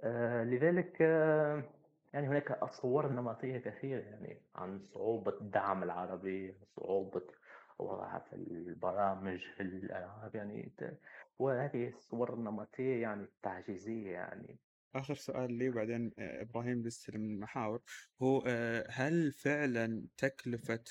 [0.00, 1.64] آه لذلك آه
[2.12, 7.22] يعني هناك صور نمطية كثيرة يعني عن صعوبة دعم العربي صعوبة
[7.78, 10.72] وضعها في البرامج في الألعاب يعني
[11.38, 14.60] وهذه الصور النمطية يعني تعجيزية يعني.
[14.94, 17.82] آخر سؤال لي بعدين آه، إبراهيم بيستلم المحاور.
[18.22, 18.42] هو
[18.90, 20.84] هل فعلا تكلفة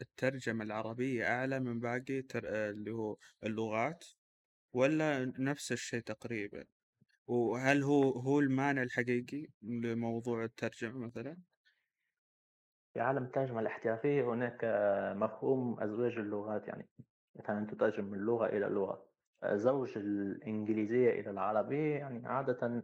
[0.00, 4.04] الترجمة العربية أعلى من باقي اللي هو اللغات؟
[4.72, 6.64] ولا نفس الشيء تقريبا
[7.26, 11.38] وهل هو هو المانع الحقيقي لموضوع الترجمة مثلا؟
[12.94, 14.60] في عالم الترجمة الاحترافية هناك
[15.16, 16.90] مفهوم أزواج اللغات يعني
[17.34, 19.06] مثلا تترجم من لغة إلى لغة
[19.44, 22.82] زوج الإنجليزية إلى العربية يعني عادة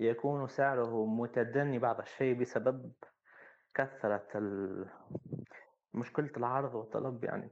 [0.00, 2.92] يكون سعره متدني بعض الشيء بسبب
[3.74, 4.28] كثرة
[5.94, 7.50] مشكلة العرض والطلب يعني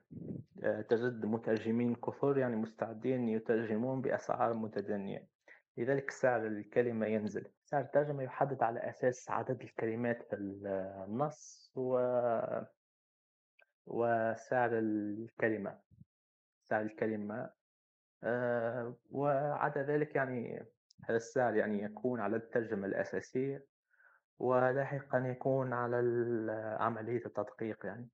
[0.88, 5.28] تجد مترجمين كثر يعني مستعدين يترجمون بأسعار متدنية.
[5.76, 7.48] لذلك سعر الكلمة ينزل.
[7.64, 11.98] سعر الترجمة يحدد على أساس عدد الكلمات في النص و...
[13.86, 15.78] وسعر الكلمة
[16.70, 17.50] سعر الكلمة
[18.24, 20.66] أه وعدا ذلك يعني
[21.04, 23.64] هذا السعر يعني يكون على الترجمة الأساسية
[24.38, 25.96] ولاحقا يكون على
[26.80, 28.08] عملية التدقيق يعني.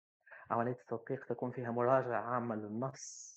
[0.51, 3.35] عملية التدقيق تكون فيها مراجعة عامة للنص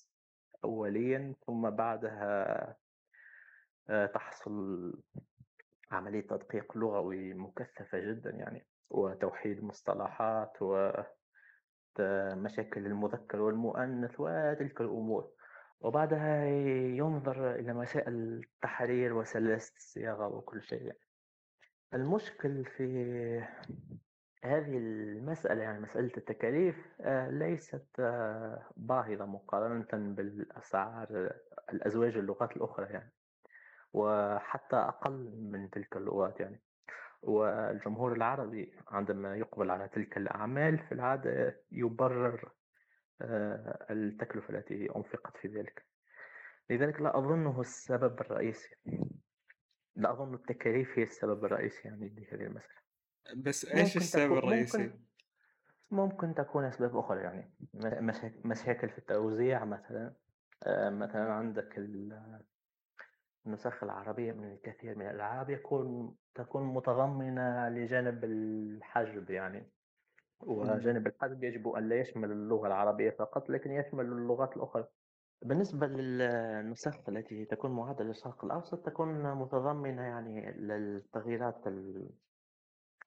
[0.64, 2.76] أوليا ثم بعدها
[3.90, 4.92] آه، تحصل
[5.90, 10.52] عملية تدقيق لغوي مكثفة جدا يعني وتوحيد مصطلحات
[11.98, 15.30] ومشاكل المذكر والمؤنث وتلك الأمور
[15.80, 16.44] وبعدها
[16.96, 20.98] ينظر إلى مسائل التحرير وسلاسة الصياغة وكل شيء يعني.
[21.94, 23.44] المشكل في
[24.44, 31.32] هذه المسألة يعني مسألة التكاليف آه، ليست آه، باهظة مقارنة بالأسعار
[31.72, 33.12] الأزواج اللغات الأخرى يعني.
[33.92, 36.60] وحتى أقل من تلك اللغات يعني.
[37.22, 42.52] والجمهور العربي عندما يقبل على تلك الأعمال في العادة يبرر
[43.22, 45.86] آه، التكلفة التي أنفقت في ذلك.
[46.70, 48.76] لذلك لا أظنه السبب الرئيسي.
[49.96, 52.87] لا أظن التكاليف هي السبب الرئيسي يعني لهذه المسألة.
[53.36, 54.98] بس إيش السبب الرئيسي؟ ممكن,
[55.90, 57.50] ممكن تكون أسباب أخرى يعني
[58.44, 60.12] مشاكل في التوزيع مثلا.
[60.62, 61.78] آه، مثلا عندك
[63.46, 69.68] النسخ العربية من الكثير من الألعاب يكون تكون متضمنة لجانب الحجب يعني.
[70.40, 74.88] وجانب الحجب يجب أن لا يشمل اللغة العربية فقط لكن يشمل اللغات الأخرى.
[75.42, 81.64] بالنسبة للنسخ التي تكون معدة للشرق الأوسط تكون متضمنة يعني للتغييرات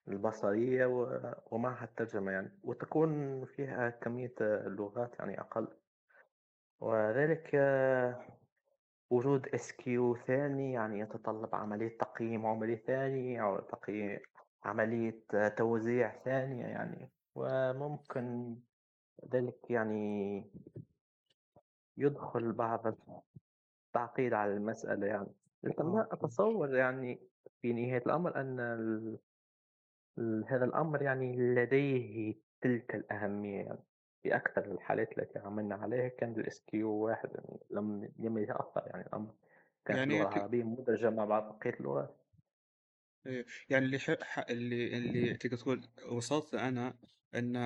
[0.08, 0.86] البصرية
[1.50, 4.34] ومعها الترجمة يعني وتكون فيها كمية
[4.66, 5.68] لغات يعني أقل
[6.80, 7.54] وذلك
[9.10, 14.20] وجود SKU ثاني يعني يتطلب عملية تقييم عمري ثاني أو تقييم
[14.64, 15.24] عملية
[15.56, 18.56] توزيع ثانية يعني وممكن
[19.34, 20.44] ذلك يعني
[21.96, 22.96] يدخل بعض
[23.88, 26.08] التعقيد على المسألة يعني لكن لا آه.
[26.12, 27.20] أتصور يعني
[27.60, 29.18] في نهاية الأمر أن.
[30.48, 33.82] هذا الأمر يعني لديه تلك الأهمية يعني
[34.22, 39.06] في أكثر الحالات التي عملنا عليها كان الإس كيو واحد يعني لم لم يتأثر يعني
[39.06, 39.34] الأمر
[39.84, 42.16] كانت يعني اللغة العربية مدرجة مع بعض بقية اللغات
[43.26, 43.98] إيه، يعني اللي
[44.50, 46.94] اللي اللي تقدر تقول وصلت أنا
[47.34, 47.56] إن.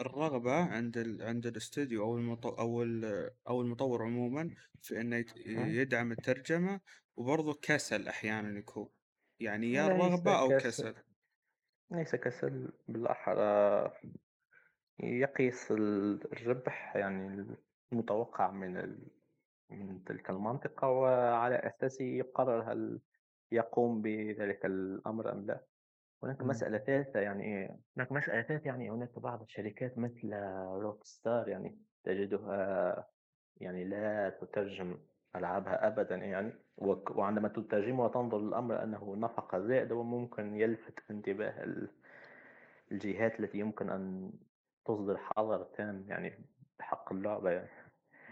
[0.00, 1.22] الرغبة عند ال...
[1.22, 2.46] عند الاستوديو أو المط...
[2.46, 3.30] أو ال...
[3.48, 4.50] أو المطور عموما
[4.82, 6.80] في إنه يدعم الترجمة
[7.16, 8.88] وبرضه كسل أحيانا يكون.
[9.40, 10.94] يعني يا رغبه أو كسل.
[11.92, 13.92] ليس كسل بالأحرى
[14.98, 17.46] يقيس الربح يعني
[17.92, 18.98] المتوقع من ال...
[19.70, 23.00] من تلك المنطقة وعلى أساسه يقرر هل
[23.52, 25.64] يقوم بذلك الأمر أم لا
[26.22, 26.50] هناك إمم.
[26.50, 30.34] مسألة ثالثة يعني هناك مسألة ثالثة يعني هناك بعض الشركات مثل
[30.82, 33.08] روك ستار يعني تجدها
[33.56, 34.98] يعني لا تترجم
[35.36, 36.52] ألعابها أبدا يعني.
[36.78, 41.90] وعندما تترجمها تنظر للأمر أنه نفقة زائدة وممكن يلفت انتباه ال-
[42.92, 44.32] الجهات التي يمكن أن
[44.84, 46.38] تصدر حظر تام يعني
[46.78, 47.68] بحق اللعبة يعني.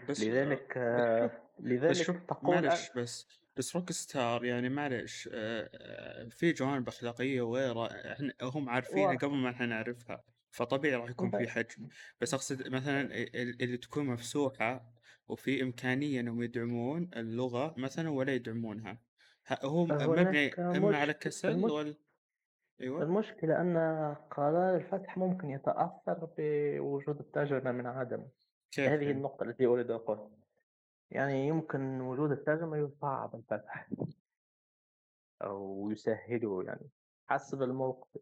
[0.09, 1.25] بس لذلك بس آه،
[1.59, 6.87] بس شوف لذلك تقول معلش بس بس روك ستار يعني معلش آه، آه، في جوانب
[6.87, 11.87] أخلاقية وغيره إحنا هم عارفينها قبل ما إحنا نعرفها فطبيعي راح يكون في حجم.
[12.21, 14.90] بس أقصد مثلا ال- اللي تكون مفتوحة
[15.31, 19.01] وفي إمكانية إنهم يدعمون اللغة مثلا ولا يدعمونها.
[19.47, 21.95] ه- هو مبني إما على كسل المش ولا
[22.81, 23.03] أيوه.
[23.03, 23.77] المشكلة أن
[24.31, 28.27] قرار الفتح ممكن يتأثر بوجود الترجمة من عدم.
[28.71, 30.31] كيف هذه يعني؟ النقطة التي أريد أقولها.
[31.11, 33.89] يعني يمكن وجود الترجمة يصعب الفتح.
[35.41, 36.89] أو يسهله يعني
[37.27, 38.21] حسب الموقف.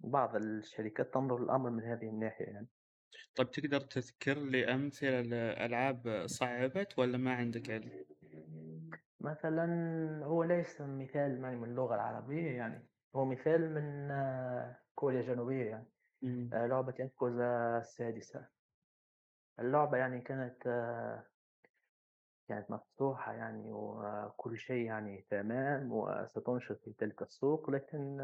[0.00, 2.66] بعض الشركات تنظر للأمر من هذه الناحية يعني.
[3.36, 7.90] طيب تقدر تذكر لي أمثلة لألعاب صعبت ولا ما عندك علم؟
[9.20, 9.66] مثلا
[10.24, 15.88] هو ليس مثال يعني من اللغة العربية يعني هو مثال من آه، كوريا الجنوبية يعني
[16.22, 16.50] مم.
[16.52, 18.46] آه، لعبة ياكوزا السادسة
[19.58, 21.26] اللعبة يعني كانت آه،
[22.48, 28.20] كانت مفتوحة يعني وكل شيء يعني تمام وستنشر في تلك السوق لكن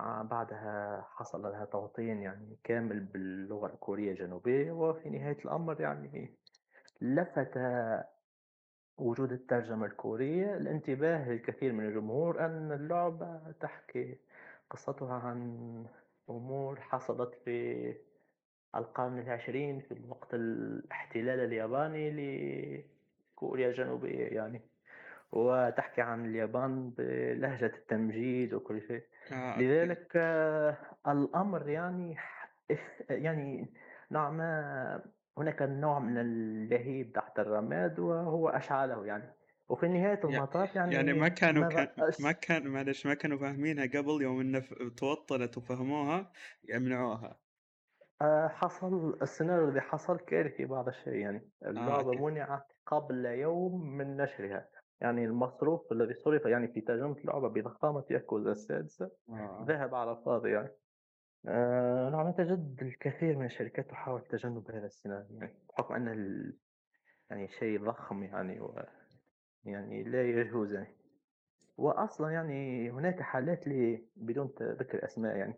[0.00, 6.34] آه، بعدها حصل لها توطين يعني كامل باللغة الكورية الجنوبية وفي نهاية الأمر يعني
[7.00, 7.58] لفت
[8.98, 14.18] وجود الترجمة الكورية الانتباه للكثير من الجمهور أن اللعبة تحكي
[14.70, 15.86] قصتها عن
[16.30, 17.96] أمور حصلت في
[18.76, 24.73] القرن العشرين في وقت الاحتلال الياباني لكوريا الجنوبية يعني.
[25.32, 29.02] وتحكي عن اليابان بلهجة التمجيد وكل شيء.
[29.32, 30.76] آه لذلك آه،
[31.08, 32.16] الأمر يعني
[33.10, 33.74] يعني
[34.10, 35.02] نوعا ما
[35.38, 39.34] هناك نوع من اللهيب تحت الرماد وهو أشعله يعني.
[39.68, 41.88] وفي نهاية المطاف يعني ما يعني كانوا ما كان
[42.20, 44.62] ما كان معلش ما كانوا فاهمينها قبل يوم انه
[44.96, 46.32] توطنت وفهموها
[46.68, 47.40] يمنعوها.
[48.22, 51.50] آه، حصل السيناريو الذي حصل كارثي بعض الشيء يعني.
[51.66, 54.68] اللعبة okay منعت قبل يوم من نشرها.
[55.00, 59.64] يعني المصروف الذي صرف يعني في ترجمة اللعبة بضخامة ياكوزا السادسة آه.
[59.68, 60.70] ذهب على الفاضي يعني.
[61.46, 66.56] آه، نعم تجد الكثير من الشركات تحاول تجنب هذا السيناريو يعني بحكم أن ال...
[67.30, 68.82] يعني شيء ضخم يعني و...
[69.64, 70.96] يعني لا يجوز يعني.
[71.76, 73.98] وأصلا يعني هناك حالات ل...
[74.16, 75.54] بدون ذكر أسماء يعني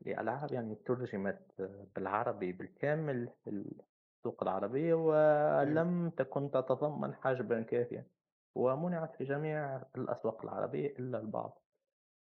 [0.00, 8.06] لألعاب يعني ترجمت بالعربي بالكامل في السوق العربية أيوه ولم تكن تتضمن حجبا كافيا.
[8.54, 11.62] ومنعت في جميع الأسواق العربية إلا البعض.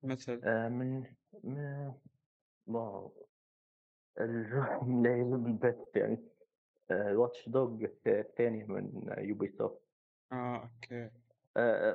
[0.03, 1.03] مثل؟ آه، من
[2.68, 3.10] من
[5.47, 6.18] البث يعني.
[6.91, 9.82] Watch Dogs الثانية من Ubisoft
[10.31, 11.10] آه أوكي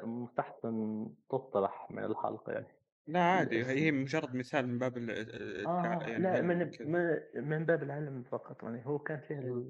[0.05, 2.67] مستحسن تطرح من الحلقة يعني.
[3.07, 3.65] لا عادي.
[3.65, 5.67] هي مجرد مثال من باب ال-.
[5.67, 8.87] آه يعني لا من من من باب العلم فقط يعني.
[8.87, 9.65] هو كان فيه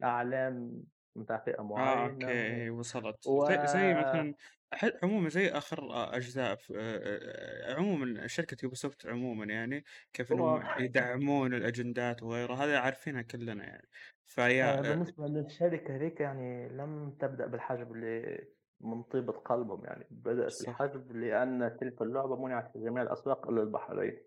[0.00, 0.84] الأعلام
[1.18, 3.26] متاع فئة آه أوكي وصلت.
[3.26, 3.46] و...
[3.46, 4.34] زي زي مثلا
[4.74, 5.78] أح- عموما زي آخر
[6.16, 12.78] أجزاء في آه، آه، عموما شركة Ubisoft عموما يعني كيف إنهم يدعمون الأجندات وغيره هذا
[12.78, 13.88] عارفينها كلنا يعني.
[14.26, 18.44] فيا آه آه، بالنسبة للشركة هذيك يعني لم تبدأ بالحجب اللي
[18.80, 20.68] من طيبة قلبهم يعني بدأت صح.
[20.68, 24.18] الحجب لأن تلك اللعبة منعت في جميع الأسواق إلا البحرين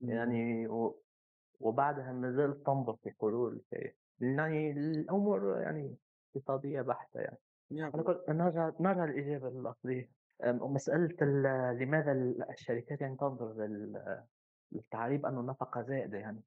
[0.00, 0.10] مم.
[0.10, 1.02] يعني و...
[1.60, 3.62] وبعدها ما زالت تنظر في حلول
[4.20, 5.96] يعني الأمور يعني
[6.36, 7.38] اقتصادية بحتة يعني.
[7.70, 10.10] يب على كل نرجع نرجع للإجابة الأصلية.
[10.42, 14.24] أم- مسألة ال- لماذا ال- الشركات يعني تنظر لل-
[14.72, 16.40] للتعريب أنه نفقة زائدة يعني؟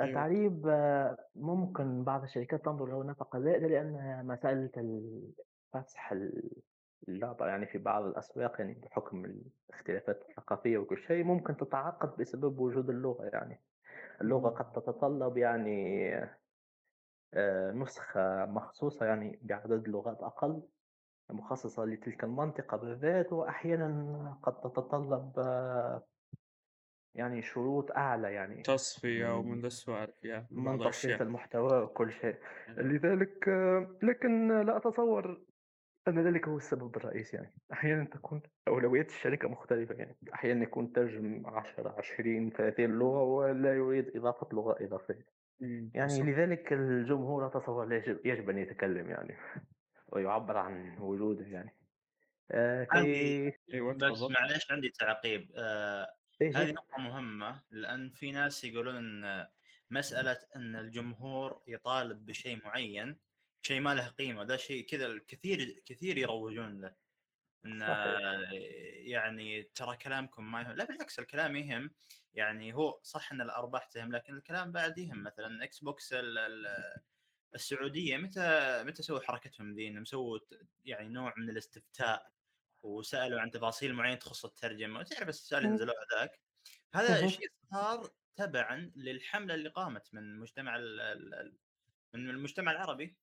[0.00, 5.32] أيوه التعريب آه، ممكن بعض الشركات تنظر له نفقة زائدة لأن مسألة ال-
[5.72, 6.62] فتح ال-
[7.08, 12.90] اللعبة يعني في بعض الأسواق يعني بحكم الاختلافات الثقافية وكل شيء ممكن تتعقد بسبب وجود
[12.90, 13.60] اللغة يعني.
[14.20, 14.56] اللغة مم.
[14.56, 16.10] قد تتطلب يعني
[17.34, 20.62] آه، نسخة مخصوصة يعني بعدد لغات أقل
[21.30, 26.02] مخصصة لتلك المنطقة بالذات وأحيانا قد تتطلب آه،
[27.14, 31.82] يعني شروط أعلى يعني تصفية من ومن ذا السوالف يا من بعض تصفية الأشياء المحتوى
[31.82, 32.36] وكل شيء.
[32.68, 35.40] لذلك آه، لكن لا أتصور
[36.08, 41.46] أن ذلك هو السبب الرئيسي يعني أحيانا تكون أولويات الشركة مختلفة يعني أحيانا يكون ترجم
[41.46, 45.39] 10 20 30 لغة ولا يريد إضافة لغة إضافية.
[45.60, 49.36] يعني وصل لذلك الجمهور أتصور لا يجب, يجب أن يتكلم يعني
[50.08, 51.76] ويعبر عن وجوده يعني.
[52.50, 55.50] آه عندي كي أيوه بس معليش عندي تعقيب.
[55.56, 59.46] آه إيه هذه إيه نقطة مهمة لأن في ناس يقولون أن
[59.90, 63.18] مسألة أن الجمهور يطالب بشيء معين
[63.62, 66.94] شيء ما له قيمة ده شيء كذا الكثير كثير يروجون له.
[67.66, 67.80] إن
[69.06, 71.90] يعني ترى كلامكم ما يهم لا بالعكس الكلام يهم.
[72.34, 76.66] يعني هو صح إن الأرباح تهم لكن الكلام بعد يهم مثلا Xbox ال- ال-
[77.54, 78.40] السعودية متى
[78.86, 80.38] متى سووا حركتهم ذي إنهم سووا
[80.84, 82.32] يعني نوع من الاستفتاء
[82.82, 85.74] وسألوا عن تفاصيل معينة تخص الترجمة وتعرف السؤال اللي مم.
[85.74, 86.40] نزلوه ذاك
[86.94, 87.24] هذا.
[87.24, 90.78] الشيء صار تبعا للحملة اللي قامت من مجتمع
[92.14, 93.16] من المجتمع العربي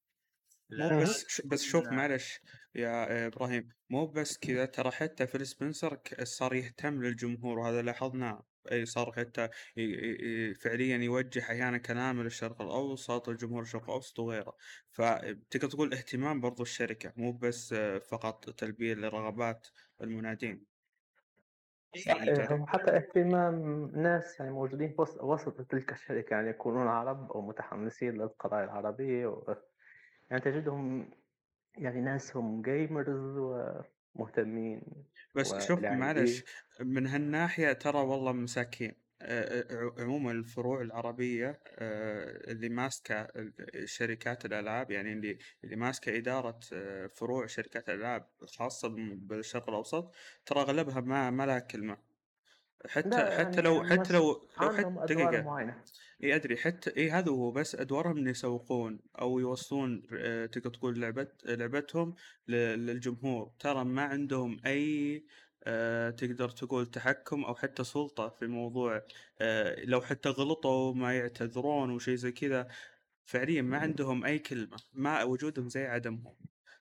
[0.78, 1.02] مو مهم.
[1.02, 2.40] بس بس شوف معلش
[2.76, 8.48] يا إبراهيم مو بس كذا ترى حتى فيل سبنسر صار يهتم للجمهور وهذا لاحظناه
[8.84, 9.50] صار حتى
[10.62, 14.56] فعليا يوجه أحيانا كلامه للشرق الأوسط الجمهور الشرق الأوسط وغيره.
[14.92, 17.74] فتقدر تقول اهتمام برضو الشركة مو بس
[18.12, 19.68] فقط تلبية لرغبات
[20.02, 20.78] المنادين.
[21.96, 28.64] صحيح وحتى اهتمام ناس يعني موجودين وسط تلك الشركة يعني يكونون عرب أو متحمسين للقضايا
[28.64, 29.56] العربية و...
[30.30, 31.12] يعني تجدهم
[31.78, 33.38] يعني ناس هم جيمرز
[34.18, 34.82] ومهتمين
[35.36, 35.80] بس شوف.
[35.84, 36.44] معلش
[36.80, 39.08] من هالناحية ترى والله مساكين
[40.00, 43.28] عموما الفروع العربية آه، اللي ماسكة
[43.86, 50.16] شركات الألعاب يعني اللي اللي ماسكة إدارة آه، فروع شركات الألعاب خاصة بم- بالشرق الأوسط
[50.46, 51.98] ترى أغلبها ما ما لها كلمة
[52.86, 55.42] حتى لا حتى يعني لو حتى لو لو حتى دقيقة.
[55.42, 55.84] معينة.
[56.24, 61.02] اي أدري حتى اي هذا هو بس أدوارهم ان يسوقون أو يوصلون آه، تقدر تقول
[61.02, 62.16] لعبت لعبتهم
[62.48, 63.52] للجمهور.
[63.60, 65.26] ترى ما عندهم أي
[65.64, 69.02] آه، تقدر تقول تحكم أو حتى سلطة في موضوع
[69.42, 72.68] آه، لو حتى غلطوا ما يعتذرون وشي زي كذا.
[73.26, 76.36] فعليا ما عندهم أي كلمة ما وجودهم زي عدمهم.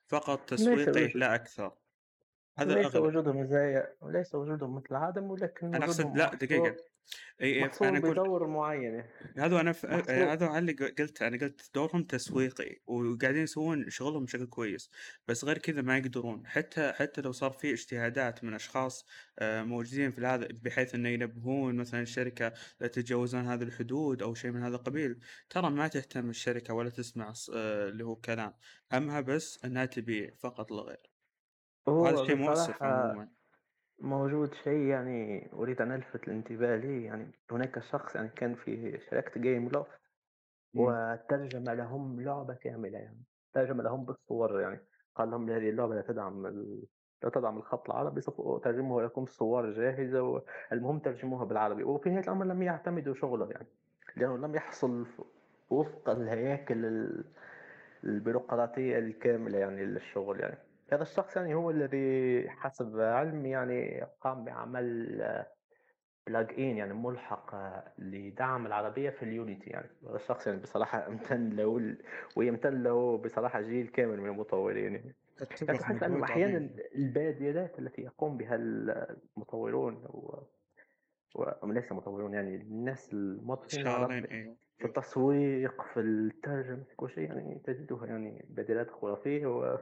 [0.06, 1.85] فقط تسويقي لا أكثر.
[2.58, 6.76] هذا ليس اغلب وجودهم زي ليس وجودهم مثل عدم ولكن أنا أقصد وجودهم لا دقيقة.
[7.42, 9.04] إي إي محصور أنا أقول بدور معين.
[9.36, 9.86] هذا أنا ف...
[9.86, 14.90] محصور هذا اللي قلت أنا قلت دورهم تسويقي وقاعدين يسوون شغلهم بشكل كويس.
[15.28, 16.46] بس غير كذا ما يقدرون.
[16.46, 19.06] حتى حتى لو صار في اجتهادات من أشخاص
[19.38, 24.50] آه، موجودين في هذا بحيث إنه ينبهون مثلا الشركة لا تتجاوزون هذه الحدود أو شيء
[24.50, 25.18] من هذا القبيل
[25.50, 28.54] ترى ما تهتم الشركة ولا تسمع آه، اللي هو كلام.
[28.92, 31.15] همها بس إنها تبيع فقط لا غير
[31.86, 33.28] وهذا هو شيء مؤسف بصراحة عموما
[33.98, 39.40] موجود شيء يعني أريد أن ألفت الانتباه لي يعني هناك شخص يعني كان في شركة
[39.40, 39.88] جيم لوف
[40.74, 40.80] مم.
[40.80, 44.80] وترجم لهم لعبة كاملة يعني ترجم لهم بالصور يعني
[45.14, 46.86] قال لهم هذه اللعبة لا تدعم ال...
[47.22, 51.84] لا تدعم الخط العربي سوف أترجمه لكم صور جاهزة والمهم ترجموها بالعربي.
[51.84, 53.66] وفي نهاية الأمر لم يعتمدوا شغله يعني
[54.16, 55.06] لأنه لم يحصل
[55.70, 57.24] وفق الهياكل ال-
[58.04, 60.65] البيروقراطية الكاملة يعني للشغل يعني.
[60.92, 65.44] هذا الشخص يعني هو الذي حسب علمي يعني قام بعمل
[66.26, 67.54] بلاج ان يعني ملحق
[67.98, 69.90] لدعم العربية في اليونيتي يعني.
[70.08, 71.96] هذا الشخص يعني بصراحة امتن له
[72.36, 75.14] ويمتن له بصراحة جيل كامل من المطورين يعني.
[75.62, 80.42] يعني تحس أحيانا عظيم البادرات التي يقوم بها المطورون و...
[81.34, 81.72] و...
[81.72, 83.16] ليس مطورون يعني الناس
[83.66, 89.78] شغالين أيوه في التسويق في الترجمة في كل شيء يعني تجدها يعني بادرات خرافية ونوعا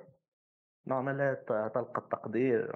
[0.89, 2.71] ت- تلقى التقدير.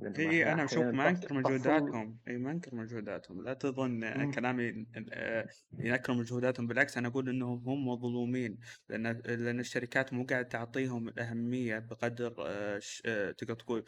[0.00, 2.18] يعني إي أنا شوف أحيانا ما انكر مجهوداتهم.
[2.28, 3.42] إي ما انكر مجهوداتهم.
[3.42, 4.30] لا تظن مم.
[4.30, 5.46] كلامي آه،
[5.78, 6.66] ينكر مجهوداتهم.
[6.66, 8.58] بالعكس أنا أقول إنهم هم مظلومين
[8.88, 13.84] لأن لأن الشركات مو قاعد تعطيهم الأهمية بقدر آه، آه، تقدر تقول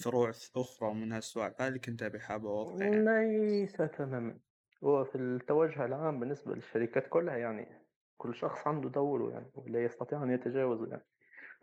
[0.00, 1.60] فروع أخرى من هالسوالف.
[1.60, 3.38] هذا اللي كنت أبي حابب اوضحه يعني.
[3.46, 4.38] ليس تماما.
[4.84, 7.68] هو في التوجه العام بالنسبة للشركات كلها يعني
[8.16, 11.02] كل شخص عنده دوره يعني ولا يستطيع أن يتجاوزه يعني.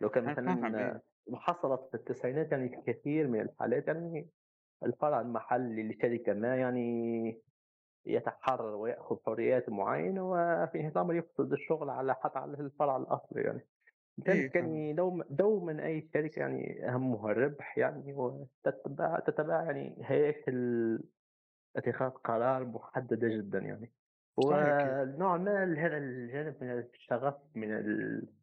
[0.00, 1.00] لو كان مثلا
[1.30, 4.28] اي حصلت في التسعينات يعني كثير من الحالات يعني
[4.82, 7.42] الفرع المحلي لشركة ما يعني
[8.06, 13.66] يتحرر ويأخذ حريات معينة وفي الأمر يفقد الشغل على حتى على الفرع الأصلي يعني.
[14.18, 20.98] لذلك فاهم يعني دوما دوما أي شركة يعني أهمها الربح يعني وتتبع تتبع يعني هياكل
[21.76, 23.92] اتخاذ قرار محددة جدا يعني.
[24.36, 28.39] ونوعا ما هذا الجانب من الشغف من ال-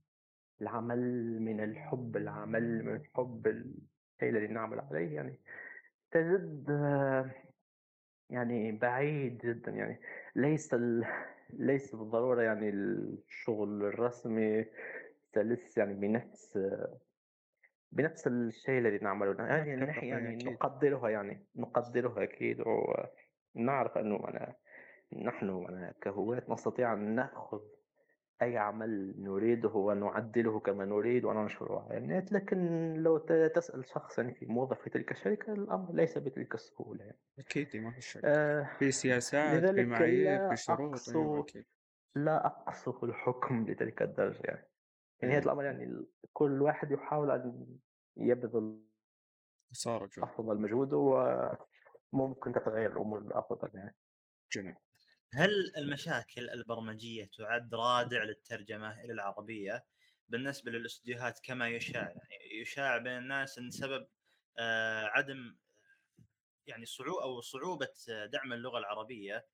[0.61, 5.39] العمل من الحب العمل من حب الشيء الذي نعمل عليه يعني
[6.11, 6.69] تجد
[8.29, 9.99] يعني بعيد جدا يعني.
[10.35, 11.05] ليس ال...
[11.53, 14.65] ليس بالضرورة يعني الشغل الرسمي
[15.35, 16.59] سلس يعني بنفس
[17.91, 19.47] بنفس الشيء الذي نعمله.
[19.47, 20.47] يعني نحن يعني أكيد.
[20.49, 22.63] نقدرها يعني نقدرها أكيد.
[23.55, 24.55] ونعرف أنه أنا
[25.13, 27.61] نحن أنا كهواة نستطيع أن نأخذ
[28.41, 33.17] أي عمل نريده ونعدله كما نريد وننشره على النت لكن لو
[33.55, 37.19] تسأل شخص يعني في موظف تلك الشركة الأمر ليس بتلك السهولة يعني.
[37.39, 38.21] أكيد ما في شك.
[38.25, 41.65] آه في سياسات في معايير في لا شروط أيوة أقصو أكيد.
[42.15, 44.67] لا أقصف الحكم لتلك الدرجة يعني.
[45.19, 45.43] في نهاية إيه.
[45.43, 47.77] الأمر يعني كل واحد يحاول أن
[48.17, 48.83] يبذل
[49.71, 50.97] صار أفضل مجهوده
[52.13, 53.95] وممكن تتغير الأمور للأفضل يعني.
[54.51, 54.75] جميل.
[55.33, 59.85] هل المشاكل البرمجية تعد رادع للترجمة إلى العربية؟
[60.29, 64.07] بالنسبة للأستديوهات كما يشاع يعني يشاع بين الناس إن سبب
[64.59, 65.57] آه، عدم
[66.67, 69.47] يعني صعوبه أو صعوبة دعم اللغة العربية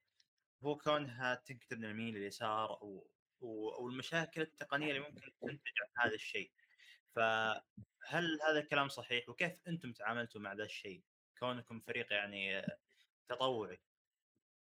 [0.63, 3.07] هو كونها تنكتب من اليمين لليسار أو
[3.43, 6.51] أو المشاكل التقنية اللي ممكن تنتج عن هذا الشيء.
[7.15, 11.03] فهل هذا الكلام صحيح؟ وكيف أنتم تعاملتوا مع ذا الشيء؟
[11.39, 12.65] كونكم فريق يعني
[13.29, 13.81] تطوعي.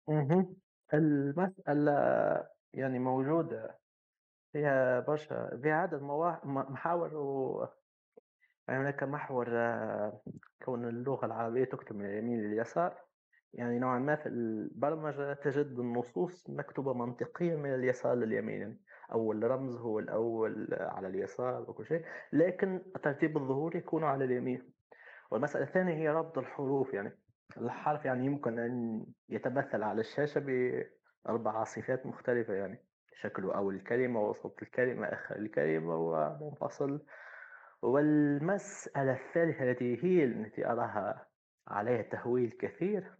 [0.09, 0.61] اهم.
[0.93, 1.91] المسألة
[2.73, 3.79] يعني موجودة.
[4.53, 7.67] فيها برشا فيها عدد موا- محاور و
[8.67, 9.45] يعني هناك محور
[10.65, 12.97] كون اللغة العربية تكتب من اليمين لليسار.
[13.53, 18.79] يعني نوعا ما في البرمجة تجد النصوص مكتوبة منطقيا من اليسار لليمين.
[19.11, 24.73] أول رمز هو الأول على اليسار وكل شيء لكن ترتيب الظهور يكون على اليمين.
[25.31, 27.17] والمسألة الثانية هي ربط الحروف يعني
[27.57, 30.39] الحرف يعني يمكن أن يتمثل على الشاشة
[31.25, 32.85] بأربع صفات مختلفة يعني
[33.21, 37.05] شكله أول الكلمة وسط الكلمة آخر الكلمة ومنفصل.
[37.81, 41.27] والمسألة الثالثة التي هي التي أراها
[41.67, 43.11] عليها تهويل كثير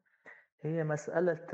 [0.61, 1.47] هي مسألة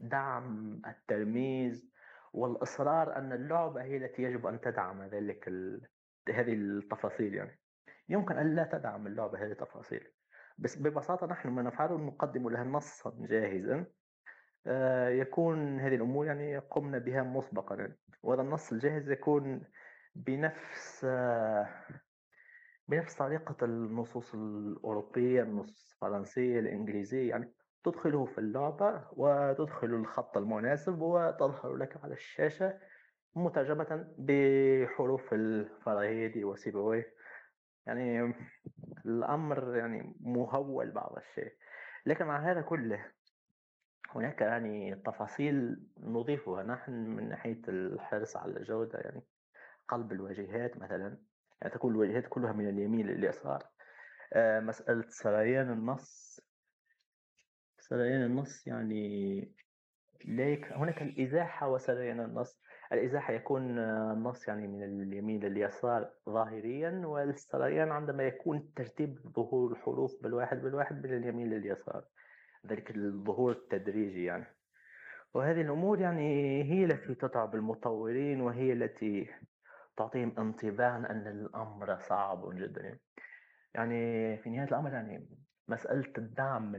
[0.00, 1.90] دعم الترميز
[2.32, 5.88] والإصرار أن اللعبة هي التي يجب أن تدعم ذلك ال...
[6.28, 7.58] هذه التفاصيل يعني.
[8.08, 10.08] يمكن أن لا تدعم اللعبة هذه التفاصيل.
[10.60, 13.86] بس ببساطة نحن ما نفعله نقدم لها نصا جاهزا
[14.66, 17.92] آه، يكون هذه الأمور يعني قمنا بها مسبقا.
[18.22, 19.62] وهذا النص الجاهز يكون
[20.14, 21.68] بنفس آه،
[22.88, 27.52] بنفس طريقة النصوص الأوروبية النصوص الفرنسية الإنجليزية يعني
[27.84, 32.78] تدخله في اللعبة وتدخل الخط المناسب وتظهر لك على الشاشة
[33.36, 37.14] مترجمة بحروف الفراهيدي وسيبويه
[37.86, 38.34] يعني
[39.06, 41.52] الأمر يعني مهول بعض الشيء.
[42.06, 43.12] لكن مع هذا كله
[44.14, 46.62] هناك يعني تفاصيل نضيفها.
[46.62, 49.22] نحن من ناحية الحرص على الجودة يعني
[49.88, 51.18] قلب الواجهات مثلا
[51.62, 53.66] يعني تكون الواجهات كلها من اليمين لليسار.
[54.32, 56.40] آه، مسألة سريان النص.
[57.78, 59.54] سريان النص يعني
[60.24, 62.60] ليك هناك الإزاحة وسريان النص.
[62.92, 70.22] الإزاحة يكون آه، النص يعني من اليمين لليسار ظاهريا والسريان عندما يكون ترتيب ظهور الحروف
[70.22, 72.04] بالواحد بالواحد من اليمين لليسار.
[72.66, 74.46] ذلك الظهور التدريجي يعني.
[75.34, 79.30] وهذه الأمور يعني هي التي تتعب المطورين وهي التي
[79.96, 82.82] تعطيهم انطباعا أن الأمر صعب جدا.
[82.82, 83.00] يعني.
[83.74, 85.28] يعني في نهاية الأمر يعني
[85.68, 86.74] مسألة الدعم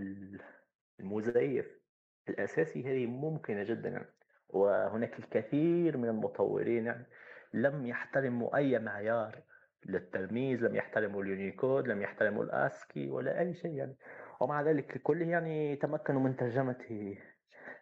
[0.99, 1.81] المزيف
[2.29, 3.89] الأساسي هذه ممكنة جدا.
[3.89, 4.20] يعني
[4.53, 7.05] وهناك الكثير من المطورين يعني.
[7.53, 9.41] لم يحترموا أي معيار
[9.85, 13.95] للترميز لم يحترموا اليونيكود لم يحترموا الأسكي ولا أي شيء يعني.
[14.39, 17.15] ومع ذلك كله يعني تمكنوا من ترجمة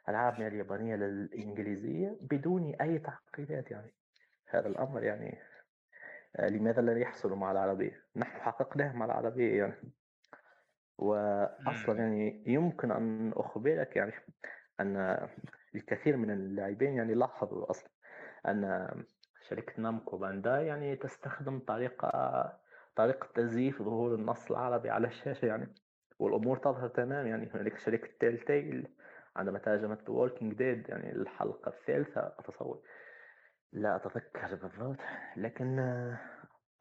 [0.09, 3.93] العاب من اليابانية للإنجليزية بدون أي تعقيدات يعني.
[4.49, 5.37] هذا الأمر يعني
[6.35, 9.93] آه، لماذا لا يحصل مع العربية؟ نحن حققناه مع العربية يعني.
[10.97, 14.11] وأصلا يعني يمكن أن أخبرك يعني
[14.79, 15.27] أن
[15.75, 17.89] الكثير من اللاعبين يعني لاحظوا أصلا
[18.47, 18.89] أن
[19.49, 22.59] شركة نامكو بانداي يعني تستخدم طريقة
[22.95, 25.75] طريقة تزييف ظهور النص العربي على الشاشة يعني
[26.19, 27.51] والأمور تظهر تمام يعني.
[27.53, 28.87] هنالك شركة تيل تيل
[29.35, 32.35] عندما ترجمت Walking Dead يعني الحلقة الثالثة.
[32.39, 32.81] أتصور
[33.71, 34.97] لا أتذكر بالضبط
[35.37, 35.79] لكن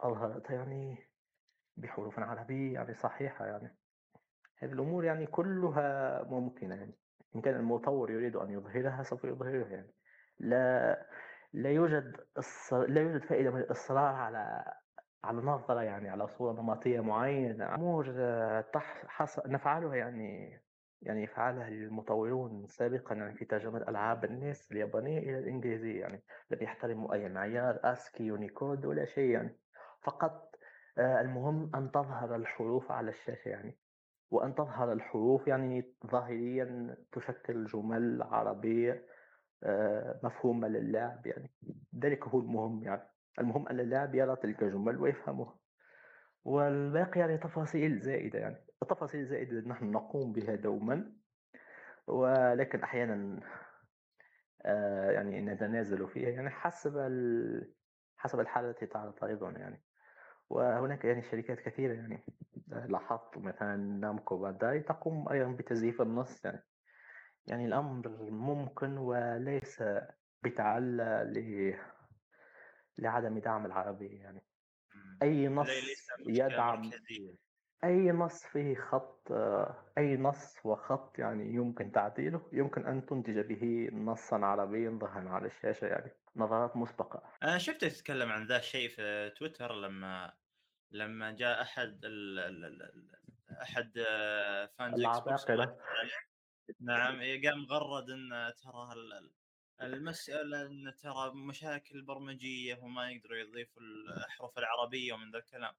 [0.01, 0.99] أظهرت يعني
[1.77, 3.77] بحروف عربية يعني صحيحة يعني.
[4.59, 6.95] هذه الأمور يعني كلها ممكنة يعني.
[7.37, 9.93] إن كان المطور يريد أن يظهرها سوف يظهرها يعني.
[10.41, 11.07] لا
[11.53, 12.17] لا يوجد.
[12.73, 14.65] لا يوجد فائدة من الإصرار على
[15.25, 17.75] على نظرة يعني على صورة نمطية معينة.
[17.75, 18.05] أمور
[18.73, 19.05] تح...
[19.47, 20.61] نفعلها يعني
[21.03, 26.23] يعني يفعلها المطورون سابقا يعني في ترجمة ألعاب الناس اليابانية إلى الإنجليزية يعني.
[26.51, 29.59] لم يحترموا أي معيار أسكي يونيكود ولا شيء يعني.
[30.03, 30.55] فقط
[30.99, 33.79] آه، المهم أن تظهر الحروف على الشاشة يعني.
[34.31, 39.07] وأن تظهر الحروف يعني ظاهريا تشكل جمل عربية
[39.63, 41.51] آه، مفهومة للاعب يعني.
[41.99, 43.03] ذلك هو المهم يعني.
[43.39, 45.59] المهم أن اللاعب يرى تلك الجمل ويفهمها.
[46.45, 48.57] والباقي يعني تفاصيل زائدة يعني.
[48.83, 51.13] التفاصيل الزائدة نحن نقوم بها دوما.
[52.07, 53.41] ولكن أحيانا
[54.63, 56.99] آه، يعني نتنازل فيها يعني حسب.
[58.17, 59.88] حسب الحالة التي تعرض أيضا يعني.
[60.51, 62.25] وهناك يعني شركات كثيرة يعني.
[62.67, 66.63] لاحظت مثلا نامكو بانداي تقوم أيضا بتزييف النص يعني.
[67.47, 69.83] يعني الأمر ممكن وليس
[70.43, 71.75] بتعلى ل...
[72.99, 74.43] لعدم دعم العربية يعني.
[75.23, 75.69] أي نص
[76.27, 76.91] يدعم
[77.85, 79.33] أي نص فيه خط
[79.99, 85.87] أي نص وخط يعني يمكن تعديله يمكن أن تنتج به نصا عربيا ظاهرا على الشاشة
[85.87, 87.23] يعني نظرات مسبقة.
[87.43, 90.33] أنا شفتك تتكلم عن ذا الشيء في تويتر لما
[90.91, 93.11] لما جاء أحد ال ال ال
[93.63, 93.93] أحد
[94.79, 95.77] fans العباقرة
[96.81, 98.95] نعم قام غرد إن ترى
[99.83, 105.75] المسألة إن ترى مشاكل برمجية وما يقدروا يضيفوا الأحرف العربية ومن ذا الكلام.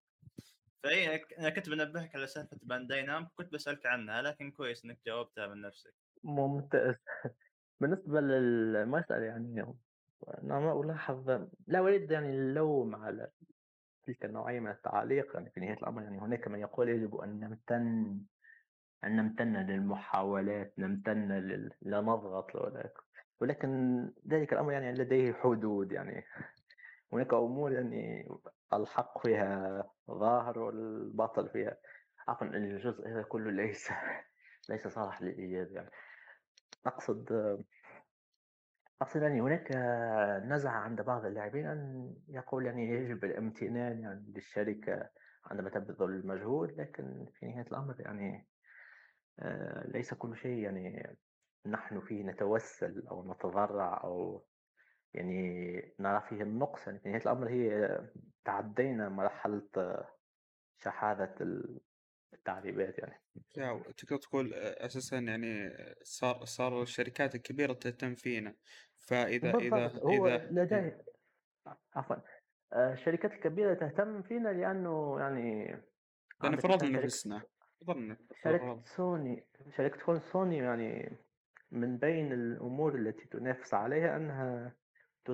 [0.84, 5.48] فإي أنا كنت بنبهك على سالفة بانداي نام كنت بسألك عنها لكن كويس إنك جاوبتها
[5.48, 5.94] من نفسك.
[6.24, 6.96] ممتاز.
[7.80, 9.76] بالنسبة للمسألة يعني
[10.44, 11.30] أنا ما ألاحظ
[11.68, 13.32] لا أريد يعني اللوم على
[14.08, 18.20] تلك النوعية من التعاليق يعني في نهاية الأمر يعني هناك من يقول يجب أن نمتن
[19.04, 21.72] أن نمتن للمحاولات نمتن لل...
[21.82, 22.56] لا نضغط
[23.42, 26.24] ولكن ذلك الأمر يعني لديه حدود يعني.
[27.14, 28.30] هناك أمور يعني
[28.74, 31.78] الحق فيها ظاهر والباطل فيها.
[32.28, 33.90] عفوا الجزء هذا كله ليس
[34.70, 35.90] ليس صالح للإيجاد يعني.
[36.86, 37.32] أقصد
[39.02, 39.72] أقصد يعني هناك
[40.46, 45.10] نزعة عند بعض اللاعبين أن يقول يعني يجب الامتنان يعني للشركة
[45.46, 48.48] عندما تبذل المجهود لكن في نهاية الأمر يعني
[49.40, 51.18] آه، ليس كل شيء يعني
[51.66, 54.46] نحن فيه نتوسل أو نتضرع أو
[55.14, 58.00] يعني نرى فيه النقص يعني في نهاية الأمر هي
[58.46, 59.70] تعدينا مرحلة
[60.84, 61.36] شحاذة
[62.34, 63.22] التعريبات يعني.
[63.98, 68.56] تقدر تقول أساسا يعني صار صار الشركات الكبيرة تهتم فينا.
[68.98, 71.06] فإذا إذا هو إذا لديه
[71.96, 72.16] عفوا.
[72.74, 75.78] الشركات الكبيرة تهتم فينا لأنه يعني
[76.44, 77.42] لأن فرضنا نفسنا
[77.88, 79.46] فرضنا شركة سوني
[79.78, 81.18] شركة سوني يعني
[81.72, 84.76] من بين الأمور التي تنافس عليها أنها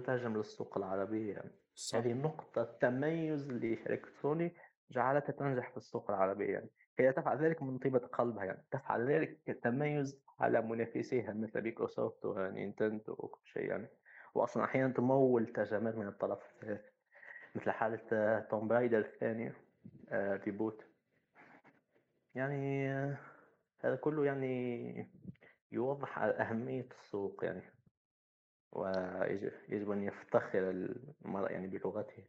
[0.02, 1.30] تترجم للسوق العربي.
[1.30, 1.52] يعني.
[1.76, 1.98] صح.
[1.98, 4.56] هذه نقطة تميز لشركة سوني
[4.92, 6.70] جعلتها تنجح في السوق العربي يعني.
[7.00, 8.64] هي تفعل ذلك من طيبة قلبها يعني.
[8.72, 13.88] تفعل ذلك كتميز على منافسيها مثل مايكروسوفت ونينتندو وكل شيء يعني.
[14.36, 16.40] وأصلا أحيانا تمول ترجمات من الطرف
[17.56, 19.54] مثل حالة Tomb Raider الثاني
[20.14, 20.86] reboot.
[22.36, 22.90] يعني
[23.80, 25.12] هذا كله يعني
[25.72, 27.62] يوضح أهمية السوق يعني.
[28.76, 30.70] ويجب أن يفتخر
[31.26, 32.24] المرء يعني بلغته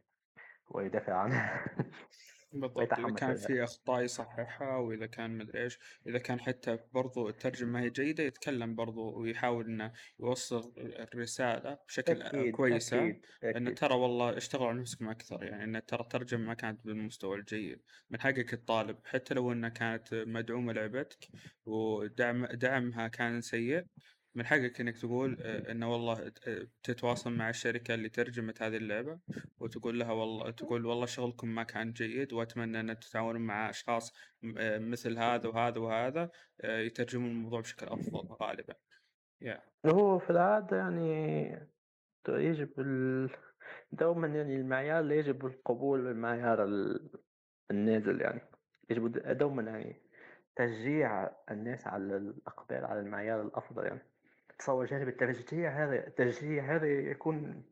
[0.69, 1.65] ويدافع عنها.
[2.53, 7.71] بالضبط إذا كان في أخطاء يصححها وإذا كان مدري إيش إذا كان حتى برضو الترجمة
[7.71, 12.99] ما هي جيدة يتكلم برضو ويحاول إنه يوصل الرسالة بشكل أكيد كويسة.
[12.99, 13.55] أكيد أكيد.
[13.55, 17.81] إنه ترى والله اشتغلوا على نفسكم أكثر يعني إنه ترى الترجمة ما كانت بالمستوى الجيد.
[18.09, 21.27] من حقك الطالب حتى لو إنها كانت مدعومة لعبتك
[21.65, 23.85] ودعم دعمها كان سيء
[24.37, 29.19] من حقك إنك تقول آه، إنه والله آه، تتواصل مع الشركة اللي ترجمت هذه اللعبة
[29.59, 34.13] وتقول لها والله تقول والله شغلكم ما كان جيد وأتمنى أن تتعاونون مع أشخاص
[34.57, 36.29] آه، مثل هذا وهذا وهذا
[36.63, 38.73] يترجمون الموضوع بشكل أفضل غالبا.
[39.43, 39.59] yeah.
[39.85, 41.67] هو في العادة يعني
[42.29, 42.69] يجب
[43.91, 46.63] دوما يعني المعيار يجب القبول بالمعيار
[47.71, 48.41] النازل يعني
[48.89, 50.01] يجب دوما يعني
[50.55, 54.16] تشجيع الناس على الإقبال على المعيار الأفضل يعني
[54.59, 57.63] أتصور جانب التشجيع هذا التشجيع هذا يكون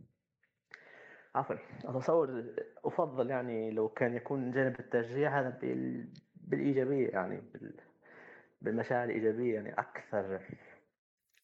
[1.35, 1.55] عفوا
[1.85, 2.43] أتصور
[2.85, 6.07] أفضل يعني لو كان يكون جانب التشجيع هذا بال...
[6.35, 7.73] بالإيجابية يعني بال...
[8.61, 10.39] بالمشاعر الإيجابية يعني أكثر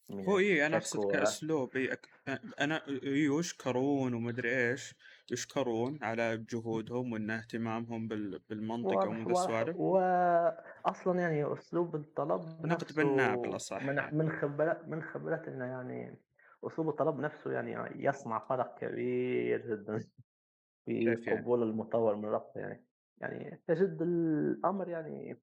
[0.10, 2.08] من هو إيه أنا أقصد كأسلوب إيه أك...
[2.60, 4.96] أنا يشكرون ومدري إيش.
[5.32, 8.08] يشكرون على جهودهم وإن اهتمامهم
[8.50, 14.18] بالمنطقة ومن السوالف واصلا يعني أسلوب الطلب نقد بناء بالأصح من يعني.
[14.18, 16.18] من خبرات من خبرتنا يعني
[16.64, 20.00] أسلوب الطلب نفسه يعني يصنع فرق كبير جدا
[20.86, 22.86] في قبول المطور من ربطه يعني.
[23.18, 25.42] يعني تجد الأمر يعني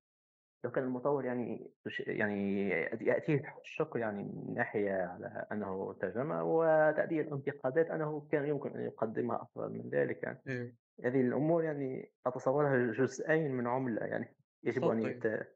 [0.64, 2.68] لو كان المطور يعني يعني
[3.00, 9.42] يأتيه الشكر يعني من ناحية على أنه ترجمة وتأتيه الانتقادات أنه كان يمكن أن يقدمها
[9.42, 10.42] أفضل من ذلك يعني.
[10.48, 10.74] إيه.
[11.04, 15.48] هذه الأمور يعني أتصورها جزئين من عملة يعني يجب أن يت...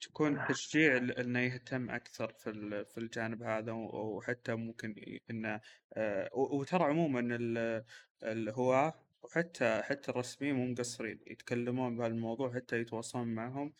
[0.00, 4.94] تكون تشجيع أنه يهتم أكثر في في الجانب هذا وحتى ممكن
[5.30, 5.60] إنه
[5.92, 7.38] آه، وترى عموما
[8.22, 13.72] الهواة وحتى حتى الرسميين مو مقصرين يتكلمون بهالموضوع حتى يتواصلون معهم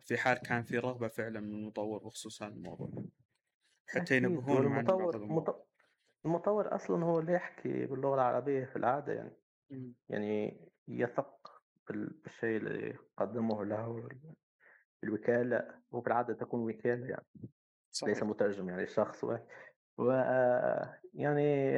[0.00, 2.90] في حال كان في رغبة فعلا من المطور بخصوص هذا الموضوع
[3.88, 5.42] حتى ينبهون عن بعض والمطور الأمور.
[5.42, 5.68] المط-
[6.24, 9.36] المطور أصلا هو اللي يحكي باللغة العربية في العادة يعني.
[9.70, 9.94] مم.
[10.08, 14.08] يعني يثق بال- بالشيء اللي قدمه له
[15.04, 17.50] الوكالة وفي العادة تكون وكالة يعني ليس
[17.90, 18.22] صحيح.
[18.22, 19.46] مترجم يعني شخص واحد
[19.98, 20.10] و
[21.14, 21.72] يعني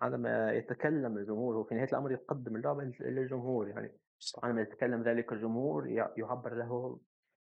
[0.00, 3.92] عندما يتكلم الجمهور وفي نهاية الأمر يقدم اللعبة للجمهور يعني.
[4.18, 4.44] صح.
[4.44, 7.00] عندما يتكلم ذلك الجمهور يعبر له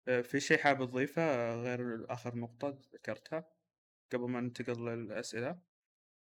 [0.08, 3.44] آه، في شيء حاب تضيفه غير آخر نقطة ذكرتها
[4.12, 5.58] قبل ما ننتقل للأسئلة؟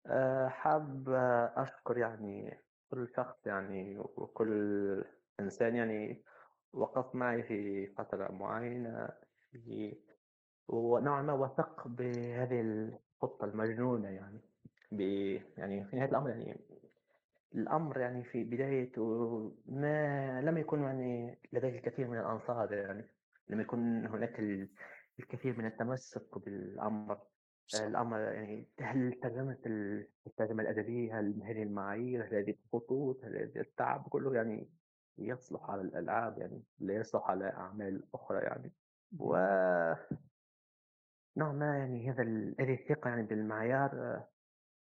[0.07, 1.09] آه، حاب
[1.55, 2.59] أشكر يعني
[2.89, 5.03] كل شخص يعني وكل
[5.39, 6.23] إنسان يعني
[6.73, 9.09] وقف معي في فترة معينة
[9.51, 9.97] في
[10.67, 14.41] ونوعا ما وثق بهذه الخطة المجنونة يعني.
[14.91, 15.01] ب
[15.57, 16.59] يعني في نهاية الأمر يعني
[17.55, 19.03] الأمر يعني في بدايته
[19.65, 23.09] ما لم يكن يعني لديه الكثير من الأنصار يعني
[23.49, 24.69] لم يكن هناك ال-
[25.19, 27.17] الكثير من التمسك بالأمر.
[27.87, 33.61] الأمر يعني هل ترجمة ال- الترجمة الأدبية هل هذه المعايير هل هذه الخطوط هل هذا
[33.61, 34.69] التعب كله يعني
[35.17, 38.71] يصلح على الألعاب يعني لا يصلح على أعمال أخرى يعني.
[39.19, 39.35] و
[41.37, 42.23] نوعًا ما يعني هذا
[42.59, 44.23] هذه الثقة يعني بالمعيار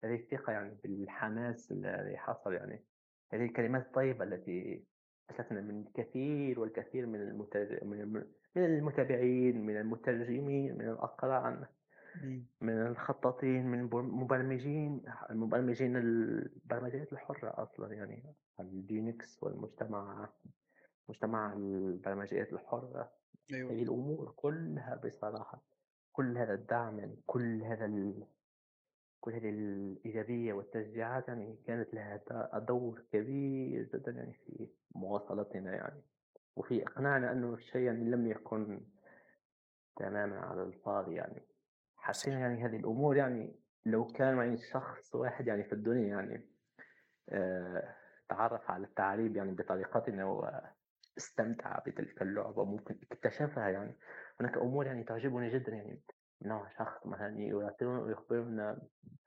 [0.04, 2.84] هذه الثقة يعني بالحماس الذي حصل يعني.
[3.32, 4.84] هذه الكلمات الطيبة التي
[5.30, 8.26] أتتنا من الكثير والكثير من المتر من الم
[8.56, 11.68] من المتابعين، من المترجمين، من الأقراء،.
[12.60, 18.34] من الخطاطين، من المبرمجين، المبرمجين البرمجيات الحرة أصلًا يعني.
[18.60, 20.28] الLinux والمجتمع
[21.08, 23.12] مجتمع البرمجيات الحرة،
[23.52, 23.72] أيوه.
[23.72, 25.62] هذه الأمور كلها بصراحة،
[26.12, 28.26] كل هذا الدعم يعني كل هذا ال
[29.24, 32.20] كل هذه الإيجابية والتشجيعات يعني كانت لها
[32.58, 36.02] دور كبير جدًا يعني في مواصلتنا يعني،
[36.56, 38.80] وفي إقناعنا أنه الشيء يعني لم يكن
[39.96, 41.42] تمامًا على الفاضي يعني،
[41.96, 43.56] حسينا يعني هذه الأمور يعني
[43.86, 46.48] لو كان يعني شخص واحد يعني في الدنيا يعني
[47.28, 47.94] آآ
[48.28, 50.24] تعرّف على التعريب يعني بطريقتنا
[51.16, 53.96] واستمتع بتلك اللعبة وممكن اكتشفها يعني،
[54.40, 56.02] هناك أمور يعني تعجبني جدًا يعني.
[56.44, 58.82] نوع شخص مثلًا يعطينا ويخبرنا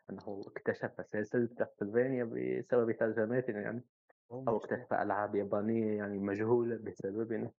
[0.09, 3.83] أنه اكتشف سلسلة كاسلفانيا بسبب ترجماتنا يعني،
[4.47, 7.51] أو اكتشف ألعاب يابانية يعني مجهولة بسببنا،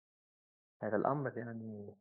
[0.83, 1.95] هذا الأمر يعني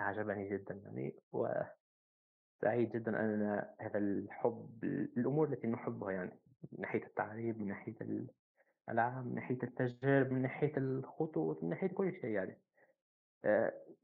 [0.00, 4.84] أعجبني جدًا يعني، وسعيد جدًا أننا هذا الحب
[5.18, 6.40] الأمور التي نحبها يعني،
[6.72, 7.96] من ناحية التعريب، من ناحية
[8.88, 12.58] الألعاب، من ناحية التشجير، من ناحية الخطوط، من ناحية كل شيء يعني،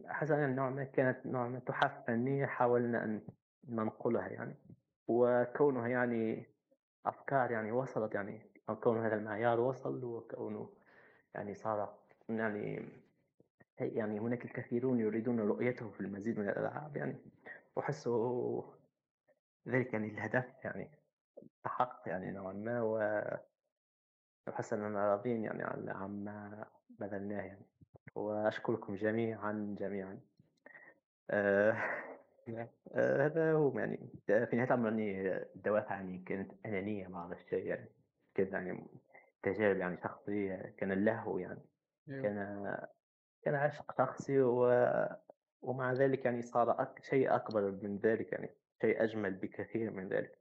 [0.06, 3.22] حسنا نوعًا ما كانت نوعًا ما تحف فنية حاولنا أن
[3.68, 4.54] ننقلها يعني،
[5.08, 6.46] وكونها يعني
[7.06, 10.70] أفكار يعني وصلت يعني أو كون هذا المعيار وصل وكونه
[11.34, 11.98] يعني صار
[12.28, 12.88] يعني
[13.80, 17.16] يعني هناك الكثيرون يريدون رؤيته في المزيد من الألعاب يعني.
[17.78, 18.74] أحسه
[19.68, 20.90] ذلك يعني الهدف يعني
[21.64, 22.82] تحقق يعني نوعًا ما
[24.48, 27.66] وأحس أننا راضين يعني عن عما بذلناه يعني،
[28.14, 30.20] وأشكركم جميعًا، جميعًا.
[31.30, 31.72] آآ
[32.48, 32.68] نعم.
[32.94, 37.88] آآ هذا هو يعني في نهاية الأمر يعني الدوافع يعني كانت أنانية بعض الشيء يعني،
[38.34, 38.86] كانت يعني
[39.42, 41.60] تجارب يعني شخصية، كان اللهو يعني،
[42.08, 42.76] أيوه كان
[43.42, 44.68] كان عشق شخصي و
[45.62, 48.50] ومع ذلك يعني صار أك شيء أكبر من ذلك يعني،
[48.82, 50.38] شيء أجمل بكثير من ذلك،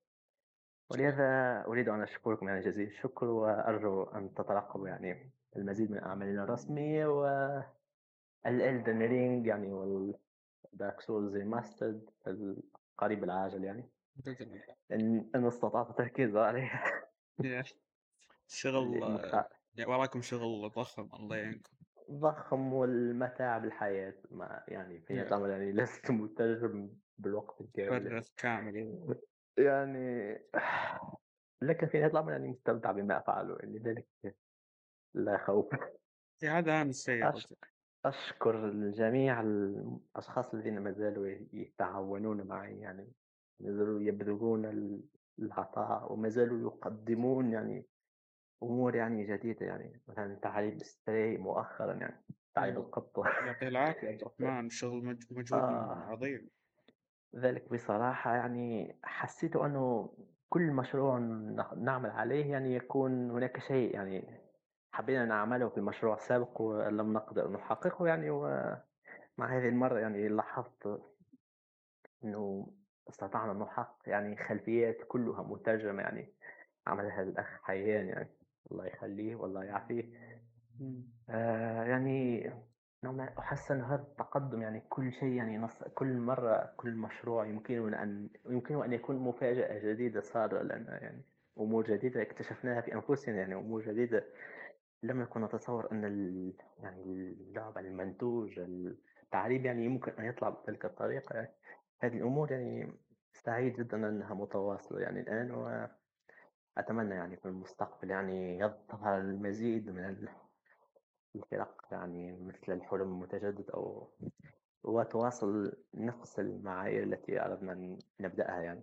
[0.92, 5.32] ولهذا أريد أن أشكركم يعني جزيل الشكر، وأرجو أن تترقبوا يعني.
[5.56, 7.62] المزيد من أعمالنا الرسمية و
[8.48, 10.16] الElden Ring يعني وال
[10.84, 12.56] Dark Souls Remastered في
[12.98, 14.62] القريب العاجل يعني، بإذن
[14.92, 16.84] الله إن استطعت التركيز عليه.
[17.44, 17.64] يا
[18.48, 18.94] شغل
[19.76, 21.74] يعني وراكم شغل ضخم الله يعينكم.
[22.12, 28.26] ضخم والمتاعب الحياة ما يعني في الأمر يعني لست مترجم بالوقت الكامل يعني.
[28.38, 29.18] كامل
[29.58, 30.40] يعني
[31.62, 34.36] لكن في نهاية الأمر يعني مستمتع بما أفعله يعني لذلك
[35.14, 35.70] لا خوف.
[36.44, 37.56] هذا أهم شيء يا أش رجل
[38.06, 43.14] أشكر الجميع الأشخاص الذين ما زالوا يتعاونون معي يعني،
[43.60, 45.04] ما زالوا يبذلون ال
[45.40, 47.86] العطاء وما زالوا يقدمون يعني
[48.64, 52.24] أمور يعني جديدة يعني، مثلًا تعريب Stray مؤخرًا يعني،
[52.56, 53.24] تعريب أيوه القطة.
[53.24, 55.96] يعطيه العافية عبد الرحمن شغل مج مجهود آه.
[56.10, 56.50] عظيم
[57.36, 60.14] ذلك بصراحة يعني حسيت أنه
[60.50, 61.18] كل مشروع
[61.78, 64.43] نعمل عليه يعني يكون هناك شيء يعني
[64.94, 71.02] حبينا نعمله في المشروع السابق ولم نقدر نحققه يعني، ومع هذه المرة يعني لاحظت
[72.24, 72.74] إنه
[73.10, 76.34] استطعنا نحقق يعني خلفيات كلها مترجمة يعني،
[76.88, 78.30] عملها الأخ حيان يعني
[78.72, 80.04] الله يخليه والله يعافيه.
[81.30, 82.52] آآ يعني
[83.04, 87.46] نوعًا ما أحس أن هذا التقدم يعني كل شيء يعني نص كل مرة كل مشروع
[87.46, 91.22] يمكننا أن يمكنه أن يكون مفاجأة جديدة صار لنا يعني
[91.60, 94.24] أمور جديدة اكتشفناها في أنفسنا يعني أمور جديدة
[95.04, 98.60] لم نكن نتصور أن يعني اللعبة، المنتوج،
[99.24, 101.48] التعريب يعني يمكن أن يطلع بتلك الطريقة
[102.00, 102.94] هذه الأمور يعني
[103.34, 105.52] سعيد جدًا أنها متواصلة يعني الآن،
[106.78, 110.30] وأتمنى يعني في المستقبل يعني يظهر المزيد من ال
[111.36, 114.10] الفرق يعني مثل الحلم المتجدد أو
[114.84, 118.82] وتواصل نفس المعايير التي أردنا أن نبدأها يعني.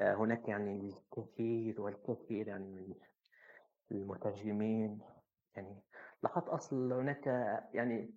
[0.00, 2.94] آه، هناك يعني الكثير والكثير يعني من
[3.92, 5.00] المترجمين
[5.56, 5.82] يعني
[6.22, 7.26] لاحظت أصل هناك
[7.74, 8.14] يعني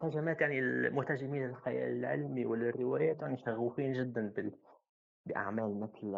[0.00, 4.32] ترجمات يعني المترجمين الخيال العلمي والروايات يعني شغوفين جدا
[5.26, 6.16] بأعمال مثل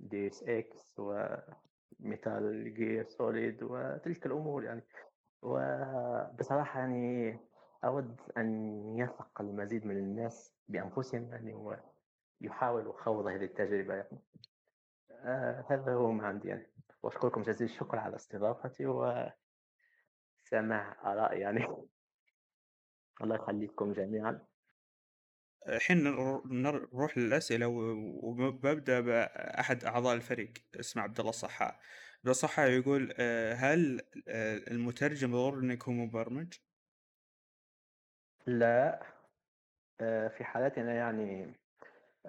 [0.00, 4.82] Deus Ex و Metal Gear Solid وتلك الأمور يعني.
[5.42, 7.38] وبصراحة يعني
[7.84, 11.78] أود أن يثق المزيد من الناس بأنفسهم يعني
[12.42, 14.18] ويحاولوا خوض هذه التجربة يعني.
[15.10, 16.66] آه هذا هو ما عندي يعني.
[17.02, 19.32] وأشكركم جزيل الشكر على استضافتي وسماع
[21.04, 21.66] آراء يعني.
[23.22, 24.46] الله يخليكم جميعا.
[25.68, 26.04] الحين
[26.44, 27.66] نروح للأسئلة
[28.22, 30.52] وببدأ بأحد أعضاء الفريق.
[30.80, 31.68] اسمه عبد الله الصحاء
[32.20, 36.54] عبد الله الصحاء يقول آه، هل آه، المترجم ضروري إنه يكون مبرمج؟
[38.46, 39.02] لا.
[40.00, 41.54] آه، في حالتنا يعني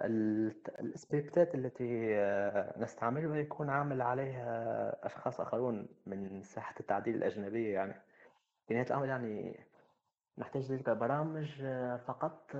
[0.00, 2.16] السكريبتات التي
[2.76, 7.94] نستعملها يكون عامل عليها أشخاص آخرون من ساحة التعديل الأجنبية يعني.
[8.66, 9.60] في نهاية الأمر يعني
[10.38, 11.62] نحتاج تلك البرامج
[12.06, 12.56] فقط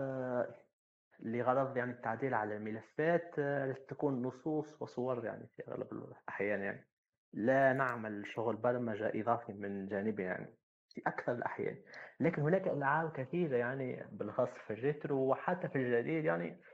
[1.22, 6.88] لغرض يعني التعديل على الملفات آه، تكون نصوص وصور يعني في أغلب الأحيان يعني.
[7.32, 10.54] لا نعمل شغل برمجة إضافي من جانبنا يعني
[10.88, 11.76] في أكثر الأحيان.
[12.20, 16.72] لكن هناك ألعاب كثيرة يعني بالخاص في الريترو وحتى في الجديد يعني آه،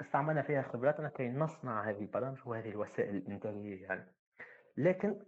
[0.00, 4.12] استعملنا فيها خبراتنا كي نصنع هذه البرامج وهذه الوسائل الإنتاجية يعني.
[4.76, 5.20] لكن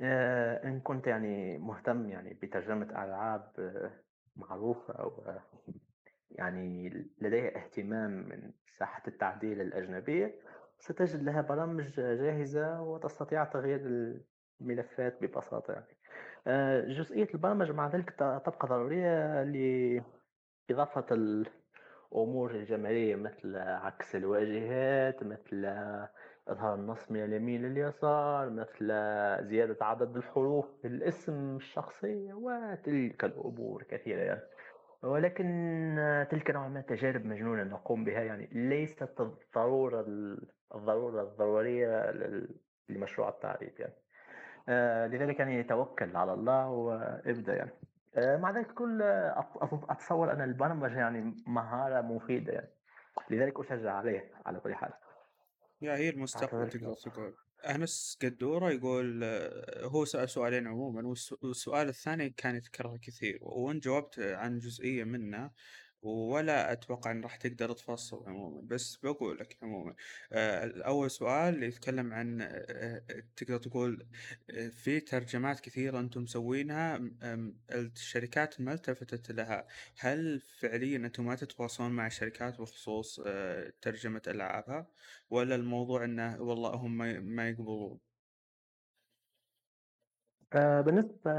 [0.00, 3.52] آه، إن كنت يعني مهتم يعني بترجمة ألعاب
[4.36, 5.24] معروفة أو
[6.30, 6.88] يعني
[7.20, 10.34] لديها اهتمام من ساحة التعديل الأجنبية
[10.78, 13.80] ستجد لها برامج جاهزة وتستطيع تغيير
[14.60, 15.98] الملفات ببساطة يعني.
[16.46, 19.42] آه، جزئية البرمجة مع ذلك تبقى ضرورية
[20.70, 21.06] لإضافة
[22.14, 25.64] الأمور الجمالية مثل عكس الواجهات مثل
[26.48, 28.86] إظهار النص من اليمين لليسار مثل
[29.46, 34.40] زيادة عدد الحروف في الاسم الشخصي وتلك الأمور كثيرة يعني.
[35.02, 35.46] ولكن
[36.30, 38.48] تلك نوعا ما تجارب مجنونة نقوم بها يعني.
[38.52, 40.00] ليست الضرورة
[40.74, 42.12] الضرورة الضرورية
[42.88, 43.94] لمشروع التعريف يعني.
[44.68, 47.70] آه لذلك يعني توكل على الله وابدأ يعني.
[48.16, 49.02] مع ذلك كل
[49.90, 52.70] أتصور أن البرمجة يعني مهارة مفيدة يعني.
[53.30, 54.90] لذلك أشجع عليه على كل حال.
[55.82, 57.34] يا هي المستقبل تقدر تقول.
[57.64, 64.18] أنس قدورة يقول آه، هو سأل سؤالين عموما والسؤال الثاني كان يتكرر كثير وإن جاوبت
[64.18, 65.50] عن جزئية منه.
[66.04, 69.94] ولا أتوقع إن راح تقدر تفصل عموما بس بقول لك عموما
[70.32, 73.02] آه، أول سؤال يتكلم عن آه،
[73.36, 74.08] تقدر تقول
[74.70, 77.00] في ترجمات كثيرة أنتم مسوينها
[77.72, 79.66] الشركات ما التفتت لها.
[79.98, 83.20] هل فعليا أنتم ما تتواصلون مع الشركات بخصوص
[83.80, 84.86] ترجمة ألعابها؟
[85.30, 88.00] ولا الموضوع إنه والله هم ما يقبلون؟
[90.52, 91.30] آه، بالنسبة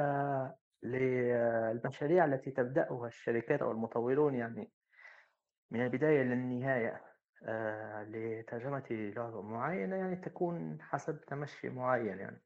[0.85, 4.71] للمشاريع التي تبدأها الشركات أو المطورون يعني
[5.71, 7.01] من البداية للنهاية
[7.43, 12.41] آه، لترجمة لغة معينة يعني تكون حسب تمشي معين يعني.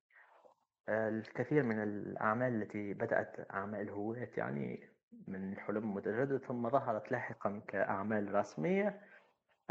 [0.89, 4.89] آه، الكثير من الأعمال التي بدأت أعمال هواة يعني
[5.27, 9.01] من حلم متجدد ثم ظهرت لاحقا كأعمال رسمية.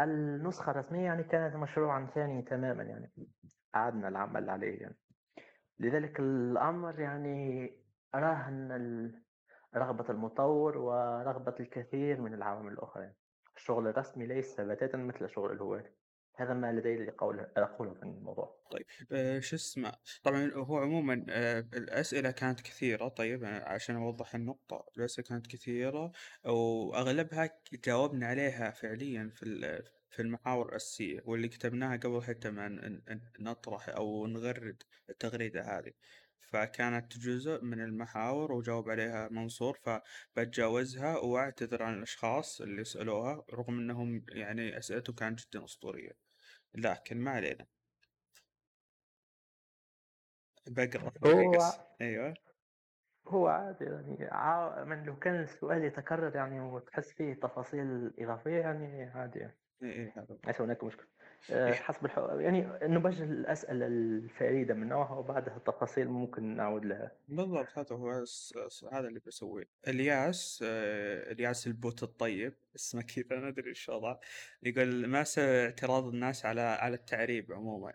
[0.01, 3.12] النسخة الرسمية يعني كانت مشروعا ثاني تماما يعني
[3.74, 4.97] أعدنا العمل عليه يعني.
[5.81, 7.73] لذلك الأمر يعني
[8.14, 9.12] أراه أن
[9.76, 13.12] رغبة المطور ورغبة الكثير من العوامل الأخرى.
[13.56, 15.85] الشغل الرسمي ليس بتاتا مثل شغل الهواة
[16.36, 18.59] هذا ما لدي لقول أقوله في الموضوع.
[18.70, 24.86] طيب آه شو اسمه؟ طبعا هو عموما آه الأسئلة كانت كثيرة طيب عشان أوضح النقطة.
[24.98, 26.12] الأسئلة كانت كثيرة
[26.44, 27.51] وأغلبها
[27.85, 33.01] جاوبنا عليها فعليا في في المحاور الأساسية واللي كتبناها قبل حتى ما
[33.40, 35.93] نطرح أو نغرد التغريدة هذه.
[36.40, 44.24] فكانت جزء من المحاور وجاوب عليها منصور فبتجاوزها وأعتذر عن الأشخاص اللي سألوها رغم أنهم
[44.28, 46.12] يعني أسئلتهم كانت جدا أسطورية.
[46.74, 47.66] لكن ما علينا.
[50.66, 51.59] بقرأ هو
[52.01, 52.35] أيوه.
[53.28, 59.05] هو عادي يعني عا من لو كان السؤال يتكرر يعني وتحس فيه تفاصيل إضافية يعني
[59.05, 59.59] عادي يعني.
[59.82, 61.06] إي إي هذا ليس هناك مشكلة.
[61.06, 61.18] إيه.
[61.52, 62.19] حسب الح...
[62.19, 67.12] يعني نبجل الأسئلة الفريدة من نوعها وبعدها التفاصيل ممكن نعود لها.
[67.28, 68.24] بالضبط هذا هو
[68.93, 69.69] هذا اللي بسويه.
[69.89, 74.20] إلياس آه، إلياس البوت الطيب اسمه كذا ما أدري إيش وضعه.
[74.62, 77.93] يقول ما اعتراض الناس على على التعريب عموما؟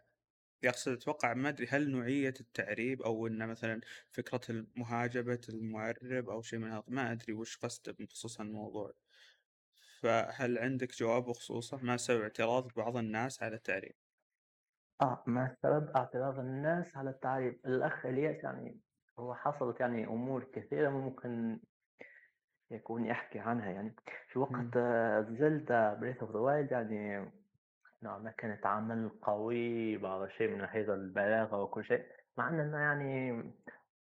[0.63, 6.59] يقصد أتوقع ما أدري هل نوعية التعريب أو انه مثلا فكرة مهاجمة المعرب أو شيء
[6.59, 8.93] من هذا ما أدري وش قصده بخصوص الموضوع.
[10.03, 13.95] فهل عندك جواب بخصوصه ما سوى اعتراض بعض الناس على التعريب؟
[15.01, 17.59] آه ما سبب اعتراض الناس على التعريب.
[17.65, 18.79] الأخ إلياس يعني
[19.19, 21.59] هو حصلت يعني أمور كثيرة ممكن
[22.71, 23.95] يكون يحكي عنها يعني.
[24.27, 24.39] في.
[24.39, 24.77] وقت
[25.29, 27.31] Zelda Breath of the Wild يعني
[28.03, 32.05] نوعا ما كانت عمل قوي بعض الشيء من حيث البلاغة وكل شيء
[32.37, 33.43] مع أننا يعني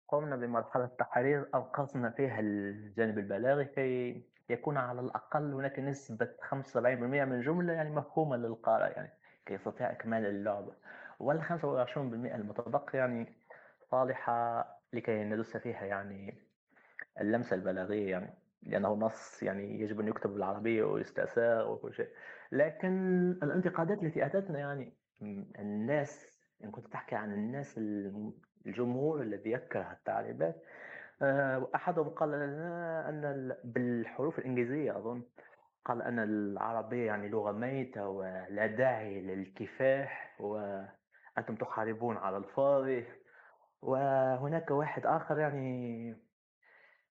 [0.08, 7.32] قمنا بمرحلة تحرير أنقذنا فيها الجانب البلاغي كي يكون على الأقل هناك نسبة 75% من
[7.32, 9.10] الجملة يعني مفهومة للقارئ يعني
[9.46, 10.72] كي يستطيع إكمال اللعبة
[11.20, 13.32] وال 25% المتبقي يعني
[13.90, 16.34] صالحة لكي ندس فيها يعني
[17.20, 22.08] اللمسة البلاغية يعني لأنه نص يعني يجب أن يكتب بالعربية ويستأثار وكل شيء.
[22.52, 24.92] لكن الانتقادات التي أتتنا يعني
[25.58, 27.78] الناس إن كنت تحكي عن الناس
[28.66, 30.62] الجمهور الذي يكره التعريبات
[31.22, 35.22] آه، أحدهم قال لنا أن ال- بالحروف الإنجليزية أظن
[35.84, 43.04] قال أن العربية يعني لغة ميتة ولا داعي للكفاح وأنتم تحاربون على الفاضي.
[43.82, 46.16] وهناك واحد آخر يعني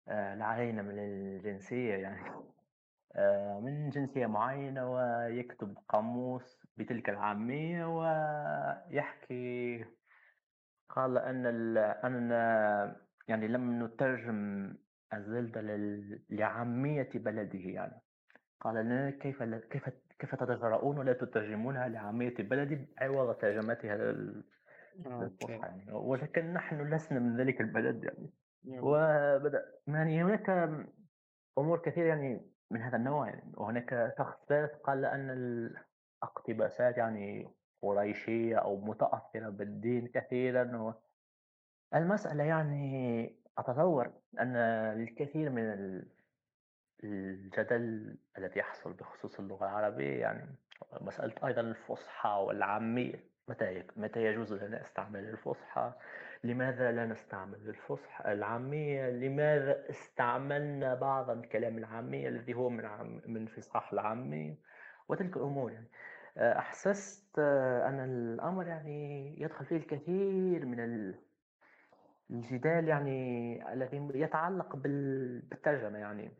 [0.08, 2.30] آه، لا علينا من الجنسية يعني
[3.16, 7.84] آه، من جنسية معينة ويكتب قاموس بتلك العامية
[8.90, 9.84] ويحكي
[10.88, 11.78] قال أن ال...
[13.28, 14.72] يعني لم نترجم
[15.14, 16.22] الزلدة لل...
[16.30, 18.00] لعامية بلده يعني
[18.60, 19.42] قال لنا كيف.
[19.42, 24.44] كيف كيف تتجرؤون ولا تترجمونها لعامية بلدي عوض ترجمتها لل...
[25.48, 28.30] يعني ولكن نحن لسنا من ذلك البلد يعني
[28.64, 28.80] يلا.
[28.82, 30.50] وبدأ يعني هناك
[31.58, 35.30] أمور كثيرة يعني من هذا النوع يعني وهناك شخص ثالث قال أن
[36.22, 40.94] الاقتباسات يعني قريشية أو متأثرة بالدين كثيرا و...
[41.94, 46.08] المسألة يعني أتصور أن الكثير من ال-
[47.04, 50.46] الجدل الذي يحصل بخصوص اللغة العربية يعني
[51.00, 53.34] مسألة أيضا الفصحى والعامية.
[53.48, 55.92] متى متى يجوز لنا استعمال الفصحى؟
[56.44, 63.92] لماذا لا نستعمل الفصحى العامية؟ لماذا استعملنا بعض الكلام العامية الذي هو من من فصاح
[63.92, 64.54] العامية؟
[65.08, 65.88] وتلك الأمور يعني.
[66.38, 70.80] أحسست أن الأمر يعني يدخل فيه الكثير من
[72.34, 76.30] الجدال يعني الذي يتعلق بال- بالترجمة يعني.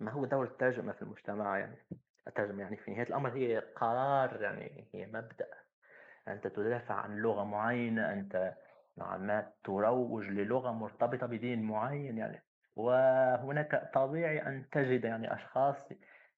[0.00, 1.76] ما هو دور الترجمة في المجتمع يعني؟
[2.28, 5.46] الترجمة يعني في نهاية الأمر هي قرار يعني هي مبدأ.
[6.28, 8.54] أنت تدافع عن لغة معينة أنت
[8.98, 12.42] نوعا ما تروج للغة مرتبطة بدين معين يعني.
[12.76, 15.76] وهناك طبيعي أن تجد يعني أشخاص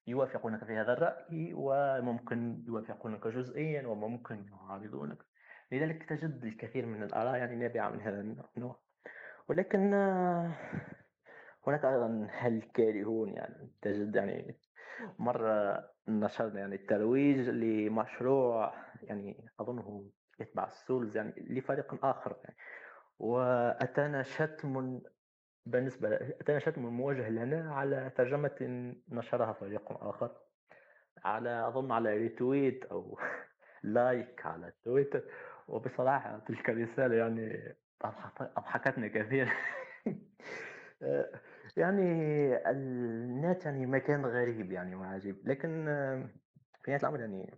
[0.07, 5.28] يوافقونك في هذا الرأي وممكن يوافقونك جزئيا وممكن يعارضونك.
[5.71, 8.21] لذلك تجد الكثير من الآراء يعني نابعة من هذا
[8.57, 8.79] النوع.
[9.49, 10.51] ولكن آه،
[11.67, 14.59] هناك أيضا الكارهون يعني تجد يعني
[15.19, 18.73] مرة نشرنا يعني الترويج لمشروع
[19.03, 20.09] يعني أظنه
[20.39, 22.57] يتبع ال Souls يعني لفريق آخر يعني.
[23.19, 25.01] وأتانا شتم
[25.65, 30.31] بالنسبة أتانا شتم موجه لنا على ترجمة نشرها فريق آخر
[31.23, 33.19] على أظن على retweet أو
[33.83, 35.23] like على تويتر.
[35.69, 37.75] وبصراحة تلك الرسالة يعني
[38.05, 39.51] أضحك- أضحكتنا كثيرا
[41.77, 42.01] يعني
[42.69, 46.29] النت يعني مكان غريب يعني وعجيب لكن آه،
[46.83, 47.53] في نهاية الأمر يعني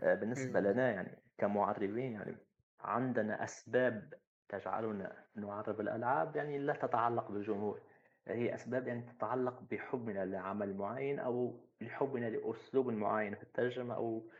[0.00, 0.60] آه، بالنسبة.
[0.60, 2.36] لنا يعني كمعربين يعني
[2.80, 4.14] عندنا أسباب
[4.48, 7.80] تجعلنا نعرب الألعاب يعني لا تتعلق بالجمهور
[8.28, 14.30] هي أسباب يعني تتعلق بحبنا لعمل معين أو لحبنا لأسلوب معين في الترجمة أو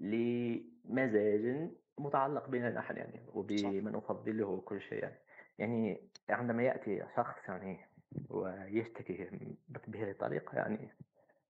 [0.00, 5.18] لمزاج متعلق بنا نحن يعني وبمن أفضله وكل شيء يعني.
[5.58, 6.00] يعني
[6.30, 7.86] عندما يأتي شخص يعني
[8.28, 9.30] ويشتكي
[9.86, 10.88] بهذه الطريقة يعني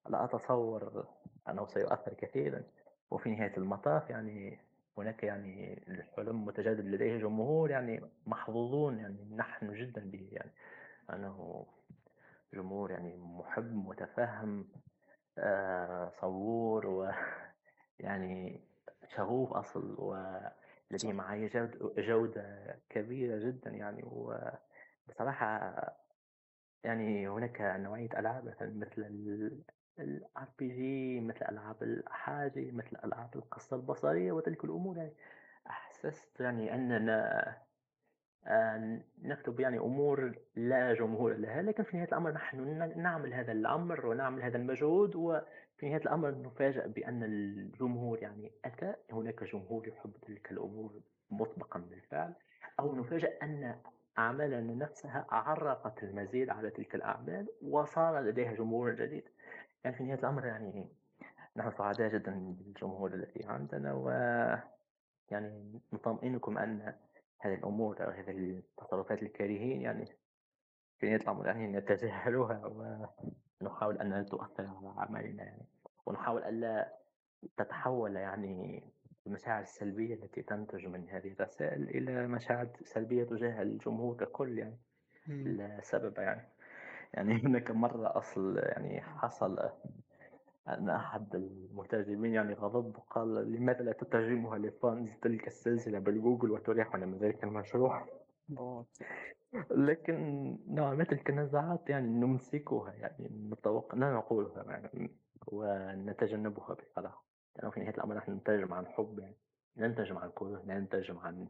[0.08, 1.06] لا أتصور
[1.48, 2.62] أنه سيؤثر كثيرا.
[3.10, 4.58] وفي نهاية المطاف يعني
[4.98, 10.50] هناك يعني الحلم متجدد لديه جمهور يعني محظوظون يعني نحن جدا به يعني.
[11.12, 11.66] أنه
[12.54, 14.68] جمهور يعني محب متفهم
[15.38, 17.10] آه، صبور و
[17.98, 18.67] يعني
[19.16, 24.38] شغوف أصل ولديه معايا جودة, جودة كبيرة جدا يعني و
[25.08, 25.74] بصراحة
[26.84, 29.62] يعني هناك نوعية ألعاب مثلا مثل ال
[29.98, 34.96] ال RPG مثل ألعاب الأحاجي مثل ألعاب القصة البصرية وتلك الأمور.
[34.96, 35.12] يعني
[35.66, 37.56] أحسست يعني أننا
[38.46, 44.06] آه، نكتب يعني أمور لا جمهور لها لكن في نهاية الأمر نحن نعمل هذا الأمر
[44.06, 45.16] ونعمل هذا المجهود
[45.78, 51.00] وفي نهاية الأمر نفاجأ بأن الجمهور يعني أتى هناك جمهور يحب تلك الأمور
[51.30, 52.34] مسبقا بالفعل
[52.80, 53.80] أو نفاجأ أن
[54.18, 59.24] أعمالنا نفسها عرقت المزيد على تلك الأعمال وصار لديها جمهور جديد.
[59.84, 60.88] يعني في نهاية الأمر يعني
[61.56, 64.10] نحن سعداء جدا بالجمهور الذي عندنا و
[65.30, 66.94] يعني نطمئنكم أن
[67.38, 70.04] هذه الأمور أو هذه التصرفات الكارهين يعني
[70.98, 72.66] في نهاية الأمر يعني نتجاهلها
[73.60, 75.66] ونحاول أن لا تؤثر على أعمالنا يعني
[76.06, 76.92] ونحاول ألا
[77.56, 78.82] تتحول يعني
[79.26, 84.76] المشاعر السلبية التي تنتج من هذه الرسائل إلى مشاعر سلبية تجاه الجمهور ككل يعني
[85.26, 85.48] مم.
[85.48, 86.48] لا سبب يعني.
[87.14, 89.58] يعني هناك مرة أصل يعني حصل
[90.68, 97.18] أن أحد المترجمين يعني غضب وقال لماذا لا تترجمها لفانز تلك السلسلة بالجوجل وتريحنا من
[97.18, 98.06] ذلك المشروع.
[99.70, 100.16] لكن
[100.66, 105.10] نوعا ما تلك النزاعات يعني نمسكها يعني نتوقع لا نقولها يعني
[105.46, 107.24] ونتجنبها بصراحة.
[107.56, 109.36] لأنه في نهاية الأمر نحن نترجم عن حب يعني
[109.76, 111.48] لا نترجم عن كره لا نترجم عن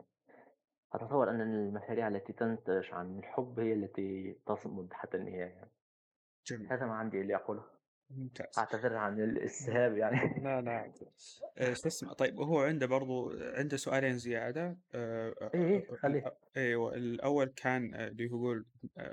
[0.92, 5.70] أتصور أن المشاريع التي تنتج عن الحب هي التي تصمد حتى النهاية يعني.
[6.46, 6.72] جميل.
[6.72, 7.77] هذا ما عندي إللي أقوله.
[8.10, 8.58] ممتاز.
[8.58, 10.16] أعتذر عن الإسهاب يعني.
[10.44, 10.92] لا لا
[11.58, 14.78] آه، شو اسمه؟ طيب وهو عنده برضو عنده سؤالين زيادة.
[14.94, 16.34] آه، آه، إيه آه، خليه.
[16.56, 18.64] أيوه الأول كان اللي هو يقول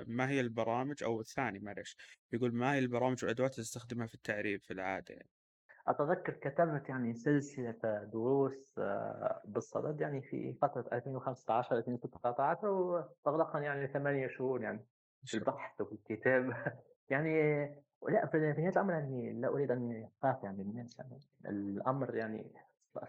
[0.06, 1.96] ما هي البرامج؟ أو الثاني معلش
[2.32, 5.30] يقول ما هي البرامج والأدوات اللي تستخدمها في التعريب في العادة؟ يعني
[5.88, 8.80] أتذكر كتبت يعني سلسلة دروس
[9.44, 14.86] بالصدد يعني في فترة 2015 2016 واستغرقني يعني ثمانية شهور يعني.
[15.24, 16.50] في البحث وفي الكتاب.
[17.10, 21.20] يعني لا في نهاية الأمر يعني لا أريد أن أخاف يعني الناس يعني.
[21.46, 22.52] الأمر يعني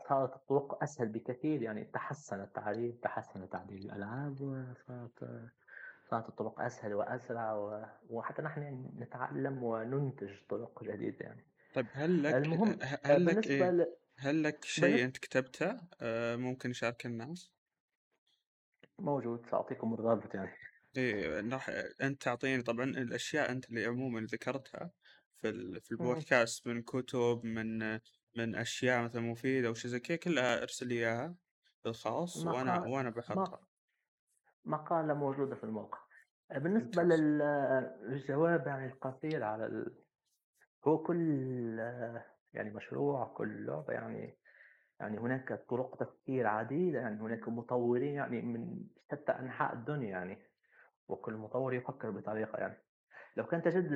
[0.10, 1.84] صارت الطرق أسهل بكثير يعني.
[1.84, 5.50] تحسن التعريف تحسن تعديل الألعاب وصارت
[6.10, 11.44] صارت الطرق أسهل وأسرع و- وحتى نحن نتعلم وننتج طرق جديدة يعني.
[11.74, 13.94] طيب هل لك المهم هل لك إيه؟ ل...
[14.18, 17.52] هل لك شيء أنت كتبته؟ آه، ممكن يشارك الناس؟
[19.00, 20.52] موجود سأعطيكم الرابط يعني.
[20.98, 21.70] إيه راح
[22.02, 24.92] أنت تعطيني طبعا الأشياء أنت اللي عموما ذكرتها
[25.36, 25.80] في.
[25.82, 25.92] في.
[25.92, 28.00] البودكاست من كتب من
[28.38, 31.36] من أشياء مثلا مفيدة وشي زي كذا كلها أرسل لي إياها
[31.86, 33.68] بالخاص وأنا مقال وأنا بحطها مق-
[34.66, 36.00] مقالة موجودة في الموقع
[36.56, 40.04] بالنسبة ممتاز للجواب يعني القصير على ال...
[40.88, 41.80] هو كل
[42.54, 44.38] يعني مشروع كل لعبة يعني
[45.00, 50.47] يعني هناك طرق تفكير عديدة يعني هناك مطورين يعني من شتى أنحاء الدنيا يعني
[51.08, 52.78] وكل مطور يفكر بطريقة يعني.
[53.38, 53.92] لو كان تجد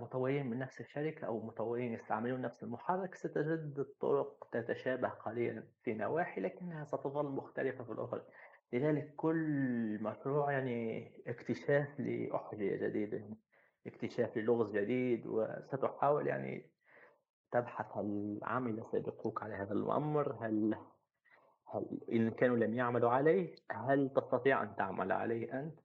[0.00, 6.40] مطورين من نفس الشركة أو مطورين يستعملون نفس المحرك ستجد الطرق تتشابه قليلا في نواحي
[6.40, 8.22] لكنها ستظل مختلفة في الأخرى.
[8.72, 13.28] لذلك كل مشروع يعني اكتشاف لأحجية جديدة
[13.86, 16.70] اكتشاف للغز جديد وستحاول يعني
[17.52, 20.74] تبحث هل عمل سابقوك على هذا الأمر؟ هل
[21.74, 25.83] هل إن كانوا لم يعملوا عليه هل تستطيع أن تعمل عليه أنت؟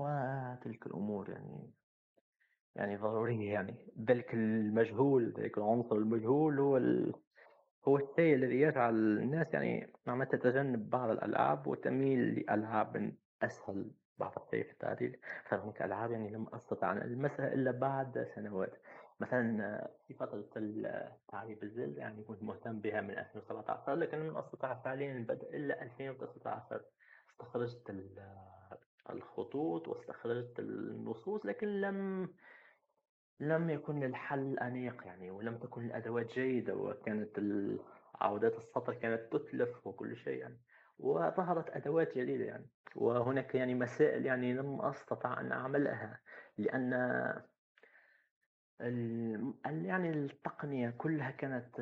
[0.00, 1.70] وتلك الأمور يعني
[2.76, 3.74] يعني ضرورية يعني.
[4.08, 7.14] ذلك المجهول ذلك العنصر المجهول هو ال...
[7.88, 14.64] هو الشيء الذي يجعل الناس يعني نعم تتجنب بعض الألعاب وتميل لألعاب أسهل بعض الشيء
[14.64, 15.16] في التعديل.
[15.48, 18.72] فهناك ألعاب يعني لم أستطع أن ألمسها إلا بعد سنوات؟
[19.20, 20.46] مثلا في فترة
[21.28, 26.80] تعريب الزلد يعني كنت مهتم بها من 2017 لكن لم أستطع فعليا البدء إلا 2019
[27.30, 27.90] استخرجت
[29.12, 32.28] الخطوط واستخرجت النصوص لكن لم
[33.40, 37.40] لم يكن الحل أنيق يعني ولم تكن الأدوات جيدة وكانت
[38.14, 40.60] عودات السطر كانت تتلف وكل شيء يعني.
[40.98, 42.66] وظهرت أدوات جديدة يعني.
[42.96, 46.20] وهناك يعني مسائل يعني لم أستطع أن أعملها
[46.58, 46.92] لأن
[49.64, 51.80] يعني التقنية كلها كانت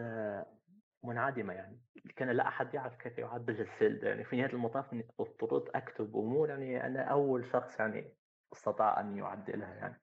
[1.05, 1.81] منعدمة يعني.
[2.17, 4.25] كان لا أحد يعرف كيف يعدل السيلد يعني.
[4.25, 8.15] في نهاية المطاف اضطريت أكتب أمور يعني أنا أول شخص يعني
[8.53, 10.01] استطاع أن يعدلها يعني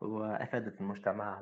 [0.00, 1.40] وأفادت المجتمع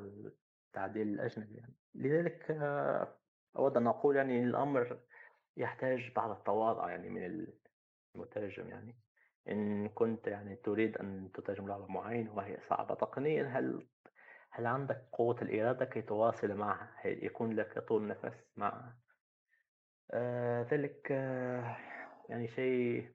[0.69, 1.75] التعديل الأجنبي يعني.
[1.95, 3.17] لذلك آه،
[3.57, 5.01] أود أن أقول يعني الأمر
[5.57, 7.49] يحتاج بعض التواضع يعني من
[8.17, 8.97] المترجم يعني.
[9.49, 13.87] إن كنت يعني تريد أن تترجم لعبة معينة وهي صعبة تقنيا هل
[14.51, 18.97] هل عندك قوة الإرادة كي تواصل معها؟ هل يكون لك طول نفس معها؟
[20.11, 21.77] آه ذلك آه
[22.29, 23.11] يعني شيء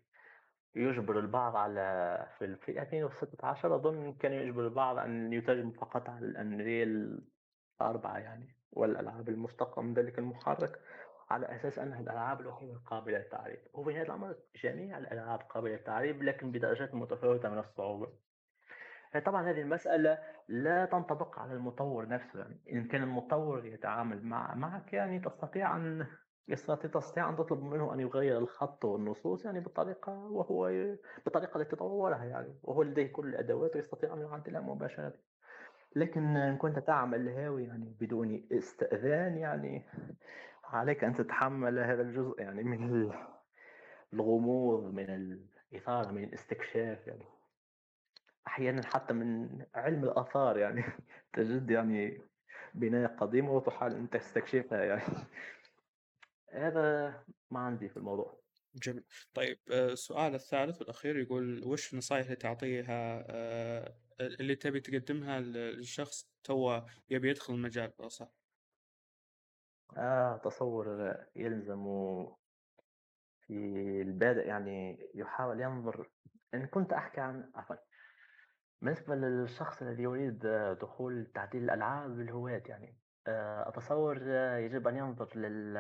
[0.76, 7.22] يجبر البعض على في في 2016 أظن كان يجبر البعض أن يترجم فقط على الأنريل
[7.82, 10.80] أربعة يعني والألعاب المشتقة من ذلك المحرك
[11.30, 16.52] على أساس أنها الألعاب الوحيدة القابلة للتعريب وفي نهاية الأمر جميع الألعاب قابلة للتعريب لكن
[16.52, 18.25] بدرجات متفاوتة من الصعوبة.
[19.20, 20.18] طبعا هذه المسألة
[20.48, 22.40] لا تنطبق على المطور نفسه.
[22.40, 26.08] يعني إن كان المطور يتعامل مع معك يعني تستطيع أن
[26.48, 30.72] يستطيع تستطيع أن تطلب منه أن يغير الخط والنصوص يعني بالطريقة وهو
[31.26, 35.14] بالطريقة التي طورها يعني وهو لديه كل الأدوات ويستطيع أن يعدلها مباشرة.
[35.96, 39.86] لكن إن كنت تعمل هاوي يعني بدون استئذان يعني
[40.64, 43.12] عليك أن تتحمل هذا الجزء يعني من
[44.14, 45.10] الغموض من
[45.74, 47.35] الإثارة من الاستكشاف يعني.
[48.48, 50.84] أحيانا حتى من علم الآثار يعني
[51.34, 52.22] تجد يعني
[52.74, 55.04] بناية قديمة وتحاول أن تستكشفها يعني.
[56.50, 58.42] هذا ما عندي في الموضوع.
[58.76, 59.04] جميل.
[59.34, 66.30] طيب آه، السؤال الثالث والأخير يقول وش النصائح اللي تعطيها آه، اللي تبي تقدمها للشخص
[66.44, 68.32] تو يبي يدخل المجال؟ صح
[69.98, 71.84] آه تصور يلزم
[73.42, 73.54] في
[74.02, 76.10] البادئ يعني يحاول ينظر
[76.54, 77.76] إن كنت أحكي عن عفوا
[78.86, 80.40] بالنسبة للشخص الذي يريد
[80.82, 82.98] دخول تعديل الألعاب للهواة يعني
[83.28, 84.18] آه، أتصور
[84.58, 85.74] يجب أن ينظر لل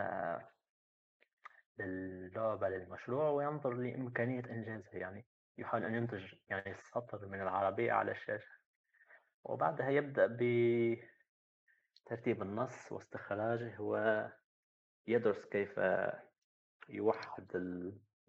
[1.80, 5.28] للعبة للمشروع وينظر لإمكانية إنجازها يعني.
[5.58, 8.52] يحاول أن ينتج يعني سطر من العربية على الشاشة.
[9.44, 10.28] وبعدها يبدأ
[12.06, 13.82] بترتيب النص واستخراجه
[15.08, 15.80] ويدرس كيف
[16.90, 17.56] يوحد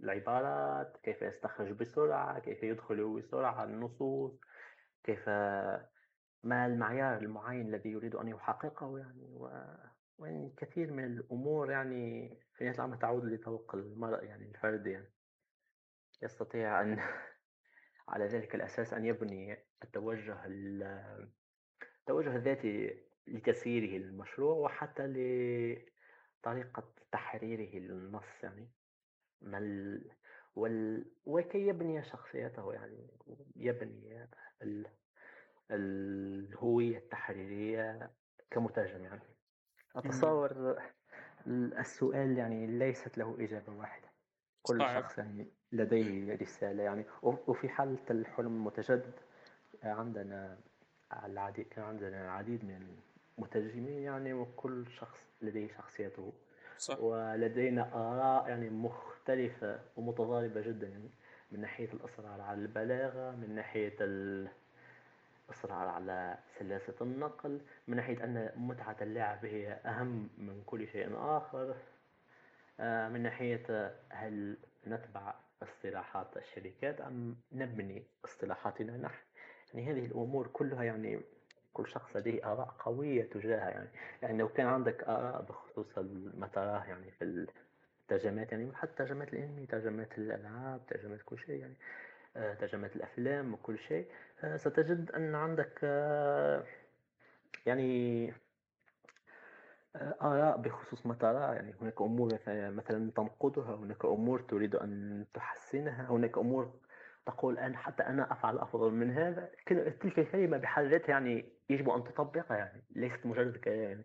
[0.01, 4.46] العبارات كيف يستخرج بسرعة كيف يدخل بسرعة النصوص.
[5.07, 5.29] كيف
[6.43, 9.51] ما المعيار المعين الذي يريد أن يحققه يعني و...
[10.19, 15.13] ويعني كثير من الأمور يعني في نهاية الأمر تعود لذوق المرء يعني الفردي يعني.
[16.23, 16.99] يستطيع أن
[18.09, 20.45] على ذلك الأساس أن يبني التوجه
[22.01, 25.03] التوجه الذاتي لتسييره المشروع وحتى
[26.43, 28.71] لطريقة تحريره للنص يعني.
[29.41, 30.11] ما ال...
[30.55, 31.11] وال...
[31.25, 33.11] وكي يبني شخصيته يعني
[33.57, 34.29] يبني
[34.63, 34.87] ال...
[35.71, 38.11] الهوية التحريرية
[38.51, 39.23] كمترجم يعني.
[39.97, 40.79] أتصور
[41.47, 44.09] السؤال يعني ليست له إجابة واحدة.
[44.63, 45.03] كل صعب.
[45.03, 47.05] شخص يعني لديه رسالة يعني.
[47.23, 49.15] وفي حالة الحلم المتجدد
[49.83, 50.59] عندنا
[51.25, 52.99] العديد كان عندنا العديد من
[53.39, 56.33] المترجمين يعني وكل شخص لديه شخصيته.
[56.79, 57.01] صح.
[57.01, 61.11] ولدينا آراء يعني مختلفة ومتضاربة جدا يعني.
[61.51, 68.97] من ناحية الإصرار على البلاغة من ناحية الإصرار على سلاسة النقل من ناحية أن متعة
[69.01, 71.77] اللعب هي أهم من كل شيء آخر.
[72.81, 74.57] آه، من ناحية هل
[74.87, 79.25] نتبع اصطلاحات الشركات أم نبني اصطلاحاتنا نحن.
[79.75, 81.21] يعني هذه الأمور كلها يعني
[81.73, 83.89] كل شخص لديه آراء قوية تجاهها يعني.
[84.23, 85.99] يعني لو كان عندك آراء بخصوص
[86.35, 87.25] ما تراه يعني في
[88.11, 91.77] الترجمات يعني حتى ترجمات الأنمي ترجمات الألعاب ترجمات كل شيء يعني
[92.37, 94.07] آه، ترجمات الأفلام وكل شيء.
[94.45, 96.65] آه، ستجد أن عندك آه،
[97.67, 98.33] يعني
[100.23, 106.39] آراء بخصوص ما تراه يعني هناك أمور مثلا تنقدها هناك أمور تريد أن تحسنها هناك
[106.39, 106.73] أمور
[107.27, 109.51] تقول أنا حتى أنا أفعل أفضل من هذا.
[110.01, 114.05] تلك الكلمة بحد ذاتها يعني يجب أن تطبقها يعني ليست مجرد كلام يعني.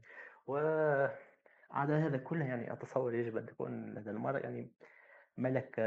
[1.71, 4.71] وعلى هذا كله يعني أتصور يجب أن تكون لدى المرء يعني
[5.37, 5.83] ملكة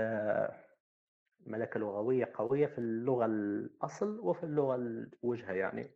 [1.46, 5.94] ملكة لغوية قوية في اللغة الأصل وفي اللغة الوجهة يعني.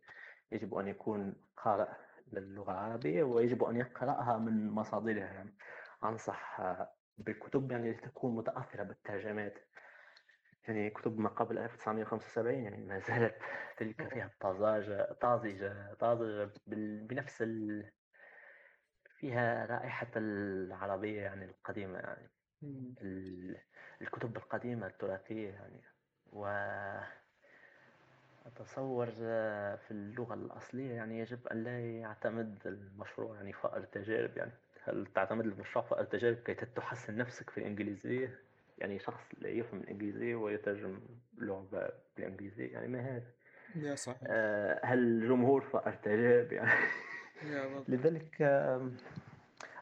[0.51, 1.89] يجب أن يكون قارئ
[2.33, 5.57] للغة العربية ويجب أن يقرأها من مصادرها يعني.
[6.03, 6.61] أنصح
[7.17, 9.59] بالكتب يعني تكون متأثرة بالترجمات.
[10.67, 13.35] يعني كتب ما قبل 1975 يعني ما زالت
[13.77, 16.51] تلك فيها الطازجة طازجة طازجة
[17.07, 17.91] بنفس ال...
[19.19, 22.29] فيها رائحة العربية يعني القديمة يعني.
[23.01, 23.57] ال...
[24.01, 25.81] الكتب القديمة التراثية يعني.
[26.33, 26.45] و
[28.45, 29.05] أتصور
[29.77, 34.51] في اللغة الأصلية يعني يجب أن لا يعتمد المشروع يعني فائر تجارب يعني.
[34.83, 38.39] هل تعتمد المشروع فائر تجارب كي تحسن نفسك في الإنجليزية؟
[38.77, 40.99] يعني شخص لا يفهم الإنجليزية ويترجم
[41.37, 43.31] لعبة بالإنجليزية يعني ما هذا؟
[43.75, 44.17] يا صحيح.
[44.27, 46.71] آه هل الجمهور فائر تجارب يعني؟
[47.87, 48.41] لذلك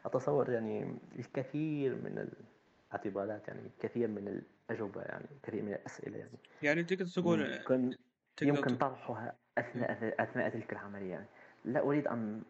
[0.06, 2.28] أتصور يعني الكثير من
[2.92, 6.38] الاعتبارات يعني الكثير من الأجوبة يعني الكثير من الأسئلة يعني.
[6.62, 7.96] يعني تقدر تقول يمكن
[8.42, 11.10] يمكن طرحها أثناء أثناء تلك العملية.
[11.10, 11.26] يعني
[11.64, 12.42] لا أريد أن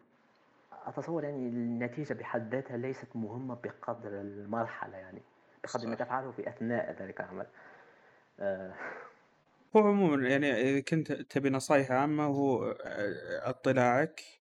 [0.85, 5.21] أتصور يعني النتيجة بحد ذاتها ليست مهمة بقدر المرحلة يعني
[5.63, 7.45] بقدر ما تفعله في أثناء ذلك العمل.
[8.39, 8.73] آه،
[9.75, 14.38] هو عمومًا يعني إذا كنت تبي نصايح عامة هو آآ أطلاعك.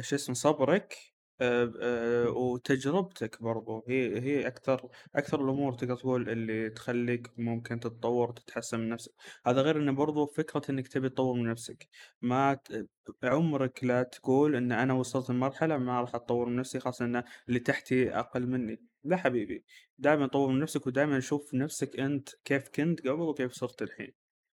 [0.00, 0.96] شو اسمه صبرك
[1.40, 3.84] آآ آآ وتجربتك برضو.
[3.88, 9.12] هي هي أكثر أكثر الأمور تقدر تقول اللي تخليك ممكن تتطور وتتحسن من نفسك،
[9.46, 11.88] هذا غير إنه برضو فكرة إنك تبي تطور من نفسك.
[12.22, 12.86] ما ت
[13.24, 17.58] عمرك لا تقول إن أنا وصلت لمرحلة ما راح أتطور من نفسي خاصة إن اللي
[17.60, 19.64] تحتي أقل مني، لا حبيبي
[19.98, 24.12] دايمًا طور من نفسك ودايمًا شوف نفسك أنت كيف كنت قبل وكيف صرت الحين.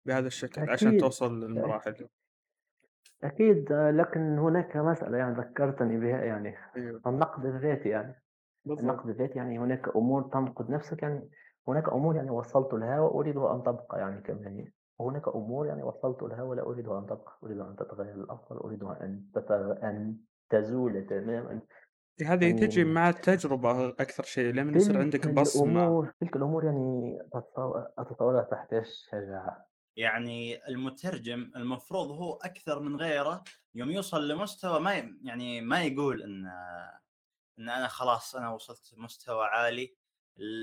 [0.04, 0.96] بهذا الشكل عشان أكيد.
[0.96, 2.08] توصل للمراحل.
[3.24, 7.00] أكيد لكن هناك مسألة يعني ذكرتني بها يعني أيوه.
[7.06, 8.14] النقد الذاتي يعني
[8.64, 8.80] بالضبط.
[8.80, 11.30] النقد الذاتي يعني هناك أمور تنقد نفسك يعني
[11.68, 16.22] هناك أمور يعني وصلت لها وأريد أن تبقى يعني كما هي وهناك أمور يعني وصلت
[16.22, 19.22] لها ولا أريد أن تبقى أريد أن تتغير للأفضل أريد أن.
[19.82, 20.16] أن
[20.50, 21.60] تزول تماما
[22.26, 25.82] هذه تجي يعني مع التجربة أكثر شيء لمن يصير تلك عندك بصمة.
[25.82, 29.66] الأمور تلك الأمور يعني أتصور أتصورها تحتاج شجاعة
[29.96, 33.44] يعني المترجم المفروض هو أكثر من غيره
[33.74, 35.18] يوم يوصل لمستوى ما.
[35.22, 36.46] يعني ما يقول إن
[37.58, 39.96] إن أنا خلاص أنا وصلت مستوى عالي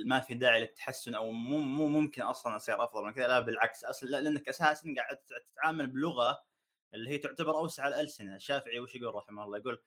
[0.05, 3.83] ما في داعي للتحسن أو مو مو ممكن أصلا أصير أفضل من كذا لا بالعكس
[3.83, 6.43] أصلا لأنك أساسا قاعد تتعامل بلغة
[6.93, 9.83] اللي هي تعتبر أوسع الالسنه الشافعي وش يقول رحمه الله يقول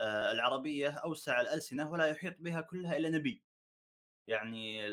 [0.00, 3.44] آه العربية أوسع الالسنه ولا يحيط بها كلها إلا نبي
[4.26, 4.88] يعني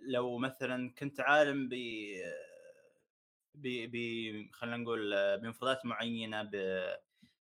[0.00, 1.74] لو مثلا كنت عالم ب
[3.54, 6.50] ب خلينا نقول بمفردات معينة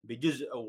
[0.04, 0.66] بجزء أو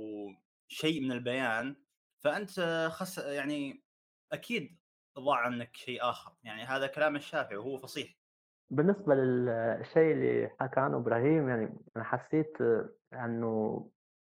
[0.68, 1.76] شيء من البيان.
[2.24, 3.84] فأنت خس يعني
[4.32, 4.78] أكيد
[5.20, 6.32] ضاع عنك شيء آخر.
[6.44, 8.16] يعني هذا كلام الشافعي وهو فصيح.
[8.70, 12.58] بالنسبة للشيء اللي حكى عنه إبراهيم يعني أنا حسيت
[13.14, 13.86] أنه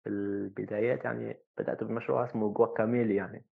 [0.03, 3.45] في البدايات يعني بدأت بمشروع اسمه جواكاميلي يعني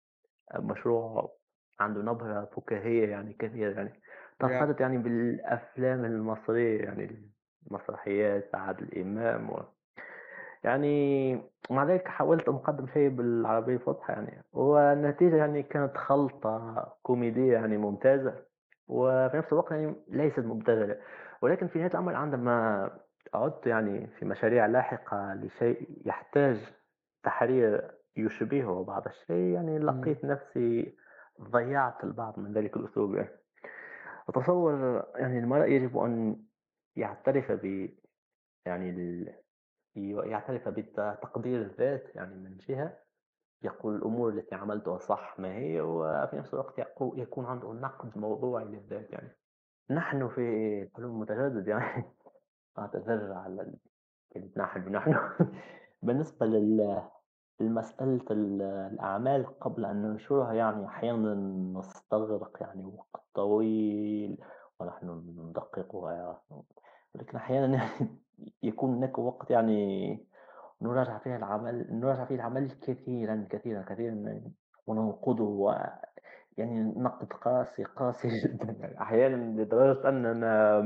[0.56, 1.38] مشروع
[1.80, 4.02] عنده نبرة فكاهية يعني كثيرة يعني
[4.40, 7.32] تأثرت يعني بالأفلام المصرية يعني
[7.72, 9.64] المسرحيات عادل إمام و...
[10.64, 11.34] يعني
[11.70, 17.78] مع ذلك حاولت أن أقدم شيء بالعربية الفصحى يعني والنتيجة يعني كانت خلطة كوميدية يعني
[17.78, 18.34] ممتازة
[18.88, 20.98] وفي نفس الوقت يعني ليست مبتذلة
[21.42, 22.90] ولكن في نهاية الأمر عندما
[23.34, 26.58] عدت يعني في مشاريع لاحقة لشيء يحتاج
[27.24, 30.96] تحرير يشبهه بعض الشيء يعني لقيت نفسي
[31.42, 33.30] ضيعت البعض من ذلك الأسلوب يعني.
[34.30, 36.36] أتصور يعني المرء يجب أن
[36.96, 37.90] يعترف ب
[38.66, 39.36] يعني ال...
[40.30, 42.98] يعترف بتقدير الذات يعني من جهة
[43.64, 49.12] يقول الأمور التي عملتها صح ما هي وفي نفس الوقت يكون عنده نقد موضوعي للذات
[49.12, 49.36] يعني.
[49.90, 50.42] نحن في
[50.84, 52.04] الحلم المتجدد يعني.
[52.80, 53.74] أعتذر على
[54.34, 55.16] كلمة نحن نحن.
[56.04, 57.02] بالنسبة لل
[57.60, 61.34] لمسألة الأعمال قبل أن ننشرها يعني أحيانا
[61.80, 64.38] نستغرق يعني وقت طويل.
[64.80, 65.10] ونحن
[65.50, 66.42] ندققها
[67.16, 67.90] ولكن أحيانا
[68.64, 70.28] يكون هناك وقت يعني
[70.82, 74.42] نراجع فيها العمل نراجع فيه العمل كثيرا كثيرا كثيرا
[74.88, 75.76] وننقده
[76.58, 79.02] يعني نقد قاسي قاسي جدا.
[79.02, 80.82] أحيانا لدرجة أننا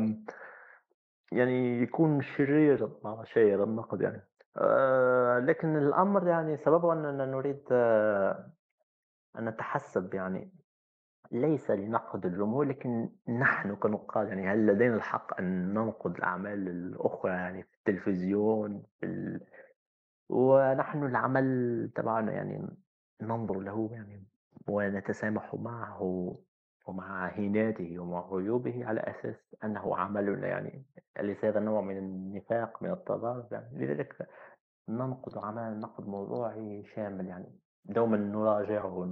[1.31, 4.21] يعني يكون شرير مع شيء النقد يعني.
[4.57, 8.53] آه لكن الأمر يعني سببه أننا نريد آه
[9.39, 10.62] أن نتحسب يعني.
[11.33, 17.63] ليس لنقد الجمهور لكن نحن كنقاد يعني هل لدينا الحق أن ننقد الأعمال الأخرى يعني
[17.63, 19.41] في التلفزيون في ال...
[20.29, 22.67] ونحن العمل تبعنا يعني
[23.21, 24.23] ننظر له يعني
[24.67, 26.01] ونتسامح معه
[26.87, 30.85] ومع هيناته ومع عيوبه على أساس أنه عملنا يعني
[31.19, 34.27] ليس هذا نوع من النفاق من التضارب يعني لذلك
[34.89, 39.05] ننقد عمل نقد موضوعي شامل يعني دوما نراجعه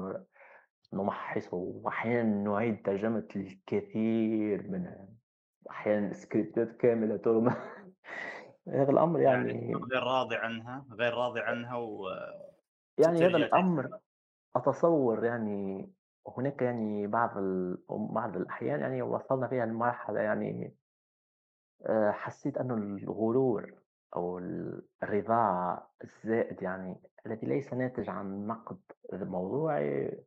[0.94, 5.08] نمحصه وأحيانا نعيد ترجمة الكثير منها
[5.70, 7.52] أحيانا سكريبتات كاملة ترمى
[8.68, 12.08] هذا الأمر يعني, يعني غير راضي عنها غير راضي عنها و
[12.98, 13.90] يعني هذا الأمر
[14.56, 15.92] أتصور يعني
[16.38, 17.32] هناك يعني بعض
[17.90, 20.76] بعض الأحيان يعني وصلنا فيها لمرحلة يعني
[21.86, 23.74] آه، حسيت أنه الغرور
[24.16, 24.40] أو
[25.04, 28.80] الرضا الزائد يعني الذي ليس ناتج عن نقد
[29.14, 30.24] موضوعي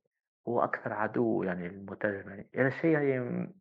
[0.48, 2.50] هو أكثر عدو يعني للمترجم يعني.
[2.54, 3.54] هذا الشيء يعني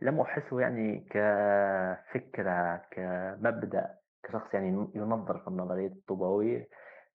[0.00, 6.68] لم أحسه يعني كفكرة كمبدأ كشخص يعني ينظر في النظرية الطوبوية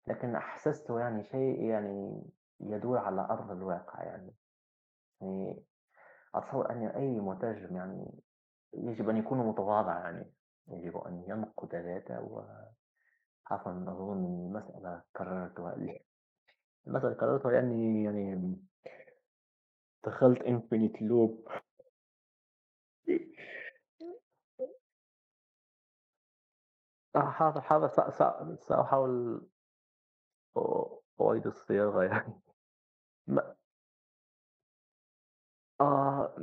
[0.07, 2.23] لكن أحسسته يعني شيء يعني
[2.59, 4.33] يدور على أرض الواقع يعني.
[5.21, 5.63] يعني
[6.35, 8.19] أتصور أن أي مترجم يعني
[8.73, 10.31] يجب أن يكون متواضع يعني.
[10.67, 15.75] يجب أن ينقد ذاته وحسن أظن المسألة كررتها
[16.87, 18.57] المسألة كررتها لأني يعني
[20.05, 21.47] دخلت انفينيت آه، لوب
[27.15, 27.87] حاضر حاضر.
[28.59, 29.41] سأحاول
[31.21, 32.41] أعيد الصياغة يعني.
[33.27, 33.55] ما
[35.81, 36.35] آه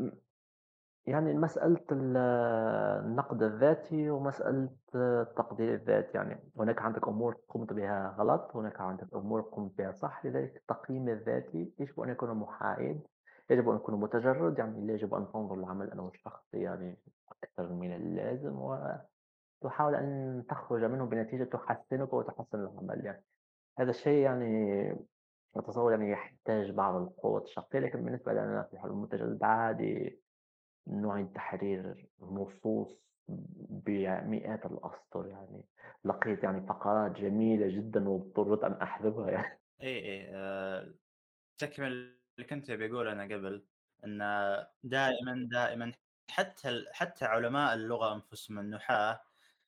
[1.06, 6.18] يعني مسألة النقد الذاتي ومسألة التقدير الذاتي.
[6.18, 10.26] يعني هناك عندك أمور قمت بها غلط هناك عندك أمور قمت بها صح.
[10.26, 13.02] لذلك التقييم الذاتي يجب أن يكون محايد
[13.50, 16.98] يجب أن يكون متجرد، يعني لا يجب أن تنظر للعمل أنه شخصي يعني
[17.28, 23.24] أكثر من اللازم، وتحاول أن تخرج منه بنتيجة تحسنك وتحسن العمل يعني،
[23.78, 24.96] هذا الشيء يعني
[25.56, 30.20] أتصور يعني يحتاج بعض القوة الشخصية، لكن بالنسبة لنا في الحلول المتجددة عادي
[30.86, 33.02] نعيد تحرير نصوص
[33.86, 35.64] بمئات الأسطر يعني
[36.04, 39.60] لقيت يعني فقرات جميلة جدًا واضطريت أن أحذفها يعني.
[39.82, 40.94] إي، إي، آآ
[41.58, 43.64] تكمل اللي كنت أبي أقوله أنا قبل،
[44.04, 44.18] إن
[44.82, 45.92] دائمًا، دائمًا
[46.30, 49.20] حتى ال حتى علماء اللغة أنفسهم النحاة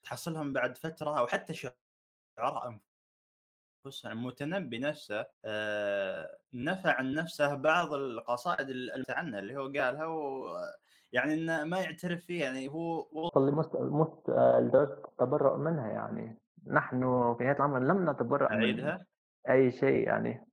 [0.03, 1.55] تحصلهم بعد فترة أو حتى
[2.15, 2.81] شعراء
[3.87, 11.35] أنفسهم المتنبي نفسه آآ نفى عن نفسه بعض القصائد ال عنه اللي هو قالها ويعني
[11.35, 17.01] إنه ما يعترف فيها يعني هو وصل لمست مست لدرجة التبرؤ منها يعني، نحن
[17.39, 19.07] في نهاية الأمر لم نتبرأ من أعيدها؟
[19.51, 20.47] أي شيء يعني،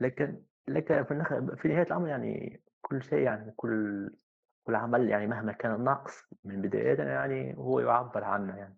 [0.00, 4.10] لكن لكن في النخ في نهاية الأمر يعني كل شيء يعني كل
[4.64, 8.76] كل عمل يعني مهما كان ناقص من بدايةً يعني هو يُعبّر عنه يعني.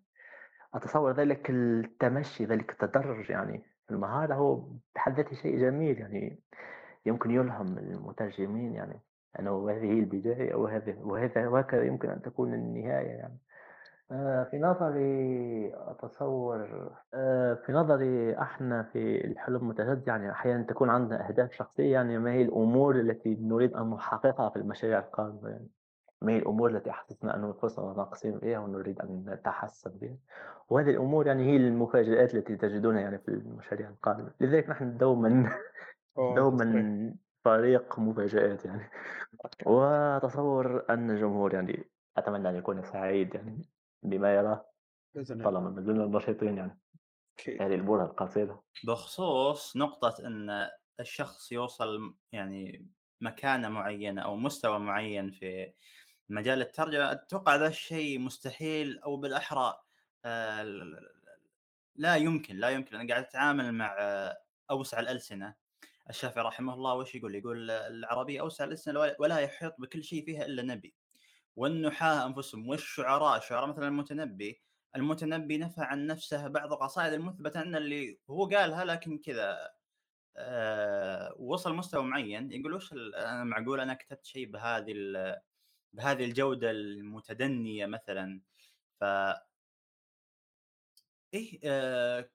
[0.73, 6.39] أتصور ذلك التمشي، ذلك التدرج يعني في المهارة هو بحد ذاته شيء جميل يعني
[7.05, 8.99] يمكن يلهم المترجمين يعني
[9.39, 13.37] أنه هذه هي البداية وهذه وهذا وهكذا يمكن أن تكون النهاية يعني.
[14.11, 21.27] آآ في نظري أتصور آآ في نظري إحنا في الحلم المتجدد يعني أحيانًا تكون عندنا
[21.27, 25.69] أهداف شخصية يعني ما هي الأمور التي نريد أن نحققها في المشاريع القادمة يعني.
[26.21, 30.17] ما هي الأمور التي أحسسنا أن أنفسنا ناقصين فيها ونريد أن نتحسن بها،
[30.69, 35.49] وهذه الأمور يعني هي المفاجآت التي تجدونها يعني في المشاريع القادمة، لذلك نحن دومًا.
[36.35, 37.15] دومًا
[37.45, 38.83] فريق مفاجآت يعني،
[39.67, 43.61] وأتصور أن الجمهور يعني أتمنى أن يكون سعيد يعني
[44.03, 44.69] بما يراه
[45.15, 45.43] بإذن الله.
[45.43, 46.79] طالما ما زلنا نشيطين يعني
[47.39, 47.61] أكيد.
[47.61, 48.63] هذه البُرهة القصيرة.
[48.87, 50.69] بخصوص نقطة إن
[50.99, 52.87] الشخص يوصل يعني
[53.21, 55.73] مكانة معينة أو مستوى معين في
[56.29, 59.81] مجال الترجمة، أتوقع ذا الشيء مستحيل أو بالأحرى
[60.25, 61.09] آآ ل ل
[61.95, 63.95] لا يمكن، لا يمكن، أنا قاعد أتعامل مع
[64.71, 65.55] أوسع الألسنة،
[66.09, 70.63] الشافعي رحمه الله وش يقول؟ يقول العربية أوسع الألسنة ولا يحيط بكل شيء فيها إلا
[70.63, 70.95] نبي،
[71.55, 74.61] والنحاة أنفسهم والشعراء، الشعراء مثلًا المتنبي،
[74.95, 79.69] المتنبي نفى عن نفسه بعض القصائد المثبتة عنه اللي هو قالها لكن كذا
[80.37, 84.93] آآ وصل مستوى معين يقول وش أنا معقول أنا كتبت شيء بهذه
[85.93, 88.41] بهذه الجودة المتدنية مثلًا،
[89.01, 89.05] ف
[91.33, 92.29] إيه آآ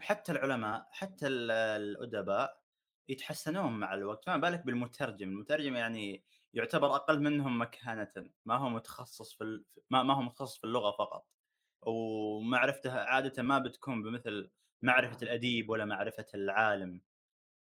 [0.00, 2.62] حتى العلماء حتى ال الأدباء
[3.08, 6.24] يتحسنون مع الوقت، فما بالك بالمترجم، المترجم يعني
[6.54, 10.90] يعتبر أقل منهم مكانةً، ما هو متخصص في ال ما ما هو متخصص في اللغة
[10.98, 11.28] فقط،
[11.82, 14.50] ومعرفته عادةً ما بتكون بمثل
[14.82, 17.02] معرفة الأديب ولا معرفة العالم،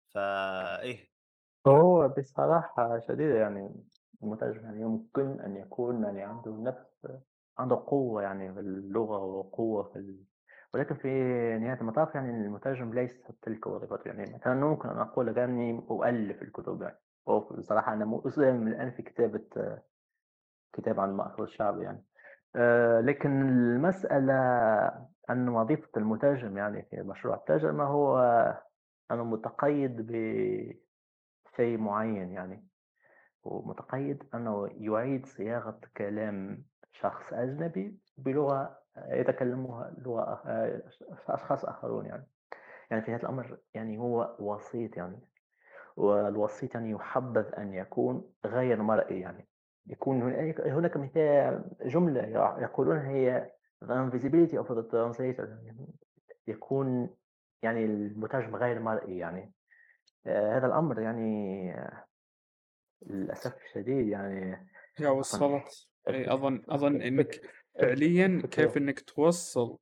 [0.10, 1.12] فإيه
[1.68, 3.84] هو بصراحة شديدة يعني
[4.24, 7.08] المترجم يعني يمكن أن يكون يعني عنده نفس
[7.60, 10.26] عنده قوة يعني في اللغة وقوة في ال...
[10.74, 11.08] ولكن في
[11.62, 14.08] نهاية المطاف يعني المترجم ليس تلك وظيفته.
[14.08, 17.00] يعني مثلا ممكن أن أقول أني أؤلف الكتب يعني.
[17.26, 19.42] وبصراحة أنا مسلم الآن في كتابة
[20.74, 22.04] كتاب عن المأثور الشعبي يعني.
[22.56, 24.34] آه، لكن المسألة
[25.30, 28.18] أن وظيفة المترجم يعني في مشروع الترجمة هو
[29.12, 32.68] أنا متقيد بشيء معين يعني.
[33.44, 40.42] ومتقيد أنه يعيد صياغة كلام شخص أجنبي بلغة يتكلمها لغة
[41.30, 42.28] أشخاص آخرون يعني.
[42.92, 45.20] يعني في هذا الأمر يعني هو وسيط يعني.
[45.96, 49.48] والوسيط يعني يحبذ أن يكون غير مرئي يعني.
[49.88, 50.22] يكون
[50.66, 52.22] هناك مثال جملة
[52.62, 53.52] يقولون هي
[53.86, 55.48] the invisibility of the translator.
[56.48, 57.10] يكون
[57.62, 59.54] يعني المترجم غير مرئي يعني.
[60.28, 61.74] آه، هذا الأمر يعني
[63.02, 64.68] للأسف الشديد يعني
[65.00, 65.90] يا وصلت.
[66.10, 67.42] أي أظن أظن إنك
[67.80, 69.78] فعليا كيف إنك توصل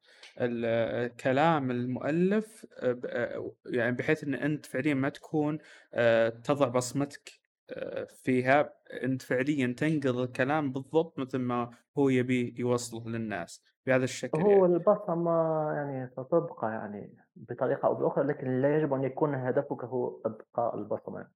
[1.19, 5.57] كلام المؤلف ب- يعني بحيث إن أنت فعليا ما تكون
[5.93, 7.31] آه، تضع بصمتك
[7.69, 8.73] آه، فيها
[9.03, 13.63] أنت فعليا تنقل الكلام بالضبط مثل ما هو يبي يوصله للناس.
[13.85, 14.75] بهذا الشكل هو يعني.
[14.75, 15.31] البصمة
[15.73, 21.27] يعني ستبقى يعني بطريقة أو بأخرى لكن لا يجب أن يكون هدفك هو إبقاء البصمة.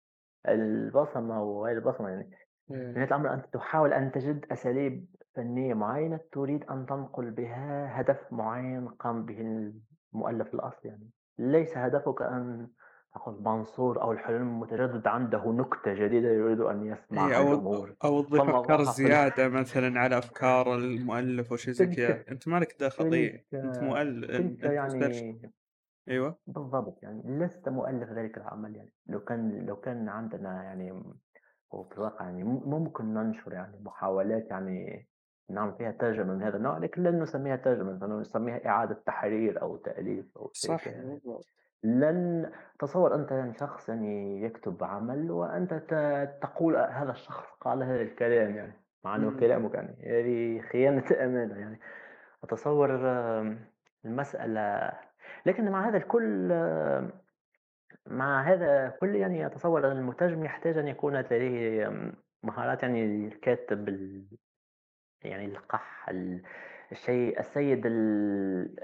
[0.48, 2.30] البصمة وغير البصمة يعني.
[2.68, 5.06] في نهاية الأمر أنت تحاول أن تجد أساليب
[5.38, 9.42] فنية معينة تريد أن تنقل بها هدف معين قام به
[10.14, 11.10] المؤلف الأصلي يعني.
[11.40, 12.68] ليس هدفك أن
[13.16, 18.22] تقول منصور أو الحلم المتجدد عنده نكتة جديدة يريد أن إيه يسمعها أو الجمهور أو
[18.22, 22.24] تضيف أفكار زيادة مثلا على أفكار المؤلف أو شيء زي كذا.
[22.32, 25.42] أنت مالك دخل إيه أنت مؤلف أنت يعني
[26.10, 26.38] أيوه.
[26.48, 27.24] بالضبط يعني.
[27.46, 28.94] لست مؤلف ذلك العمل يعني.
[29.08, 31.04] لو كان لو كان عندنا يعني
[31.72, 35.08] وفي الواقع يعني مم- ممكن ننشر يعني محاولات يعني
[35.50, 40.38] نعمل فيها ترجمة من هذا النوع لكن لن نسميها ترجمة نسميها إعادة تحرير أو تأليف
[40.38, 41.22] أو شيء صح يعني.
[41.84, 45.74] لن تصور أنت يعني شخص يعني يكتب عمل وأنت
[46.42, 49.40] تقول هذا الشخص قال هذا الكلام يعني مع أنه.
[49.40, 51.80] كلامك يعني هذه خيانة أمانة يعني
[52.44, 52.90] أتصور
[54.06, 54.92] المسألة
[55.46, 56.48] لكن مع هذا الكل
[58.08, 61.92] مع هذا كل يعني أتصور أن المترجم يحتاج أن يكون لديه
[62.44, 64.38] مهارات يعني الكاتب ال-
[65.24, 66.44] يعني القح ال-
[66.92, 68.76] الشيء السيد ال-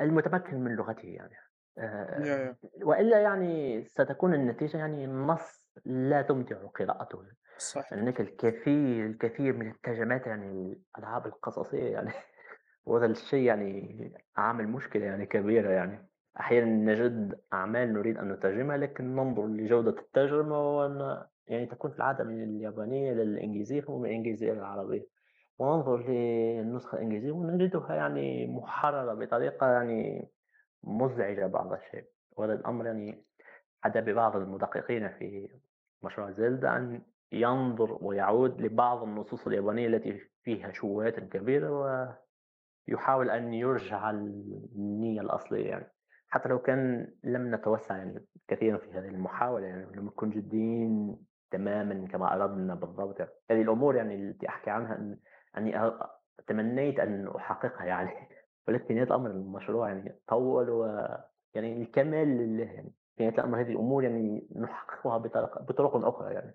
[0.00, 1.34] المتمكن من لغته يعني.
[1.78, 7.22] آه، يا وإلا يعني ستكون النتيجة يعني النص لا تمتع قراءته.
[7.58, 12.10] صح هناك الكثير الكثير من الترجمات يعني الألعاب القصصية يعني
[12.86, 16.08] وهذا الشيء يعني عامل مشكلة يعني كبيرة يعني.
[16.40, 22.24] أحيانا نجد أعمال نريد أن نترجمها لكن ننظر لجودة الترجمة وأن يعني تكون في العادة
[22.24, 25.06] من اليابانية إلى الإنجليزية ومن الإنجليزية إلى العربية
[25.58, 30.28] وننظر للنسخة الإنجليزية ونجدها يعني محررة بطريقة يعني
[30.84, 32.04] مزعجة بعض الشيء
[32.36, 33.24] وهذا الأمر يعني
[33.84, 35.48] حدا ببعض المدققين في
[36.02, 37.02] مشروع زلدا أن
[37.32, 41.70] ينظر ويعود لبعض النصوص اليابانية التي فيها شبهات كبيرة
[42.88, 45.90] ويحاول أن يرجع النية الأصلية يعني
[46.28, 51.16] حتى لو كان لم نتوسع يعني كثيرا في هذه المحاولة يعني لم نكن جديين
[51.50, 53.30] تماما كما أردنا بالضبط يعني.
[53.50, 55.16] هذه الأمور يعني التي أحكي عنها
[55.56, 56.06] أ-
[56.46, 58.28] تمنيت أن أحققها يعني.
[58.68, 60.84] ولكن نهاية الأمر المشروع يعني طول و
[61.54, 62.92] يعني الكمال لله يعني.
[63.16, 66.54] في نهاية الأمر هذه الأمور يعني نحققها بطرق, بطرق أخرى يعني.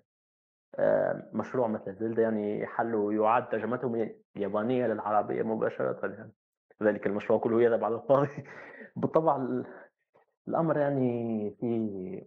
[0.78, 6.32] آه، مشروع مثل زلدا يعني حل يعاد ترجمته من اليابانية للعربية مباشرة يعني.
[6.82, 8.44] ذلك المشروع كله يذهب على الفاضي.
[8.96, 9.66] بالطبع ال-
[10.48, 12.22] الأمر يعني فيه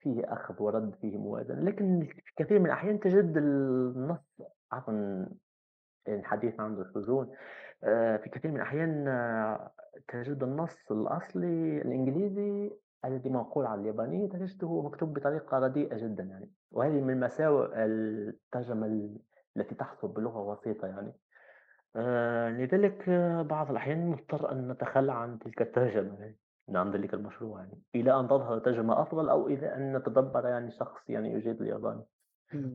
[0.00, 1.60] فيه أخذ ورد فيه موازنة.
[1.60, 4.18] لكن في كثير من الأحيان تجد النص
[4.72, 5.26] عفوا
[6.08, 7.26] الحديث عن الشذوذ
[7.84, 9.70] آه، في كثير من الأحيان آه،
[10.08, 12.70] تجد النص الأصلي الإنجليزي
[13.04, 16.50] الذي منقول على اليابانية تجده مكتوب بطريقة رديئة جدا يعني.
[16.70, 19.18] وهذه من مساوئ الترجمة ال-
[19.56, 21.12] التي تحصل بلغة وسيطة يعني.
[21.96, 23.10] آه، لذلك
[23.50, 26.36] بعض الأحيان نضطر أن نتخلى عن تلك الترجمة يعني.
[26.68, 27.82] عن ذلك المشروع يعني.
[27.94, 32.02] إلى أن تظهر ترجمة أفضل أو إلى أن نتدبر يعني شخص يعني يجيد الياباني.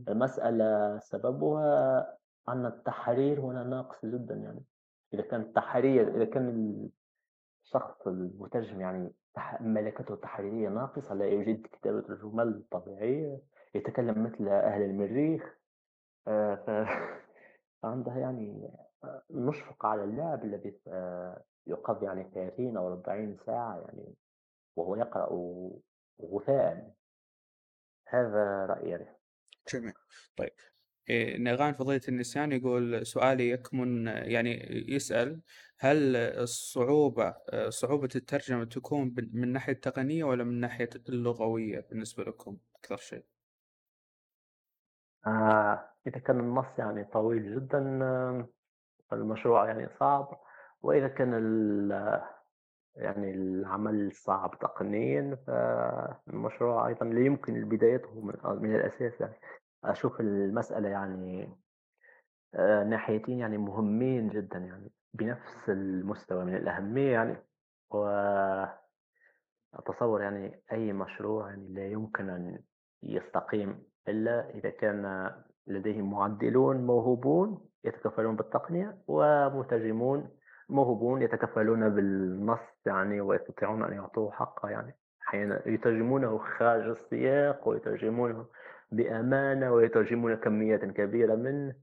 [0.10, 2.08] المسألة سببها
[2.50, 4.64] أن التحرير هنا ناقص جدا يعني.
[5.14, 6.90] إذا كان التحرير إذا كان
[7.66, 9.14] الشخص المترجم يعني
[9.60, 13.42] ملكته التحريرية ناقصة لا يجيد كتابة الجمل طبيعية
[13.76, 15.60] يتكلم مثل أهل المريخ
[16.28, 16.56] آه،
[17.82, 18.70] فعندها يعني
[19.04, 24.16] آه، نشفق على اللاعب الذي آه، يقضي يعني 30 أو 40 ساعة يعني
[24.76, 25.30] وهو يقرأ
[26.22, 26.94] غثاء.
[28.08, 29.16] هذا رأيي يعني.
[29.74, 29.94] جميل
[30.38, 30.52] طيب.
[31.10, 35.42] إيه، نغان فضيلة النسيان يقول سؤالي يكمن يعني يسأل
[35.80, 37.36] هل الصعوبة
[37.70, 43.26] صعوبة الترجمة تكون من ناحية تقنية ولا من ناحية اللغوية بالنسبة لكم أكثر شيء؟
[45.28, 48.48] آه إذا كان النص يعني طويل جدا آه،
[49.14, 50.42] المشروع يعني صعب
[50.82, 51.34] وإذا كان
[52.96, 58.22] يعني العمل صعب تقنيا فالمشروع أيضا لا يمكن بدايته
[58.62, 59.34] من الأساس يعني
[59.84, 61.50] أشوف المسألة يعني
[62.86, 67.38] ناحيتين يعني مهمين جدا يعني بنفس المستوى من الأهمية يعني
[67.90, 68.82] وأتصور
[70.22, 72.60] يعني أي مشروع يعني لا يمكن أن
[73.04, 75.32] يستقيم إلا إذا كان
[75.68, 80.30] لديه معدلون موهوبون يتكفلون بالتقنية ومترجمون
[80.70, 84.96] موهوبون يتكفلون بالنص يعني ويستطيعون أن يعطوه حقه يعني
[85.28, 88.46] أحيانا يترجمونه خارج السياق ويترجمونه
[88.92, 91.76] بأمانة ويترجمون كميات كبيرة منه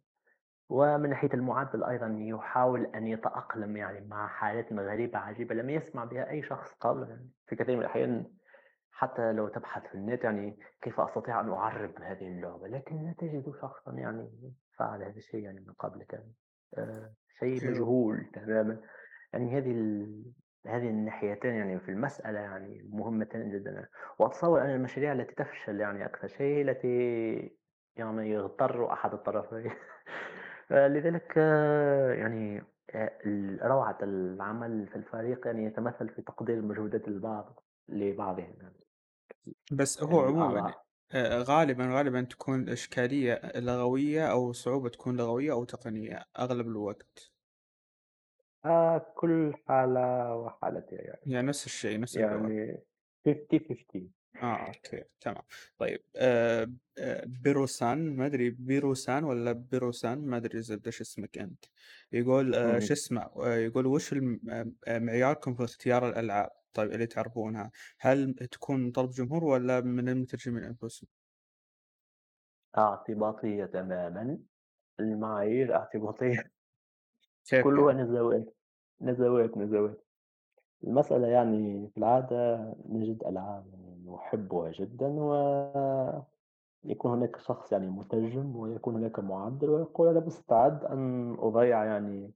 [0.68, 6.31] ومن ناحية المعدل أيضا يحاول أن يتأقلم يعني مع حالات غريبة عجيبة لم يسمع بها
[6.31, 8.26] أي شخص قبل يعني في كثير من الأحيان
[8.91, 13.55] حتى لو تبحث في النت يعني كيف أستطيع أن أعرب هذه اللعبة لكن لا تجد
[13.60, 14.31] شخصا يعني
[14.78, 16.25] فعل هذا الشيء يعني من قبل كان
[16.78, 17.70] آه شيء.
[17.70, 18.81] مجهول تماما
[19.33, 20.07] يعني هذه.
[20.69, 23.89] هذه الناحيتين يعني في المسألة يعني مهمتين جدا
[24.19, 27.57] وأتصور أن المشاريع التي تفشل يعني أكثر شيء التي
[27.97, 29.70] يعني يغتر أحد الطرفين.
[30.70, 31.36] لذلك
[32.17, 32.62] يعني
[33.62, 38.86] روعة العمل في الفريق يعني يتمثل في تقدير مجهودات البعض لبعضهم يعني.
[39.73, 40.75] بس هو يعني عموما
[41.12, 47.35] آه، غالبا غالبا تكون الإشكالية لغوية أو صعوبة تكون لغوية أو تقنية أغلب الوقت.
[48.67, 51.20] آه كل حالة وحالتها يعني.
[51.27, 52.83] يعني نفس الشيء نفس اللغة يعني
[53.27, 54.12] 50 50
[54.43, 55.43] آه أوكي تمام.
[55.78, 61.65] طيب آه آه بيروسان ما أدري بيروسان ولا بيروسان؟ ما أدري زبده شو اسمك أنت.
[62.12, 66.93] يقول آه شو اسمه؟ آه يقول وش الم- آه، آه، معياركم في اختيار الألعاب؟ طيب
[66.93, 67.70] اللي تعرفونها.
[68.01, 71.09] هل تكون من طلب جمهور ولا من المترجمين أنفسهم؟
[72.78, 74.39] اعتباطية تماما.
[75.01, 76.51] المعايير اعتباطية.
[77.45, 78.56] كيف كلها يعني؟ نزوات
[79.00, 80.07] نزوات نزوات.
[80.84, 85.07] المسألة يعني في العادة نجد ألعاب يعني نحبها جدا
[86.84, 92.33] ويكون هناك شخص يعني مترجم ويكون هناك معدل ويقول أنا مستعد أن أضيع يعني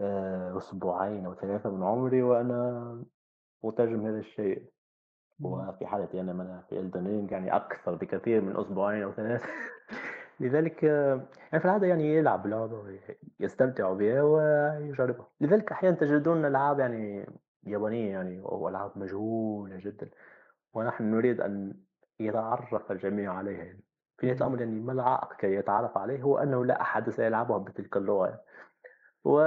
[0.00, 3.04] آه، أسبوعين أو ثلاثة من عمري وأنا
[3.62, 4.70] مترجم هذا الشيء.
[5.40, 9.46] وفي حالتي أنا من في Elden Ring يعني أكثر بكثير من أسبوعين أو ثلاثة.
[10.40, 11.14] لذلك آه،
[11.52, 12.84] يعني في العادة يعني يلعب لعبة
[13.40, 17.26] ويستمتع بها ويجربها لذلك أحيانا تجدون ألعاب يعني
[17.64, 20.10] يابانية يعني وألعاب مجهولة جدا
[20.74, 21.74] ونحن نريد أن
[22.20, 23.84] يتعرف الجميع عليها يعني.
[24.18, 24.36] في نهاية.
[24.36, 28.40] الأمر يعني ما العائق كي يتعرف عليه هو أنه لا أحد سيلعبها بتلك اللغة يعني.
[29.24, 29.40] و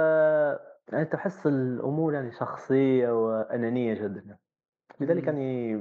[0.92, 4.38] يعني تحس الأمور يعني شخصية وأنانية جدا.
[5.00, 5.26] لذلك.
[5.26, 5.74] يعني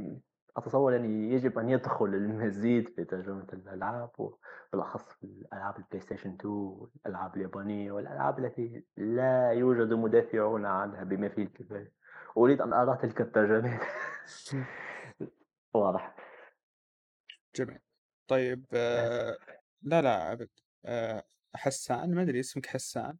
[0.57, 6.53] أتصور يعني يجب أن يدخل المزيد في ترجمة الألعاب وبالأخص في الألعاب ال PlayStation 2
[6.53, 11.93] والألعاب اليابانية والألعاب التي لا يوجد مدافعون عنها بما فيه الكفاية.
[12.37, 13.81] أريد أن أرى تلك الترجمات.
[15.73, 16.15] واضح.
[17.55, 17.79] جميل.
[18.27, 19.37] طيب آه
[19.81, 20.49] لا لا أبد.
[20.85, 21.23] آه
[21.55, 23.17] حسان ما أدري اسمك حسان.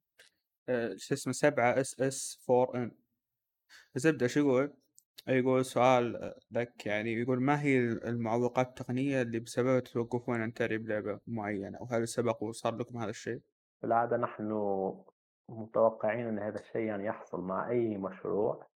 [0.69, 2.91] آه شو اسمه؟ سبعة SS 4 N.
[3.95, 4.73] زبدة شو يقول؟
[5.29, 11.19] يقول سؤال لك يعني يقول ما هي المعوقات التقنية اللي بسببها توقفون عن تعريب لعبة
[11.27, 13.39] معينة؟ وهل سبق وصار لكم هذا الشيء؟
[13.81, 14.51] في العادة نحن
[15.49, 18.67] متوقعين أن هذا الشيء يعني يحصل مع أي مشروع.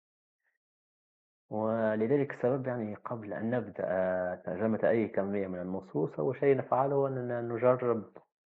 [1.49, 7.41] ولذلك السبب يعني قبل أن نبدأ ترجمة أي كمية من النصوص أول شيء نفعله أننا
[7.41, 8.03] نجرب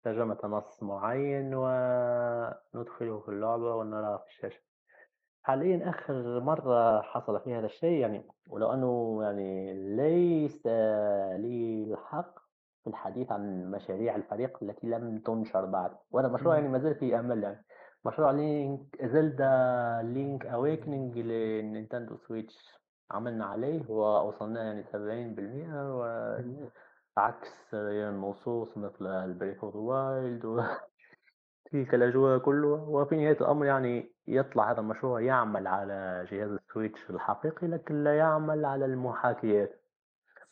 [0.03, 4.74] ترجمة نص معين وندخله في اللعبة ونراه في الشاشة.
[5.45, 10.65] حاليا آخر مرة حصل فيها هذا الشيء يعني ولو أنه يعني ليس
[11.37, 12.39] لي الحق
[12.83, 15.91] في الحديث عن مشاريع الفريق التي لم تنشر بعد.
[16.11, 17.65] وهذا مشروع يعني ما زال في أمل يعني.
[18.05, 22.79] مشروع لينك زلدا Link's Awakening للنينتندو سويتش.
[23.11, 25.95] عملنا عليه ووصلنا يعني سبعين بالمئة
[27.17, 30.65] وعكس النصوص مثل ال Breath of Wild
[31.71, 32.81] تلك الأجواء كلها.
[32.81, 38.65] وفي نهاية الأمر يعني يطلع هذا المشروع يعمل على جهاز السويتش الحقيقي لكن لا يعمل
[38.65, 39.81] على المحاكيات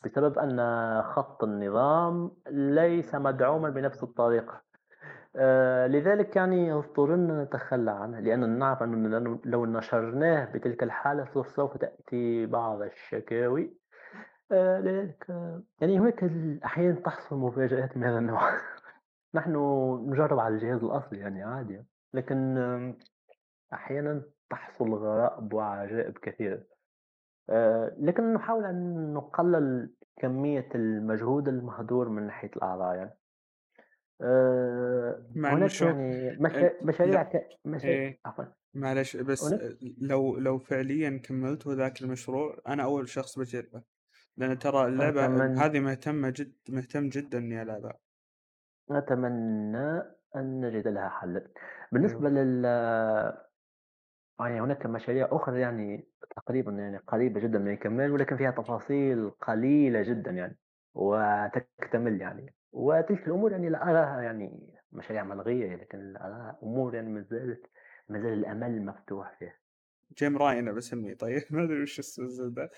[0.06, 4.62] بسبب أن خط النظام ليس مدعوما بنفس الطريقة.
[5.36, 12.46] آه لذلك يعني اضطررنا نتخلى عنه لأننا نعرف أنه لو نشرناه بتلك الحالة سوف تأتي
[12.46, 13.74] بعض الشكاوي.
[14.52, 16.24] آه لذلك آه يعني هناك
[16.66, 18.42] أحيانا تحصل مفاجآت من هذا النوع.
[19.36, 19.52] نحن
[20.08, 22.58] نجرب على الجهاز الأصلي يعني عادي لكن
[23.74, 26.64] أحيانا تحصل غرائب وعجائب كثيرة.
[27.50, 33.18] آه، لكن نحاول أن نقلل كمية المجهود المهدور من ناحية الأعضاء يعني.
[34.22, 36.72] آه، مع هناك شوف يعني مشا...
[36.84, 37.48] مشاريع لا ك...
[37.66, 37.88] مشا...
[37.88, 38.46] إيه عفوا.
[38.74, 43.82] معلش بس هناك لو لو فعليا كملتوا ذاك المشروع أنا أول شخص بجربه.
[44.38, 47.98] لأن ترى اللعبة أتمنى هذه مهتمة جد مهتم جدا إني ألعبها
[48.92, 50.02] أتمنى
[50.36, 51.48] أن نجد لها حل.
[51.92, 52.66] بالنسبة أيوه لل
[54.40, 60.02] يعني هناك مشاريع أخرى يعني تقريبا يعني قريبة جدا من الكمال ولكن فيها تفاصيل قليلة
[60.02, 60.58] جدا يعني
[60.94, 62.56] وتكتمل يعني.
[62.72, 67.66] وتلك الأمور يعني لا أراها يعني مشاريع ملغية لكن أراها أمور يعني ما زالت
[68.10, 69.64] ما زال الأمل مفتوح فيها.
[70.18, 72.72] جيم راين أنا بسميه طيب؟ ما أدري وش الزبدة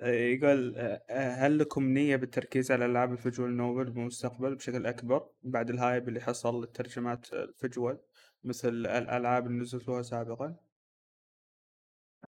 [0.00, 4.86] آه، يقول آه، آه، هل لكم نية بالتركيز على ألعاب ال visual novel بالمستقبل بشكل
[4.86, 7.98] أكبر بعد ال hype اللي حصل للترجمات ال visual
[8.44, 10.67] مثل الألعاب اللي نزلتوها سابقا؟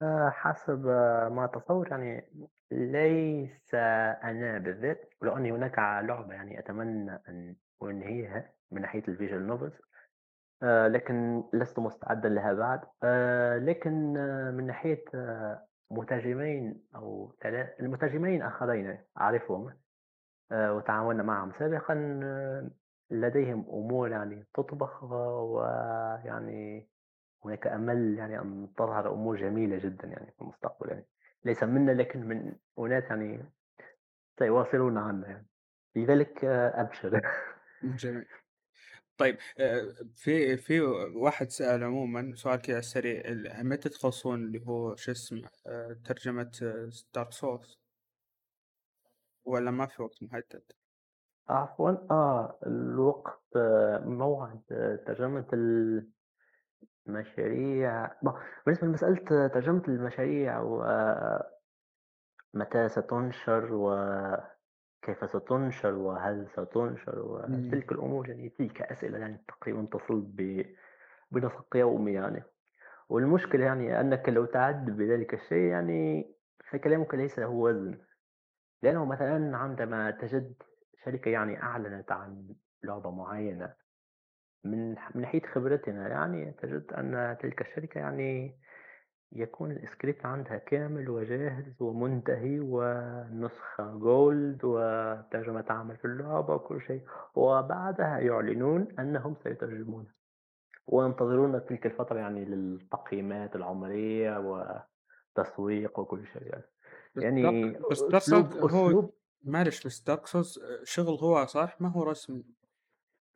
[0.03, 2.31] آه، حسب آه، ما أتصور يعني
[2.71, 9.47] ليس أنا بالذات ولو أني هناك لعبة يعني أتمنى أن أنهيها من ناحية ال visual
[9.47, 9.73] novels
[10.63, 17.81] آه، لكن لست مستعدا لها بعد آه، لكن آه، من ناحية آه، مترجمين أو ثلاث
[17.81, 19.77] المترجمين آخرين أعرفهم
[20.53, 22.71] آآ وتعاملنا معهم سابقًا آه،
[23.11, 26.89] لديهم أمور يعني تُطبخ ويعني
[27.45, 31.07] هناك أمل يعني أن تظهر أمور جميلة جدًا يعني في المستقبل يعني،
[31.45, 33.45] ليس منا لكن من أناس يعني
[34.39, 35.49] سيواصلون عنا يعني،
[35.97, 37.23] لذلك آه، أبشر.
[37.83, 38.27] جميل.
[39.19, 40.81] طيب آآ في في
[41.17, 46.51] واحد سأل عمومًا سؤال كذا ال متى تخلصون اللي هو شو اسمه آآ ترجمة
[47.19, 47.79] Dark Souls
[49.45, 50.73] والّا ما في وقت محدد؟
[51.49, 55.47] عفوًا آه، الوقت آه، موعد آه، ترجمة
[57.09, 58.31] المشاريع ب
[58.67, 61.69] بالنسبة لمسألة ترجمة المشاريع ومتى
[62.89, 67.81] ستُنشر وكيف ستُنشر وهل ستُنشر إمم.
[67.81, 70.67] وتلك الأمور يعني تلك أسئلة يعني تقريبًا تصل ب
[71.31, 72.45] بنسق يومي يعني،
[73.09, 76.33] والمشكلة يعني أنك لو تعد بذلك الشيء يعني
[76.71, 77.99] فكلامك ليس له وزن.
[78.83, 80.55] لأنه مثلًا عندما تجد
[81.05, 82.55] شركة يعني أعلنت عن
[82.85, 83.75] لعبة معينة
[84.65, 88.59] من من حيث خبرتنا يعني تجد أن تلك الشركة يعني
[89.33, 97.03] يكون الscript عندها كامل وجاهز ومنتهي ونسخة gold وترجمة تعمل في اللعبة وكل شيء،
[97.35, 100.15] وبعدها يعلنون أنهم سيترجمونها،
[100.87, 104.39] وينتظرون تلك الفترة يعني للتقييمات العمرية
[105.37, 106.65] وتسويق وكل شيء يعني.
[107.17, 109.11] يعني بس Souls هو
[109.45, 112.45] معلش بس Souls شغل هو صح؟ ما هو رسمي.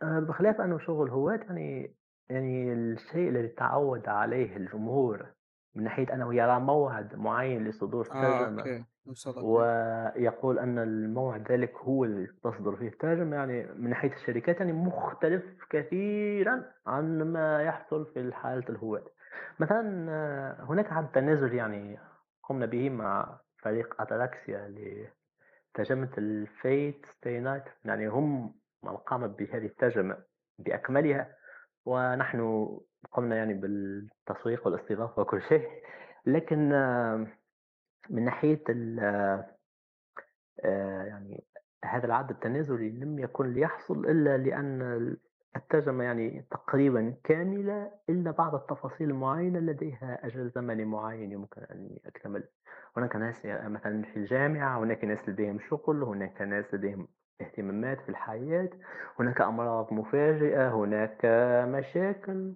[0.05, 1.97] آآ بخلاف أنه شغل هواة يعني
[2.31, 5.27] يعني الشيء الذي تعوّد عليه الجمهور
[5.75, 9.49] من ناحية أنه يرى موعد معيّن لصدور آه الترجمة، أوكي، وصلت.
[9.51, 15.45] ويقول أن الموعد ذلك هو اللي تصدر فيه الترجمة، يعني من ناحية الشركات يعني مختلف
[15.71, 19.05] كثيرًا عن ما يحصل في حالة الهواة.
[19.61, 21.99] مثلًا آه، هناك عدد تنازل يعني
[22.45, 25.09] قمنا به مع فريق أتلاكسيا ل
[25.75, 30.17] ترجمة الFate stay night يعني هم من قام بهذه الترجمة
[30.59, 31.37] بأكملها
[31.87, 32.69] ونحن
[33.13, 35.69] قمنا يعني بالتسويق والاستضافة وكل شيء
[36.27, 37.27] لكن آه،
[38.11, 38.65] من ناحية
[40.65, 41.45] آآ يعني
[41.85, 45.17] هذا العد التنازلي لم يكن ليحصل إلا لأن ال
[45.57, 52.45] الترجمة يعني تقريبًا كاملة إلا بعض التفاصيل المعينة لديها أجل زمني معين يمكن أن يكتمل.
[52.97, 57.09] هناك ناس مثلًا في الجامعة، هناك ناس لديهم شغل، هناك ناس لديهم
[57.41, 58.71] اهتمامات في الحياة،
[59.21, 61.21] هناك أمراض مفاجئة، هناك
[61.69, 62.55] مشاكل.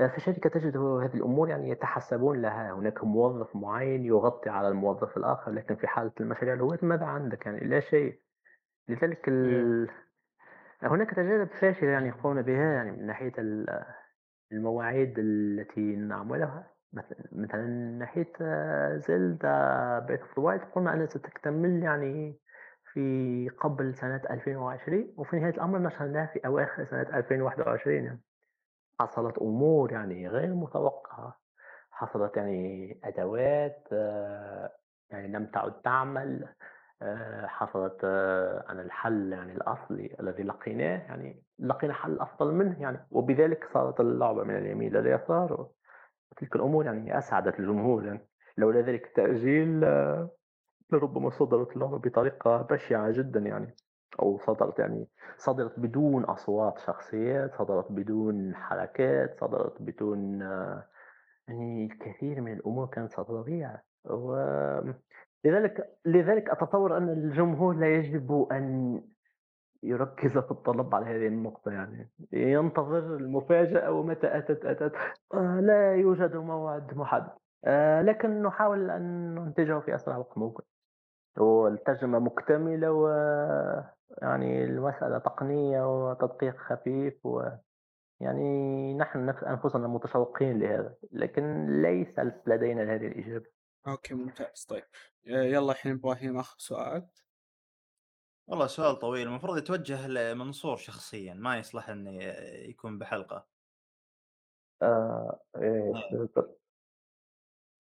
[0.00, 5.16] آآ في الشركة تجد هذه الأمور يعني يتحسبون لها، هناك موظف معين يغطي على الموظف
[5.16, 8.20] الآخر، لكن في حالة المشاريع الهواة ماذا عندك؟ يعني لا شيء،
[8.88, 9.32] لذلك إيه.
[9.60, 9.90] ال
[10.82, 13.84] هناك تجارب فاشلة يعني قمنا بها يعني من ناحية ال
[14.52, 16.70] المواعيد التي نعملها.
[16.92, 18.32] مثل مثلًا من ناحية
[18.96, 22.38] زلدا Breath of the Wild قلنا أنها ستكتمل يعني
[22.94, 28.20] في قبل سنة 2020 وفي نهاية الأمر نشرناها في أواخر سنة 2021 يعني.
[29.00, 31.40] حصلت أمور يعني غير متوقعة،
[31.90, 34.72] حصلت يعني أدوات آآ
[35.10, 36.48] يعني لم تعد تعمل،
[37.02, 42.98] آآ حصلت آآ أن الحل يعني الأصلي الذي لقيناه يعني لقينا حل أفضل منه يعني،
[43.10, 45.68] وبذلك صارت اللعبة من اليمين إلى اليسار،
[46.32, 49.84] وتلك الأمور يعني أسعدت الجمهور يعني، لولا ذلك التأجيل
[50.92, 53.74] لربما صدرت اللعبة بطريقة بشعة جدًا يعني،
[54.22, 60.88] أو صدرت يعني صدرت بدون أصوات شخصيات، صدرت بدون حركات، صدرت بدون آه،
[61.48, 69.00] يعني الكثير من الأمور كانت ستضيع، ولذلك لذلك أتصور أن الجمهور لا يجب أن
[69.82, 74.92] يركز في الطلب على هذه النقطة يعني، ينتظر المفاجأة ومتى أتت أتت،
[75.34, 77.32] آآ لا يوجد موعد محدد،
[77.64, 80.64] آآ لكن نحاول أن ننتجه في أسرع وقت ممكن.
[81.38, 92.18] والترجمة مكتملة ويعني المسألة تقنية وتدقيق خفيف ويعني نحن نف- أنفسنا متشوقين لهذا لكن ليس
[92.46, 93.46] لدينا هذه الإجابة
[93.86, 94.84] أوكي ممتاز طيب
[95.26, 97.06] آآ يلا الحين إبراهيم آخر سؤال.
[98.46, 102.10] والله سؤال طويل المفروض يتوجه لمنصور شخصيا ما يصلح إنه
[102.68, 103.46] يكون بحلقة
[104.82, 105.92] آه إيه.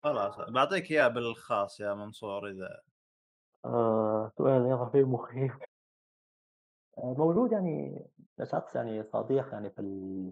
[0.03, 2.81] خلاص بعطيك إياه بالخاص يا منصور إذا
[3.65, 5.53] آه سؤال يظهر فيه مخيف
[6.97, 8.05] آه موجود يعني
[8.43, 10.31] شخص يعني صديق يعني في ال...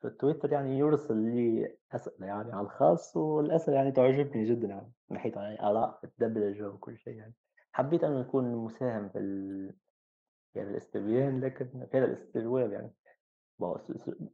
[0.00, 5.16] في التويتر يعني يرسل لي أسئلة يعني على الخاص والأسئلة يعني تعجبني جدا يعني من
[5.16, 7.34] ناحية يعني آراء في الدبلجة وكل شيء يعني.
[7.72, 9.74] حبيت أن أكون مساهم في ال...
[10.54, 12.92] يعني الاستبيان لكن في هذا الاستجواب يعني.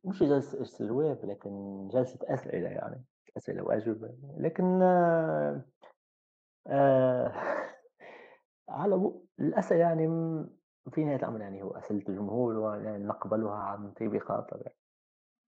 [0.05, 3.05] مش جلسة استجواب لكن جلسة أسئلة يعني
[3.36, 4.15] أسئلة وأجوبة.
[4.36, 5.65] لكن آه
[6.67, 7.33] آه
[8.68, 10.06] على للأسف يعني
[10.90, 14.76] في نهاية الأمر يعني هو أسئلة الجمهور ونقبلها عن طيب خاطر يعني.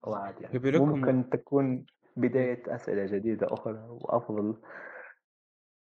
[0.02, 0.78] وعادي يعني.
[0.78, 4.56] ممكن تكون بداية أسئلة جديدة أخرى وأفضل.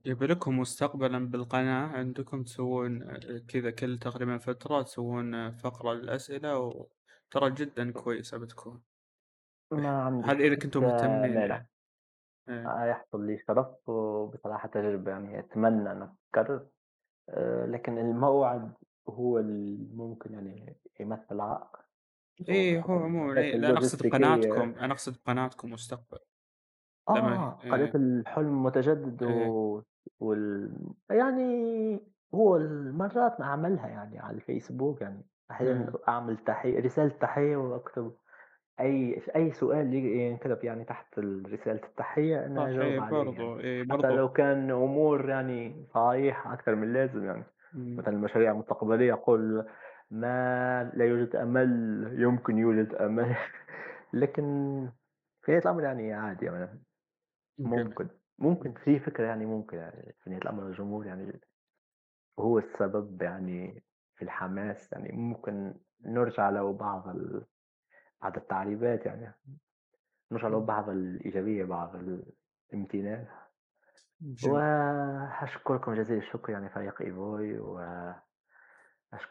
[0.04, 3.18] يبي لكم مستقبلا بالقناة؟ عندكم تسوون
[3.48, 8.82] كذا كل تقريبا فترة تسوون فقرة للأسئلة وترى جدا كويسة بتكون.
[9.72, 11.68] ما عندي هذا إذا كنتم مهتمين مانع يعني.
[12.48, 16.77] آه، يحصل لي شرف وبصراحة تجربة يعني أتمنى أنها تتكرر آه،
[17.66, 18.72] لكن الموعد
[19.08, 21.78] هو الممكن يعني يمثل عائق
[22.48, 26.18] إيه هو عموما إيه لا أنا أقصد بقناتكم اللوجستيكية أنا أقصد بقناتكم مستقبل.
[27.08, 27.92] آه قناة إيه.
[27.94, 29.46] الحلم متجدد إيه.
[29.48, 29.82] و...
[30.20, 30.72] وال...
[31.10, 32.00] يعني
[32.34, 35.26] هو المرات أعملها يعني على الفيسبوك يعني.
[35.50, 35.94] أحيانا إيه.
[36.08, 37.56] أعمل تحية رسالة تحية
[38.80, 43.30] أي أي سؤال ينكتب يعني تحت رسالة التحية أنا صح إيه أجاوب عليه يعني.
[43.30, 44.06] برضو إيه حتى برضو.
[44.16, 47.44] لو كان أمور يعني صحيحة أكثر من اللازم يعني.
[47.74, 47.96] مم.
[47.96, 49.66] مثلا المشاريع المستقبلية أقول
[50.10, 51.70] ما لا يوجد أمل
[52.18, 53.36] يمكن يوجد أمل.
[54.12, 54.42] لكن
[55.42, 56.84] في نهاية الأمر يعني عادي يعني.
[57.58, 58.08] ممكن.
[58.38, 58.72] ممكن.
[58.84, 61.40] في فكرة يعني ممكن يعني في نهاية الأمر الجمهور يعني
[62.38, 63.82] هو السبب يعني
[64.16, 65.12] في الحماس يعني.
[65.12, 65.74] ممكن
[66.04, 67.44] نرجع له بعض ال...
[68.22, 69.34] بعض التعريبات يعني.
[70.32, 73.26] نرجع له بعض الإيجابية بعض الامتنان.
[74.20, 74.54] جميل.
[74.54, 78.22] وأشكركم جزيل الشكر يعني فريق إيفوي وأشكر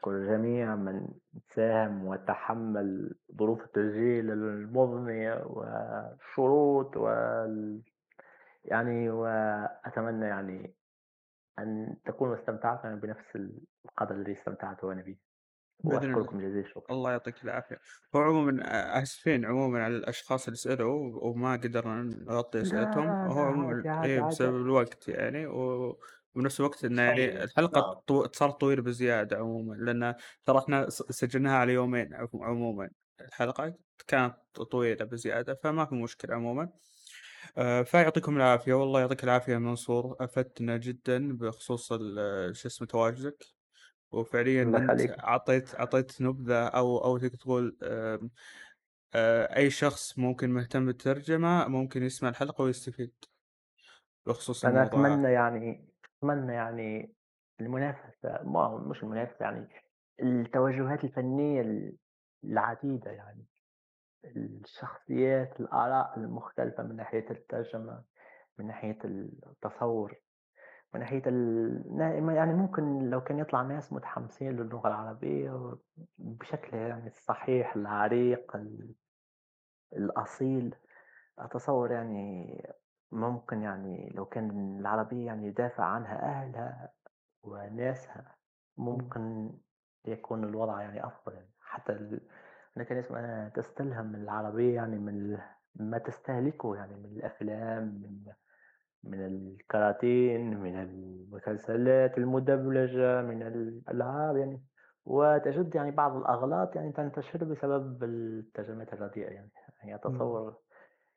[0.05, 1.07] جميع من
[1.55, 7.81] ساهم وتحمل ظروف التسجيل المضنية والشروط وال
[8.65, 10.75] يعني وأتمنى يعني
[11.59, 13.35] أن تكونوا استمتعتم بنفس
[13.85, 15.17] القدر الذي استمتعت أنا به.
[15.83, 17.77] بإذن الله جزيل الشكر الله يعطيك العافية.
[18.15, 18.61] هو عموما
[19.03, 23.05] آسفين عموما على الأشخاص اللي سألوا وما قدرنا نغطي أسئلتهم.
[23.05, 25.99] لا هو عموما إيه بسبب الوقت يعني و...
[26.35, 28.27] وبنفس الوقت إنه يعني الحلقة نعم طو...
[28.33, 30.15] صارت طويلة بزيادة عموما لأن
[30.45, 32.89] ترى إحنا س- سجلناها على يومين عمو- عموما.
[33.21, 33.73] الحلقة
[34.07, 34.35] كانت
[34.71, 36.69] طويلة بزيادة فما في مشكلة عموما.
[37.57, 41.87] آه، فيعطيكم العافية والله يعطيك العافية منصور أفدتنا جدا بخصوص
[42.51, 43.56] شو اسمه تواجدك.
[44.11, 45.11] وفعليا الله أنت يخليك.
[45.19, 48.31] أعطيت أعطيت نبذه أو أو تقدر تقول آم،
[49.15, 53.13] آه، أي شخص ممكن مهتم بالترجمة ممكن يسمع الحلقة ويستفيد
[54.25, 54.99] بخصوص أنا الموضوع.
[55.07, 55.89] هذا أتمنى يعني
[56.23, 57.13] أتمنى يعني
[57.61, 59.67] المنافسة ما هو مش المنافسة يعني
[60.21, 61.97] التوجهات الفنية ال-
[62.43, 63.45] العديدة يعني
[64.25, 68.03] الشخصيات الآراء المختلفة من ناحية الترجمة
[68.59, 70.15] من ناحية التصور.
[70.93, 71.83] من ناحية ال...
[72.35, 75.77] يعني ممكن لو كان يطلع ناس متحمسين للغة العربية
[76.17, 78.95] بشكل يعني الصحيح العريق ال-
[79.93, 80.75] الأصيل
[81.39, 82.47] أتصور يعني
[83.11, 86.93] ممكن يعني لو كان العربية يعني يدافع عنها أهلها
[87.43, 88.35] وناسها
[88.77, 89.51] ممكن
[90.05, 92.27] يكون الوضع يعني أفضل يعني حتى ال...
[92.77, 95.37] أنا كان اسمها تستلهم العربية يعني من.
[95.75, 98.33] ما تستهلكه يعني من الأفلام من
[99.07, 104.63] من الكراتين من المسلسلات المدبلجة من الألعاب يعني
[105.05, 109.51] وتجد يعني بعض الأغلاط يعني تنتشر بسبب الترجمات الرديئة يعني.
[109.79, 110.55] يعني أتصور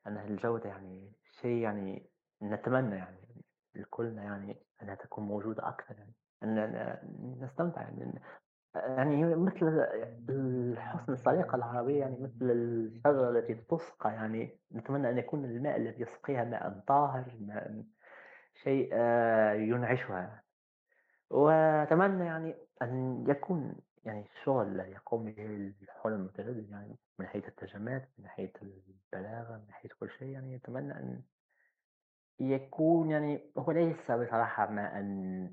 [0.07, 2.11] أن الجودة يعني شيء يعني
[2.43, 3.45] نتمنى يعني
[3.75, 6.15] لكلنا يعني أنها تكون موجودة أكثر يعني.
[6.43, 6.97] أن
[7.41, 8.21] نستمتع يعني.
[8.75, 9.87] يعني مثل
[10.29, 16.45] الحسن السليقة العربية يعني مثل الشجرة التي تسقى يعني نتمنى أن يكون الماء الذي يسقيها
[16.45, 17.85] ماء طاهر ماء
[18.55, 20.43] شيء آه، ينعشها.
[21.31, 23.75] وأتمنى يعني أن يكون
[24.05, 29.67] يعني الشغل الذي يقوم به الحلم المتجدد يعني من ناحية الترجمات من ناحية البلاغة من
[29.69, 31.23] ناحية كل شيء يعني أتمنى أن
[32.41, 35.51] يكون يعني هو ليس بصراحة ما أن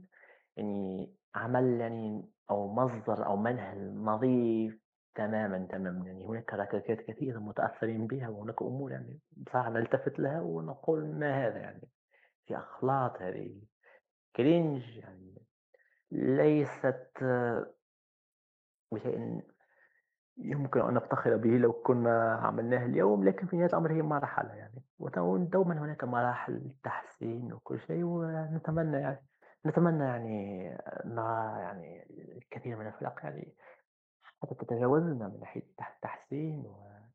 [0.58, 4.80] يعني عمل يعني أو مصدر أو منهل نظيف
[5.16, 6.06] تماما تماما.
[6.06, 11.58] يعني هناك ركاكات كثيرة متأثرين بها وهناك أمور يعني بصراحة نلتفت لها ونقول ما هذا
[11.58, 11.88] يعني
[12.46, 13.62] في أخلاط هذه
[14.36, 15.42] كرينج يعني
[16.12, 17.24] ليست
[18.92, 19.42] بشيء
[20.38, 24.82] يمكن أن نفتخر به لو كنا عملناه اليوم لكن في نهاية الأمر هي مرحلة يعني.
[25.00, 29.26] ودوما هناك مراحل تحسين وكل شيء ونتمنى يعني
[29.68, 30.70] نتمنى يعني
[31.06, 32.06] نرى يعني
[32.38, 33.54] الكثير من الفرق يعني
[34.42, 35.64] حتى تتجاوزنا من ناحية
[35.96, 36.64] التحسين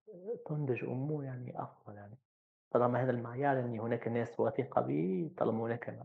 [0.08, 2.18] وتنتج أمور يعني أفضل يعني.
[2.70, 5.98] طالما هذا المعيار يعني هناك ناس واثقة به طالما هناك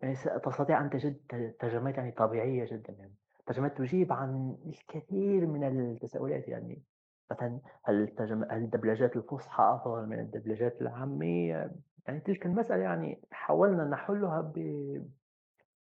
[0.00, 1.16] يعني تستطيع أن تجد
[1.58, 3.14] ترجمات يعني طبيعية جدا يعني.
[3.46, 6.82] ترجمات تجيب عن الكثير من التساؤلات يعني.
[7.30, 11.70] مثلا هل الترجمة هل الدبلجات الفصحى أفضل من الدبلجات العامية؟
[12.06, 14.58] يعني تلك المسألة يعني حاولنا نحلها ب...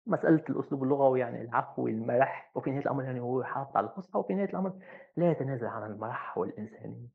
[0.06, 4.34] مسألة الأسلوب اللغوي يعني العفوي المرح وفي نهاية الأمر يعني هو يحافظ على الفصحى وفي
[4.34, 4.72] نهاية الأمر
[5.16, 7.08] لا يتنازل عن المرح والإنسانية.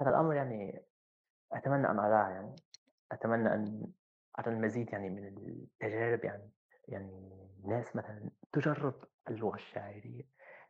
[0.00, 0.82] هذا الأمر يعني
[1.52, 2.56] أتمنى أن أراه يعني
[3.12, 3.92] أتمنى أن
[4.38, 6.50] أرى المزيد يعني من التجارب يعني
[6.88, 8.94] يعني ناس مثلًا تجرّب
[9.30, 10.22] اللغة الشاعرية،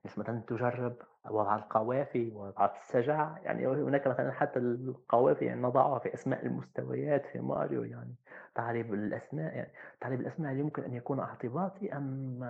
[0.04, 0.96] ناس مثلًا تجرّب
[1.30, 7.40] وضع القوافي، وضع السجع، يعني هناك مثلًا حتى القوافي يعني نضعها في أسماء المستويات في
[7.40, 8.14] ماريو يعني،
[8.58, 12.40] تعريب الأسماء يعني، تعريب الأسماء يمكن أن يكون اعتباطي أم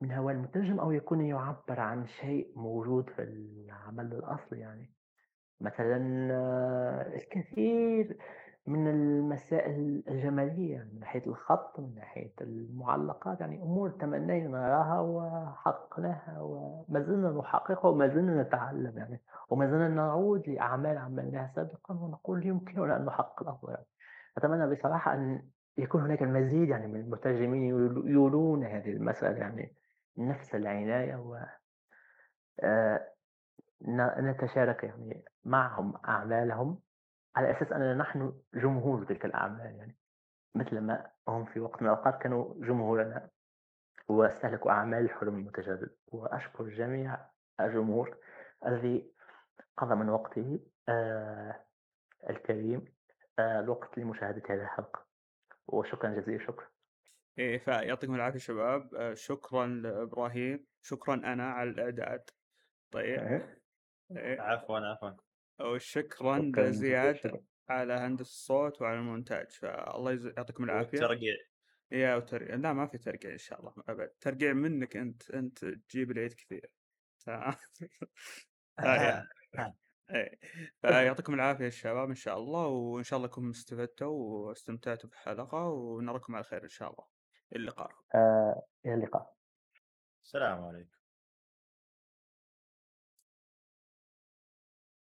[0.00, 4.92] من هوى المترجم أو يكون يعبّر عن شيء موجود في العمل الأصلي يعني؟
[5.60, 8.18] مثلًا آه، الكثير
[8.66, 17.00] من المسائل الجمالية من ناحية الخط، من ناحية المعلقات، يعني أمور تمنينا نراها وحققناها وما
[17.00, 19.20] زلنا نحققها وما زلنا نتعلم يعني،
[19.50, 23.91] وما زلنا نعود لأعمال عملناها سابقًا ونقول يمكننا أن نحقق الأفضل يعني.
[24.36, 29.74] أتمنى بصراحة أن يكون هناك المزيد يعني من المترجمين يول يولون هذه المسألة يعني
[30.18, 31.38] نفس العناية و
[33.82, 36.80] ن نتشارك يعني معهم أعمالهم
[37.36, 39.96] على أساس أننا نحن جمهور تلك الأعمال يعني.
[40.54, 43.28] مثلما هم في وقت من الأوقات كانوا جمهورنا.
[44.08, 47.18] واستهلكوا أعمال الحلم المتجدد وأشكر جميع
[47.60, 48.16] الجمهور
[48.66, 49.12] الذي
[49.76, 51.64] قضى من وقته آه
[52.30, 52.84] الكريم.
[52.84, 53.01] آه
[53.38, 55.06] الوقت لمشاهدة هذه الحلقة.
[55.66, 56.66] وشكرا جزيلا شكرا.
[57.38, 58.94] إيه فيعطيكم العافية شباب.
[58.94, 60.66] آه، شكرا لإبراهيم.
[60.82, 62.30] شكرا أنا على الإعداد.
[62.90, 63.18] طيب.
[63.18, 63.62] إيه.
[64.16, 64.40] إيه.
[64.40, 65.10] عفوا عفوا.
[65.60, 69.50] وشكرا لزياد على هندسة الصوت وعلى المونتاج.
[69.50, 70.26] فالله يز...
[70.26, 70.98] يعطيكم العافية.
[70.98, 71.34] والترقيع.
[71.90, 72.54] يا وترقيع.
[72.54, 74.10] لا ما في ترقيع إن شاء الله أبد.
[74.20, 76.70] ترقيع منك أنت أنت تجيب العيد كثير.
[80.12, 80.16] آه.
[80.16, 80.38] إيه.
[80.80, 86.44] فيعطيكم العافية الشباب إن شاء الله وإن شاء الله كنتم استفدتوا واستمتعتوا بالحلقة ونراكم على
[86.44, 87.04] خير إن شاء الله
[87.56, 89.34] اللقاء آه إلى اللقاء
[90.24, 91.01] السلام عليكم